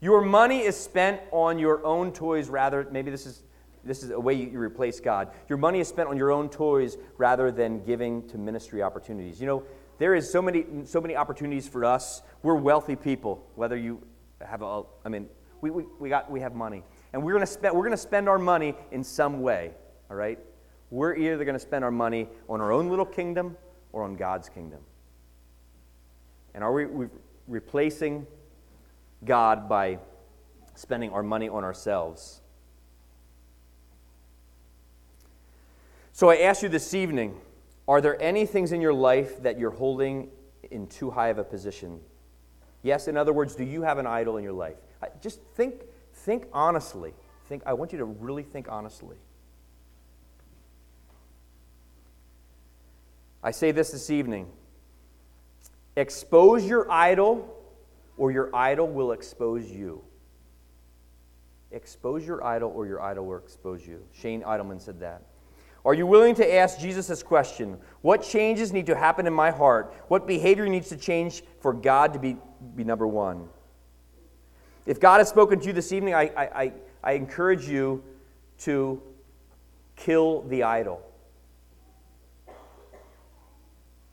Your 0.00 0.20
money 0.20 0.60
is 0.60 0.76
spent 0.76 1.20
on 1.32 1.58
your 1.58 1.84
own 1.84 2.12
toys 2.12 2.48
rather, 2.48 2.86
maybe 2.92 3.10
this 3.10 3.26
is, 3.26 3.42
this 3.82 4.04
is 4.04 4.10
a 4.10 4.20
way 4.20 4.34
you 4.34 4.58
replace 4.60 5.00
God. 5.00 5.32
Your 5.48 5.58
money 5.58 5.80
is 5.80 5.88
spent 5.88 6.08
on 6.08 6.16
your 6.16 6.30
own 6.30 6.48
toys 6.48 6.96
rather 7.18 7.50
than 7.50 7.82
giving 7.82 8.28
to 8.28 8.38
ministry 8.38 8.82
opportunities. 8.82 9.40
You 9.40 9.46
know, 9.48 9.62
there 9.98 10.14
is 10.14 10.30
so 10.30 10.40
many, 10.40 10.64
so 10.84 11.00
many 11.00 11.16
opportunities 11.16 11.66
for 11.66 11.84
us. 11.84 12.22
We're 12.42 12.54
wealthy 12.54 12.94
people, 12.94 13.44
whether 13.56 13.76
you 13.76 14.00
have 14.40 14.62
a, 14.62 14.82
I 15.04 15.08
mean, 15.08 15.28
we, 15.60 15.70
we, 15.70 15.84
we, 15.98 16.08
got, 16.08 16.30
we 16.30 16.40
have 16.40 16.54
money. 16.54 16.84
And 17.12 17.24
we're 17.24 17.32
going 17.32 17.44
to 17.44 17.52
spend, 17.52 17.74
we're 17.74 17.82
going 17.82 17.90
to 17.90 17.96
spend 17.96 18.28
our 18.28 18.38
money 18.38 18.74
in 18.92 19.02
some 19.02 19.42
way, 19.42 19.72
all 20.08 20.16
right? 20.16 20.38
We're 20.90 21.14
either 21.14 21.44
going 21.44 21.54
to 21.54 21.60
spend 21.60 21.84
our 21.84 21.90
money 21.90 22.28
on 22.48 22.60
our 22.60 22.72
own 22.72 22.88
little 22.88 23.06
kingdom 23.06 23.56
or 23.92 24.02
on 24.02 24.16
God's 24.16 24.48
kingdom. 24.48 24.80
And 26.54 26.64
are 26.64 26.72
we, 26.72 27.08
replacing 27.46 28.26
God 29.24 29.68
by 29.68 29.98
spending 30.74 31.10
our 31.10 31.22
money 31.22 31.48
on 31.48 31.64
ourselves. 31.64 32.40
So 36.12 36.30
I 36.30 36.38
ask 36.38 36.62
you 36.62 36.68
this 36.68 36.94
evening 36.94 37.38
are 37.88 38.00
there 38.00 38.20
any 38.22 38.46
things 38.46 38.70
in 38.70 38.80
your 38.80 38.94
life 38.94 39.42
that 39.42 39.58
you're 39.58 39.72
holding 39.72 40.28
in 40.70 40.86
too 40.86 41.10
high 41.10 41.28
of 41.28 41.38
a 41.38 41.44
position? 41.44 42.00
Yes, 42.82 43.08
in 43.08 43.16
other 43.16 43.32
words, 43.32 43.56
do 43.56 43.64
you 43.64 43.82
have 43.82 43.98
an 43.98 44.06
idol 44.06 44.36
in 44.36 44.44
your 44.44 44.52
life? 44.52 44.76
Just 45.20 45.40
think, 45.54 45.82
think 46.14 46.46
honestly. 46.52 47.12
Think, 47.48 47.62
I 47.66 47.72
want 47.72 47.92
you 47.92 47.98
to 47.98 48.04
really 48.04 48.44
think 48.44 48.68
honestly. 48.70 49.16
I 53.42 53.50
say 53.50 53.72
this 53.72 53.90
this 53.90 54.10
evening 54.10 54.48
expose 55.96 56.64
your 56.64 56.90
idol 56.90 57.56
or 58.20 58.30
your 58.30 58.54
idol 58.54 58.86
will 58.86 59.12
expose 59.12 59.70
you. 59.70 60.02
Expose 61.72 62.26
your 62.26 62.44
idol, 62.44 62.70
or 62.74 62.86
your 62.86 63.00
idol 63.00 63.24
will 63.24 63.38
expose 63.38 63.86
you. 63.86 64.02
Shane 64.12 64.42
Idleman 64.42 64.78
said 64.78 65.00
that. 65.00 65.22
Are 65.86 65.94
you 65.94 66.04
willing 66.06 66.34
to 66.34 66.54
ask 66.54 66.78
Jesus 66.78 67.06
this 67.06 67.22
question? 67.22 67.78
What 68.02 68.22
changes 68.22 68.72
need 68.72 68.86
to 68.86 68.94
happen 68.94 69.26
in 69.26 69.32
my 69.32 69.50
heart? 69.50 69.94
What 70.08 70.26
behavior 70.26 70.68
needs 70.68 70.90
to 70.90 70.98
change 70.98 71.42
for 71.60 71.72
God 71.72 72.12
to 72.12 72.18
be, 72.18 72.36
be 72.76 72.84
number 72.84 73.06
one? 73.06 73.48
If 74.84 75.00
God 75.00 75.18
has 75.18 75.28
spoken 75.30 75.58
to 75.60 75.66
you 75.66 75.72
this 75.72 75.92
evening, 75.92 76.12
I, 76.12 76.30
I, 76.36 76.72
I 77.02 77.12
encourage 77.12 77.66
you 77.66 78.02
to 78.60 79.00
kill 79.96 80.42
the 80.42 80.64
idol. 80.64 81.00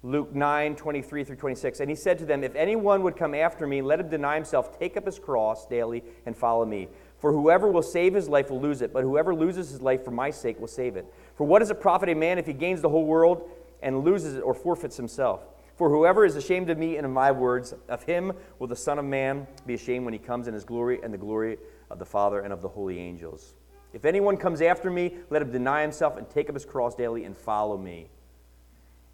Luke 0.03 0.33
9, 0.33 0.75
23 0.75 1.23
through 1.23 1.35
26. 1.35 1.79
And 1.79 1.89
he 1.89 1.95
said 1.95 2.19
to 2.19 2.25
them, 2.25 2.43
If 2.43 2.55
anyone 2.55 3.01
would 3.03 3.15
come 3.15 3.33
after 3.33 3.65
me, 3.65 3.81
let 3.81 3.99
him 3.99 4.09
deny 4.09 4.35
himself, 4.35 4.77
take 4.77 4.95
up 4.95 5.05
his 5.05 5.17
cross 5.17 5.65
daily, 5.65 6.03
and 6.25 6.35
follow 6.35 6.65
me. 6.65 6.87
For 7.17 7.31
whoever 7.31 7.67
will 7.67 7.81
save 7.81 8.13
his 8.13 8.29
life 8.29 8.51
will 8.51 8.61
lose 8.61 8.81
it, 8.81 8.93
but 8.93 9.03
whoever 9.03 9.33
loses 9.33 9.71
his 9.71 9.81
life 9.81 10.05
for 10.05 10.11
my 10.11 10.29
sake 10.29 10.59
will 10.59 10.67
save 10.67 10.95
it. 10.97 11.11
For 11.35 11.45
what 11.45 11.59
does 11.59 11.71
it 11.71 11.81
profit 11.81 12.09
a 12.09 12.15
man 12.15 12.37
if 12.37 12.45
he 12.45 12.53
gains 12.53 12.81
the 12.81 12.89
whole 12.89 13.05
world 13.05 13.49
and 13.81 14.03
loses 14.03 14.35
it 14.35 14.41
or 14.41 14.53
forfeits 14.53 14.97
himself? 14.97 15.47
For 15.75 15.89
whoever 15.89 16.25
is 16.25 16.35
ashamed 16.35 16.69
of 16.69 16.77
me 16.77 16.97
and 16.97 17.05
of 17.05 17.11
my 17.11 17.31
words, 17.31 17.73
of 17.89 18.03
him 18.03 18.33
will 18.59 18.67
the 18.67 18.75
Son 18.75 18.99
of 18.99 19.05
Man 19.05 19.47
be 19.65 19.73
ashamed 19.73 20.05
when 20.05 20.13
he 20.13 20.19
comes 20.19 20.47
in 20.47 20.53
his 20.53 20.63
glory 20.63 20.99
and 21.03 21.13
the 21.13 21.19
glory 21.19 21.57
of 21.89 21.97
the 21.99 22.05
Father 22.05 22.41
and 22.41 22.53
of 22.53 22.61
the 22.61 22.67
holy 22.67 22.99
angels. 22.99 23.55
If 23.93 24.05
anyone 24.05 24.37
comes 24.37 24.61
after 24.61 24.91
me, 24.91 25.17
let 25.29 25.41
him 25.41 25.51
deny 25.51 25.81
himself 25.81 26.17
and 26.17 26.29
take 26.29 26.49
up 26.49 26.55
his 26.55 26.65
cross 26.65 26.93
daily 26.95 27.25
and 27.25 27.35
follow 27.35 27.77
me. 27.77 28.09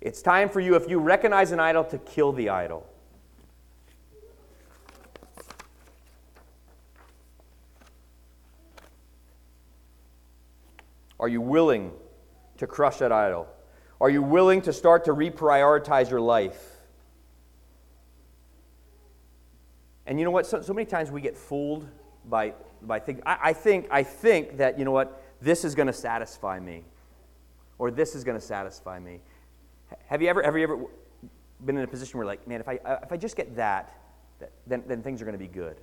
It's 0.04 0.22
time 0.22 0.50
for 0.50 0.60
you, 0.60 0.76
if 0.76 0.90
you 0.90 1.00
recognize 1.00 1.54
an 1.54 1.62
idol, 1.62 1.86
to 1.86 1.98
kill 1.98 2.34
the 2.34 2.50
idol. 2.50 2.86
Are 11.22 11.30
you 11.30 11.40
willing 11.40 11.94
to 12.58 12.68
crush 12.68 12.98
that 12.98 13.14
idol? 13.14 13.48
Are 14.02 14.10
you 14.10 14.22
willing 14.22 14.62
to 14.64 14.74
start 14.74 15.06
to 15.06 15.14
reprioritize 15.14 16.10
your 16.10 16.20
life? 16.20 16.62
And 20.06 20.20
you 20.20 20.26
know 20.26 20.32
what? 20.32 20.46
So, 20.46 20.62
so 20.62 20.74
many 20.74 20.86
times 20.86 21.12
we 21.12 21.22
get 21.22 21.38
fooled 21.38 21.88
by, 22.26 22.56
by 22.82 23.00
think, 23.00 23.22
I, 23.26 23.38
I 23.42 23.54
think, 23.54 23.88
I 23.90 24.04
think 24.04 24.58
that, 24.58 24.78
you 24.78 24.84
know 24.84 24.92
what, 24.92 25.24
this 25.40 25.64
is 25.64 25.76
going 25.76 25.88
to 25.88 25.94
satisfy 25.94 26.60
me. 26.60 26.84
Or 27.78 27.90
this 27.90 28.16
is 28.16 28.26
going 28.26 28.38
to 28.38 28.46
satisfy 28.46 29.00
me. 29.00 29.22
Have 30.08 30.22
you 30.22 30.28
ever, 30.28 30.44
have 30.44 30.56
you 30.56 30.64
ever 30.64 30.86
been 31.66 31.78
in 31.78 31.84
a 31.84 31.88
position 31.88 32.18
where, 32.18 32.28
like, 32.28 32.48
man, 32.48 32.60
if 32.60 32.68
I, 32.68 32.80
if 33.04 33.12
I 33.12 33.18
just 33.18 33.36
get 33.36 33.56
that, 33.56 33.98
then, 34.68 34.84
then 34.88 35.02
things 35.02 35.22
are 35.22 35.26
going 35.26 35.38
to 35.38 35.44
be 35.44 35.48
good? 35.48 35.78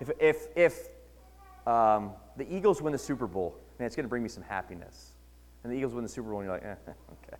If, 0.00 0.10
if, 0.18 0.46
if 0.56 1.66
um, 1.66 2.12
the 2.36 2.52
Eagles 2.54 2.82
win 2.82 2.92
the 2.92 2.98
Super 2.98 3.26
Bowl, 3.26 3.56
man, 3.78 3.86
it's 3.86 3.96
going 3.96 4.04
to 4.04 4.08
bring 4.10 4.22
me 4.22 4.28
some 4.28 4.42
happiness. 4.42 5.12
And 5.62 5.72
the 5.72 5.76
Eagles 5.76 5.94
win 5.94 6.02
the 6.02 6.08
Super 6.08 6.30
Bowl, 6.30 6.40
and 6.40 6.46
you're 6.46 6.54
like, 6.56 6.64
eh, 6.64 6.92
okay. 7.26 7.36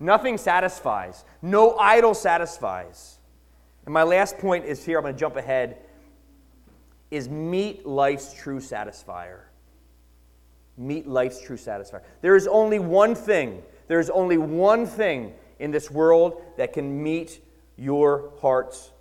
Nothing 0.00 0.38
satisfies. 0.38 1.24
No 1.42 1.76
idol 1.76 2.14
satisfies. 2.14 3.18
And 3.84 3.92
my 3.92 4.04
last 4.04 4.38
point 4.38 4.64
is 4.64 4.84
here, 4.84 4.98
I'm 4.98 5.02
going 5.02 5.14
to 5.14 5.20
jump 5.20 5.36
ahead, 5.36 5.78
is 7.10 7.28
meet 7.28 7.86
life's 7.86 8.32
true 8.32 8.60
satisfier 8.60 9.47
meet 10.78 11.06
life's 11.06 11.40
true 11.40 11.56
satisfier. 11.56 12.02
There 12.22 12.36
is 12.36 12.46
only 12.46 12.78
one 12.78 13.14
thing, 13.14 13.62
there 13.88 14.00
is 14.00 14.10
only 14.10 14.38
one 14.38 14.86
thing 14.86 15.34
in 15.58 15.70
this 15.70 15.90
world 15.90 16.42
that 16.56 16.72
can 16.72 17.02
meet 17.02 17.40
your 17.76 18.32
heart's 18.40 18.92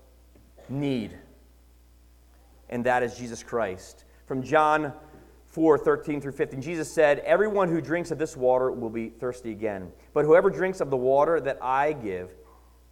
need, 0.69 1.17
and 2.69 2.85
that 2.85 3.03
is 3.03 3.15
Jesus 3.15 3.43
Christ. 3.43 4.03
From 4.25 4.43
John 4.43 4.91
4 5.45 5.77
13 5.77 6.21
through 6.21 6.33
15, 6.33 6.61
Jesus 6.61 6.91
said, 6.91 7.19
Everyone 7.19 7.69
who 7.69 7.81
drinks 7.81 8.11
of 8.11 8.17
this 8.17 8.35
water 8.35 8.71
will 8.71 8.89
be 8.89 9.09
thirsty 9.09 9.51
again. 9.51 9.91
But 10.13 10.25
whoever 10.25 10.49
drinks 10.49 10.81
of 10.81 10.89
the 10.89 10.97
water 10.97 11.39
that 11.39 11.57
I 11.61 11.93
give, 11.93 12.31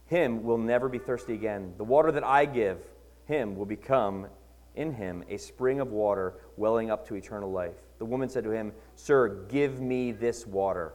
him 0.08 0.44
will 0.44 0.58
never 0.58 0.88
be 0.88 1.00
thirsty 1.00 1.34
again. 1.34 1.74
The 1.78 1.84
water 1.84 2.12
that 2.12 2.24
I 2.24 2.46
give 2.46 2.80
him 3.26 3.56
will 3.56 3.66
become 3.66 4.28
in 4.76 4.94
him 4.94 5.24
a 5.30 5.38
spring 5.38 5.80
of 5.80 5.92
water 5.92 6.34
welling 6.58 6.92
up 6.92 7.08
to 7.08 7.16
eternal 7.16 7.52
life. 7.52 7.78
The 7.98 8.06
woman 8.06 8.30
said 8.30 8.44
to 8.44 8.52
him, 8.52 8.74
Sir, 8.96 9.46
give 9.50 9.80
me 9.80 10.12
this 10.12 10.46
water 10.46 10.94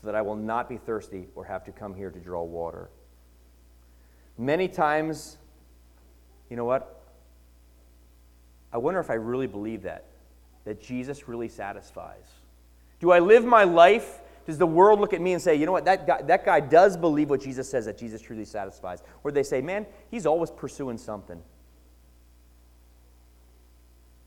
so 0.00 0.06
that 0.06 0.14
I 0.14 0.22
will 0.22 0.36
not 0.36 0.68
be 0.68 0.76
thirsty 0.76 1.26
or 1.34 1.44
have 1.44 1.64
to 1.64 1.72
come 1.72 1.94
here 1.94 2.10
to 2.10 2.18
draw 2.18 2.42
water. 2.42 2.90
Many 4.38 4.68
times, 4.68 5.38
you 6.50 6.56
know 6.56 6.64
what? 6.64 7.02
I 8.72 8.78
wonder 8.78 9.00
if 9.00 9.10
I 9.10 9.14
really 9.14 9.46
believe 9.46 9.82
that, 9.82 10.04
that 10.64 10.82
Jesus 10.82 11.28
really 11.28 11.48
satisfies. 11.48 12.26
Do 13.00 13.10
I 13.10 13.20
live 13.20 13.44
my 13.44 13.64
life? 13.64 14.20
Does 14.46 14.58
the 14.58 14.66
world 14.66 15.00
look 15.00 15.12
at 15.12 15.20
me 15.20 15.32
and 15.32 15.40
say, 15.42 15.54
you 15.54 15.66
know 15.66 15.72
what, 15.72 15.86
that 15.86 16.06
guy, 16.06 16.22
that 16.22 16.44
guy 16.44 16.60
does 16.60 16.96
believe 16.96 17.30
what 17.30 17.40
Jesus 17.40 17.68
says, 17.68 17.86
that 17.86 17.98
Jesus 17.98 18.20
truly 18.20 18.44
satisfies? 18.44 19.02
Or 19.24 19.32
they 19.32 19.42
say, 19.42 19.60
man, 19.60 19.86
he's 20.10 20.26
always 20.26 20.50
pursuing 20.50 20.98
something. 20.98 21.42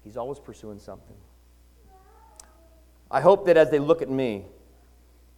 He's 0.04 0.18
always 0.18 0.40
pursuing 0.40 0.80
something. 0.80 1.16
I 3.12 3.22
hope 3.22 3.46
that 3.48 3.58
as 3.58 3.70
they 3.70 3.80
look 3.80 4.02
at 4.02 4.10
me, 4.10 4.46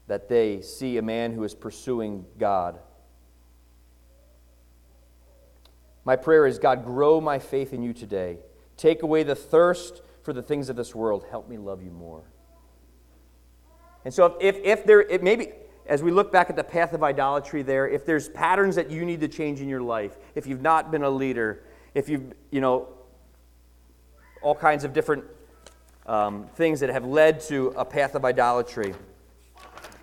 that 0.08 0.28
they 0.28 0.62
see 0.62 0.98
a 0.98 1.02
man 1.02 1.34
who 1.34 1.44
is 1.44 1.56
pursuing 1.56 2.26
God. 2.38 2.80
My 6.04 6.16
prayer 6.16 6.46
is 6.46 6.60
God, 6.60 6.84
grow 6.84 7.22
my 7.22 7.40
faith 7.40 7.74
in 7.74 7.82
you 7.82 7.94
today. 7.94 8.40
Take 8.76 9.04
away 9.04 9.24
the 9.24 9.36
thirst 9.36 10.02
for 10.24 10.34
the 10.34 10.42
things 10.42 10.70
of 10.70 10.76
this 10.76 10.94
world. 10.96 11.26
Help 11.30 11.48
me 11.48 11.58
love 11.58 11.84
you 11.84 11.92
more. 11.92 12.24
And 14.04 14.14
so, 14.14 14.26
if, 14.26 14.58
if, 14.58 14.66
if 14.66 14.86
there, 14.86 15.02
it 15.02 15.22
maybe 15.22 15.50
as 15.86 16.02
we 16.02 16.12
look 16.12 16.32
back 16.32 16.50
at 16.50 16.56
the 16.56 16.64
path 16.64 16.94
of 16.94 17.04
idolatry 17.04 17.62
there, 17.62 17.88
if 17.88 18.06
there's 18.06 18.30
patterns 18.30 18.76
that 18.76 18.90
you 18.90 19.06
need 19.06 19.20
to 19.22 19.28
change 19.28 19.62
in 19.62 19.70
your 19.70 19.82
life, 19.82 20.18
if 20.36 20.48
you've 20.48 20.62
not 20.62 20.92
been 20.92 21.04
a 21.04 21.10
leader, 21.10 21.64
if 21.94 22.10
you've, 22.10 22.34
you 22.50 22.62
know, 22.62 22.88
all 24.42 24.56
kinds 24.56 24.84
of 24.84 24.94
different 24.94 25.24
um, 26.06 26.48
things 26.56 26.80
that 26.80 26.90
have 26.90 27.06
led 27.06 27.42
to 27.42 27.74
a 27.78 27.86
path 27.86 28.16
of 28.16 28.26
idolatry, 28.26 28.94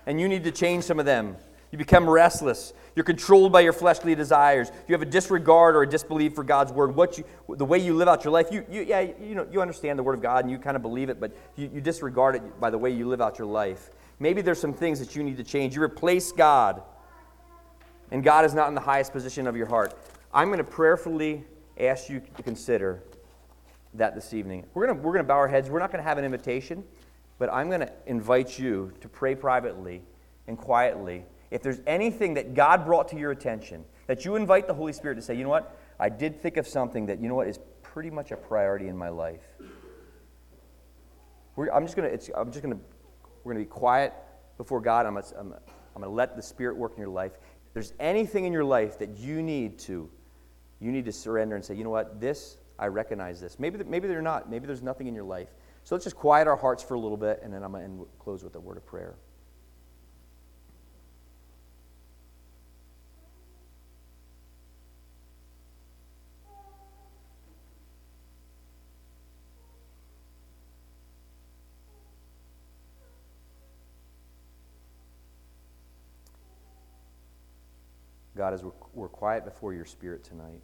and 0.07 0.21
you 0.21 0.29
need 0.29 0.45
to 0.45 0.51
change 0.51 0.85
some 0.85 0.99
of 0.99 1.07
them. 1.07 1.37
You 1.71 1.79
become 1.79 2.09
restless. 2.09 2.73
You're 2.95 3.05
controlled 3.05 3.53
by 3.53 3.61
your 3.61 3.73
fleshly 3.73 4.15
desires. 4.15 4.73
You 4.89 4.95
have 4.95 5.03
a 5.03 5.07
disregard 5.07 5.77
or 5.77 5.83
a 5.83 5.89
disbelief 5.89 6.35
for 6.35 6.43
God's 6.43 6.73
word. 6.73 6.97
What 6.97 7.19
you, 7.19 7.25
the 7.49 7.65
way 7.65 7.79
you 7.79 7.95
live 7.95 8.09
out 8.09 8.25
your 8.25 8.33
life, 8.33 8.49
you, 8.51 8.65
you, 8.71 8.83
yeah, 8.83 9.01
you, 9.01 9.35
know, 9.35 9.47
you 9.53 9.61
understand 9.61 9.99
the 9.99 10.03
word 10.03 10.15
of 10.15 10.23
God 10.23 10.45
and 10.45 10.51
you 10.51 10.59
kind 10.59 10.77
of 10.77 10.83
believe 10.83 11.11
it, 11.11 11.21
but 11.21 11.31
you, 11.57 11.71
you 11.73 11.81
disregard 11.81 12.35
it 12.37 12.61
by 12.61 12.71
the 12.71 12.79
way 12.79 12.91
you 12.91 13.07
live 13.07 13.21
out 13.21 13.39
your 13.39 13.47
life. 13.47 13.91
Maybe 14.19 14.43
there's 14.43 14.61
some 14.61 14.73
things 14.73 14.99
that 14.99 15.15
you 15.15 15.23
need 15.23 15.37
to 15.37 15.45
change. 15.45 15.77
You 15.77 15.83
replace 15.83 16.33
God, 16.33 16.83
and 18.11 18.25
God 18.25 18.45
is 18.45 18.55
not 18.55 18.69
in 18.69 18.75
the 18.75 18.81
highest 18.81 19.13
position 19.13 19.47
of 19.47 19.57
your 19.57 19.67
heart. 19.67 19.97
I'm 20.33 20.49
going 20.49 20.59
to 20.59 20.65
prayerfully 20.65 21.45
ask 21.79 22.09
you 22.09 22.21
to 22.37 22.43
consider 22.43 23.03
that 23.95 24.15
this 24.15 24.35
evening. 24.35 24.67
We're 24.75 24.87
going 24.87 25.03
we're 25.03 25.17
to 25.17 25.25
bow 25.25 25.37
our 25.37 25.49
heads. 25.49 25.71
We're 25.71 25.79
not 25.79 25.91
going 25.91 26.03
to 26.03 26.09
have 26.09 26.19
an 26.19 26.25
invitation, 26.25 26.85
but 27.39 27.53
I'm 27.53 27.69
going 27.69 27.81
to 27.81 27.93
invite 28.07 28.59
you 28.59 28.93
to 29.01 29.09
pray 29.09 29.35
privately 29.35 30.03
and 30.47 30.59
quietly. 30.59 31.25
If 31.51 31.63
there's 31.63 31.81
anything 31.87 32.35
that 32.35 32.55
God 32.55 32.85
brought 32.85 33.09
to 33.09 33.17
your 33.17 33.31
attention, 33.31 33.85
that 34.07 34.25
you 34.25 34.37
invite 34.37 34.67
the 34.67 34.75
Holy 34.75 34.93
Spirit 34.93 35.15
to 35.17 35.23
say, 35.23 35.35
you 35.35 35.45
know 35.45 35.51
what, 35.51 35.79
I 35.99 36.09
did 36.09 36.41
think 36.41 36.57
of 36.57 36.67
something 36.67 37.07
that, 37.07 37.21
you 37.21 37.29
know 37.29 37.35
what, 37.35 37.49
is 37.49 37.59
pretty 37.83 38.11
much 38.11 38.31
a 38.31 38.37
priority 38.37 38.89
in 38.89 38.97
my 38.97 39.09
life. 39.09 39.43
We're, 41.57 41.71
I'm 41.73 41.85
just 41.85 41.97
going 41.97 42.17
to, 42.17 42.39
I'm 42.39 42.53
just 42.53 42.63
going 42.63 42.75
to 42.77 42.81
we're 43.43 43.55
going 43.55 43.65
to 43.65 43.69
be 43.69 43.75
quiet 43.75 44.13
before 44.59 44.81
God. 44.81 45.07
I'm 45.07 45.15
going, 45.15 45.25
I'm, 45.39 45.55
I'm 45.97 46.03
to 46.03 46.09
let 46.09 46.37
the 46.37 46.43
Spirit 46.43 46.77
work 46.77 46.93
in 46.95 47.01
your 47.01 47.09
life. 47.09 47.33
If 47.67 47.73
there's 47.73 47.93
anything 47.99 48.45
in 48.45 48.53
your 48.53 48.65
life 48.65 48.99
that 48.99 49.17
you 49.17 49.43
need 49.43 49.79
to, 49.81 50.11
you 50.81 50.93
need 50.93 51.07
to 51.07 51.13
surrender 51.13 51.57
and 51.57 51.65
say, 51.65 51.75
you 51.75 51.85
know 51.85 51.91
what, 51.91 52.21
this, 52.21 52.59
I 52.79 52.87
recognize 52.87 53.41
this. 53.41 53.59
Maybe, 53.59 53.83
maybe 53.85 54.07
they're 54.09 54.23
not. 54.23 54.49
Maybe 54.49 54.67
there's 54.67 54.83
nothing 54.83 55.09
in 55.09 55.15
your 55.15 55.25
life. 55.25 55.49
So 55.85 55.95
let's 55.95 56.05
just 56.05 56.17
quiet 56.17 56.47
our 56.47 56.57
hearts 56.57 56.83
for 56.83 56.95
a 56.95 57.01
little 57.01 57.17
bit, 57.17 57.41
and 57.43 57.53
then 57.53 57.63
I'm 57.63 57.73
going 57.73 57.99
to 57.99 58.09
close 58.19 58.45
with 58.45 58.55
a 58.55 58.61
word 58.61 58.77
of 58.77 58.87
prayer. 58.87 59.17
God, 78.37 78.55
as 78.55 78.63
we're, 78.63 78.71
we're 78.95 79.09
quiet 79.09 79.45
before 79.45 79.75
your 79.75 79.85
Spirit 79.85 80.23
tonight, 80.23 80.63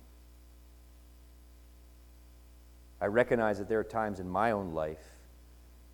I 3.05 3.07
recognize 3.09 3.59
that 3.59 3.69
there 3.69 3.79
are 3.79 3.85
times 3.85 4.19
in 4.19 4.27
my 4.27 4.53
own 4.53 4.73
life 4.73 5.13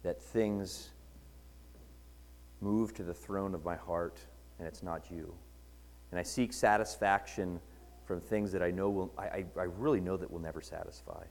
that 0.04 0.22
things 0.22 0.90
move 2.60 2.94
to 2.94 3.02
the 3.02 3.12
throne 3.12 3.52
of 3.52 3.64
my 3.64 3.74
heart 3.74 4.20
and 4.60 4.68
it's 4.68 4.84
not 4.84 5.10
you. 5.10 5.34
And 6.12 6.20
I 6.20 6.22
seek 6.22 6.52
satisfaction 6.52 7.58
from 8.04 8.20
things 8.20 8.52
that 8.52 8.62
I 8.62 8.70
know 8.70 8.90
will, 8.90 9.12
I, 9.18 9.44
I 9.58 9.64
really 9.76 10.00
know 10.00 10.16
that 10.16 10.30
will 10.30 10.38
never 10.38 10.60
satisfy. 10.60 11.24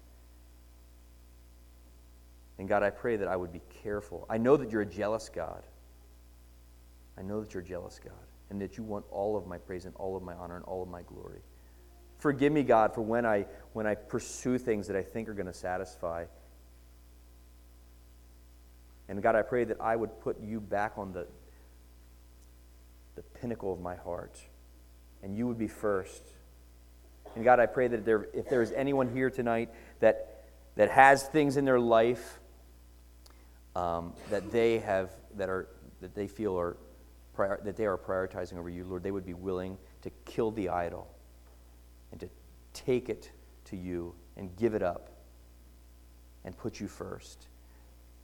And 2.57 2.67
God, 2.67 2.83
I 2.83 2.89
pray 2.89 3.15
that 3.15 3.29
I 3.29 3.37
would 3.37 3.53
be 3.53 3.61
careful. 3.81 4.25
I 4.29 4.37
know 4.37 4.57
that 4.57 4.69
you're 4.69 4.81
a 4.81 4.85
jealous 4.85 5.29
God. 5.29 5.63
I 7.17 7.21
know 7.21 7.39
that 7.39 7.53
you're 7.53 7.63
a 7.63 7.65
jealous 7.65 8.01
God 8.03 8.11
and 8.49 8.59
that 8.61 8.77
you 8.77 8.83
want 8.83 9.05
all 9.11 9.37
of 9.37 9.47
my 9.47 9.57
praise 9.57 9.85
and 9.85 9.95
all 9.95 10.17
of 10.17 10.23
my 10.23 10.33
honor 10.33 10.57
and 10.57 10.65
all 10.65 10.83
of 10.83 10.89
my 10.89 11.03
glory. 11.03 11.39
Forgive 12.19 12.51
me, 12.51 12.63
God, 12.63 12.93
for 12.93 13.01
when 13.01 13.25
I, 13.25 13.45
when 13.73 13.87
I 13.87 13.95
pursue 13.95 14.57
things 14.57 14.87
that 14.87 14.95
I 14.95 15.01
think 15.01 15.29
are 15.29 15.33
going 15.33 15.47
to 15.47 15.53
satisfy. 15.53 16.25
And 19.07 19.23
God, 19.23 19.35
I 19.35 19.41
pray 19.41 19.63
that 19.63 19.79
I 19.79 19.95
would 19.95 20.19
put 20.21 20.39
you 20.41 20.59
back 20.59 20.93
on 20.97 21.13
the, 21.13 21.25
the 23.15 23.21
pinnacle 23.21 23.73
of 23.73 23.79
my 23.79 23.95
heart, 23.95 24.37
and 25.23 25.35
you 25.35 25.47
would 25.47 25.57
be 25.57 25.67
first. 25.67 26.21
And 27.35 27.43
God, 27.43 27.59
I 27.59 27.65
pray 27.65 27.87
that 27.87 28.05
there, 28.05 28.27
if 28.33 28.49
there 28.49 28.61
is 28.61 28.71
anyone 28.73 29.11
here 29.13 29.29
tonight 29.29 29.69
that, 30.01 30.43
that 30.75 30.89
has 30.91 31.23
things 31.23 31.57
in 31.57 31.65
their 31.65 31.79
life 31.79 32.39
um, 33.75 34.13
that 34.29 34.51
they 34.51 34.79
have 34.79 35.11
that 35.37 35.47
are 35.47 35.67
that 36.01 36.15
they 36.15 36.27
feel 36.27 36.59
are 36.59 36.75
prior, 37.33 37.59
that 37.63 37.77
they 37.77 37.85
are 37.85 37.97
prioritizing 37.97 38.57
over 38.57 38.69
you, 38.69 38.83
Lord, 38.83 39.03
they 39.03 39.11
would 39.11 39.25
be 39.25 39.33
willing 39.33 39.77
to 40.01 40.09
kill 40.25 40.51
the 40.51 40.69
idol 40.69 41.07
and 42.11 42.19
to 42.19 42.29
take 42.73 43.09
it 43.09 43.31
to 43.65 43.75
you 43.75 44.13
and 44.37 44.55
give 44.55 44.73
it 44.73 44.83
up 44.83 45.09
and 46.45 46.57
put 46.57 46.79
you 46.79 46.87
first. 46.87 47.47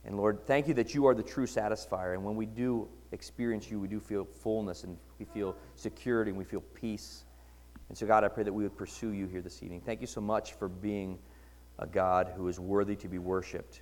And 0.05 0.17
Lord, 0.17 0.39
thank 0.45 0.67
you 0.67 0.73
that 0.75 0.93
you 0.93 1.07
are 1.07 1.15
the 1.15 1.23
true 1.23 1.47
satisfier. 1.47 2.13
And 2.13 2.23
when 2.23 2.35
we 2.35 2.45
do 2.45 2.87
experience 3.11 3.69
you, 3.69 3.79
we 3.79 3.87
do 3.87 3.99
feel 3.99 4.25
fullness 4.25 4.83
and 4.83 4.97
we 5.19 5.25
feel 5.25 5.55
security 5.75 6.29
and 6.29 6.37
we 6.37 6.45
feel 6.45 6.61
peace. 6.73 7.25
And 7.89 7.97
so, 7.97 8.05
God, 8.05 8.23
I 8.23 8.27
pray 8.27 8.43
that 8.43 8.53
we 8.53 8.63
would 8.63 8.77
pursue 8.77 9.11
you 9.11 9.27
here 9.27 9.41
this 9.41 9.61
evening. 9.63 9.81
Thank 9.81 10.01
you 10.01 10.07
so 10.07 10.21
much 10.21 10.53
for 10.53 10.67
being 10.67 11.17
a 11.79 11.87
God 11.87 12.31
who 12.35 12.47
is 12.47 12.59
worthy 12.59 12.95
to 12.97 13.07
be 13.07 13.19
worshiped. 13.19 13.81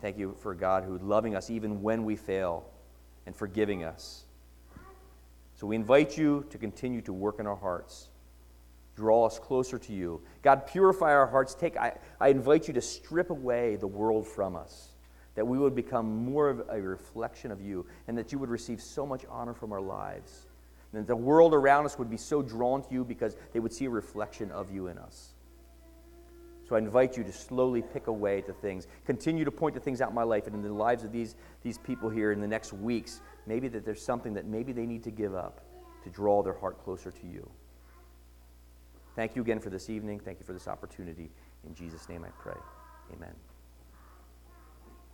Thank 0.00 0.18
you 0.18 0.36
for 0.40 0.52
a 0.52 0.56
God 0.56 0.84
who 0.84 0.98
loving 0.98 1.34
us 1.34 1.50
even 1.50 1.82
when 1.82 2.04
we 2.04 2.16
fail 2.16 2.66
and 3.24 3.34
forgiving 3.34 3.84
us. 3.84 4.25
So 5.56 5.66
we 5.66 5.74
invite 5.74 6.18
you 6.18 6.44
to 6.50 6.58
continue 6.58 7.00
to 7.02 7.12
work 7.12 7.40
in 7.40 7.46
our 7.46 7.56
hearts. 7.56 8.10
Draw 8.94 9.26
us 9.26 9.38
closer 9.38 9.78
to 9.78 9.92
you. 9.92 10.20
God, 10.42 10.66
purify 10.66 11.12
our 11.12 11.26
hearts. 11.26 11.54
Take, 11.54 11.76
I, 11.76 11.96
I 12.20 12.28
invite 12.28 12.68
you 12.68 12.74
to 12.74 12.80
strip 12.82 13.30
away 13.30 13.76
the 13.76 13.86
world 13.86 14.26
from 14.26 14.54
us, 14.54 14.90
that 15.34 15.46
we 15.46 15.58
would 15.58 15.74
become 15.74 16.24
more 16.24 16.48
of 16.50 16.62
a 16.68 16.80
reflection 16.80 17.50
of 17.50 17.60
you, 17.60 17.86
and 18.06 18.16
that 18.18 18.32
you 18.32 18.38
would 18.38 18.50
receive 18.50 18.82
so 18.82 19.06
much 19.06 19.24
honor 19.30 19.54
from 19.54 19.72
our 19.72 19.80
lives. 19.80 20.46
And 20.92 21.02
that 21.02 21.06
the 21.06 21.16
world 21.16 21.54
around 21.54 21.86
us 21.86 21.98
would 21.98 22.10
be 22.10 22.16
so 22.18 22.42
drawn 22.42 22.82
to 22.82 22.92
you 22.92 23.04
because 23.04 23.36
they 23.52 23.60
would 23.60 23.72
see 23.72 23.86
a 23.86 23.90
reflection 23.90 24.50
of 24.50 24.70
you 24.70 24.88
in 24.88 24.98
us. 24.98 25.35
So 26.68 26.74
I 26.74 26.78
invite 26.78 27.16
you 27.16 27.22
to 27.22 27.32
slowly 27.32 27.80
pick 27.80 28.08
away 28.08 28.38
at 28.38 28.46
the 28.46 28.52
things. 28.52 28.88
Continue 29.04 29.44
to 29.44 29.52
point 29.52 29.74
the 29.74 29.80
things 29.80 30.00
out 30.00 30.08
in 30.08 30.14
my 30.14 30.24
life 30.24 30.46
and 30.46 30.54
in 30.54 30.62
the 30.62 30.72
lives 30.72 31.04
of 31.04 31.12
these, 31.12 31.36
these 31.62 31.78
people 31.78 32.10
here 32.10 32.32
in 32.32 32.40
the 32.40 32.48
next 32.48 32.72
weeks. 32.72 33.20
Maybe 33.46 33.68
that 33.68 33.84
there's 33.84 34.04
something 34.04 34.34
that 34.34 34.46
maybe 34.46 34.72
they 34.72 34.86
need 34.86 35.04
to 35.04 35.12
give 35.12 35.34
up 35.34 35.60
to 36.02 36.10
draw 36.10 36.42
their 36.42 36.54
heart 36.54 36.82
closer 36.82 37.12
to 37.12 37.26
you. 37.26 37.48
Thank 39.14 39.36
you 39.36 39.42
again 39.42 39.60
for 39.60 39.70
this 39.70 39.88
evening. 39.88 40.20
Thank 40.20 40.40
you 40.40 40.44
for 40.44 40.52
this 40.52 40.66
opportunity. 40.66 41.30
In 41.66 41.74
Jesus' 41.74 42.08
name 42.08 42.24
I 42.24 42.30
pray. 42.42 42.58
Amen. 43.14 43.45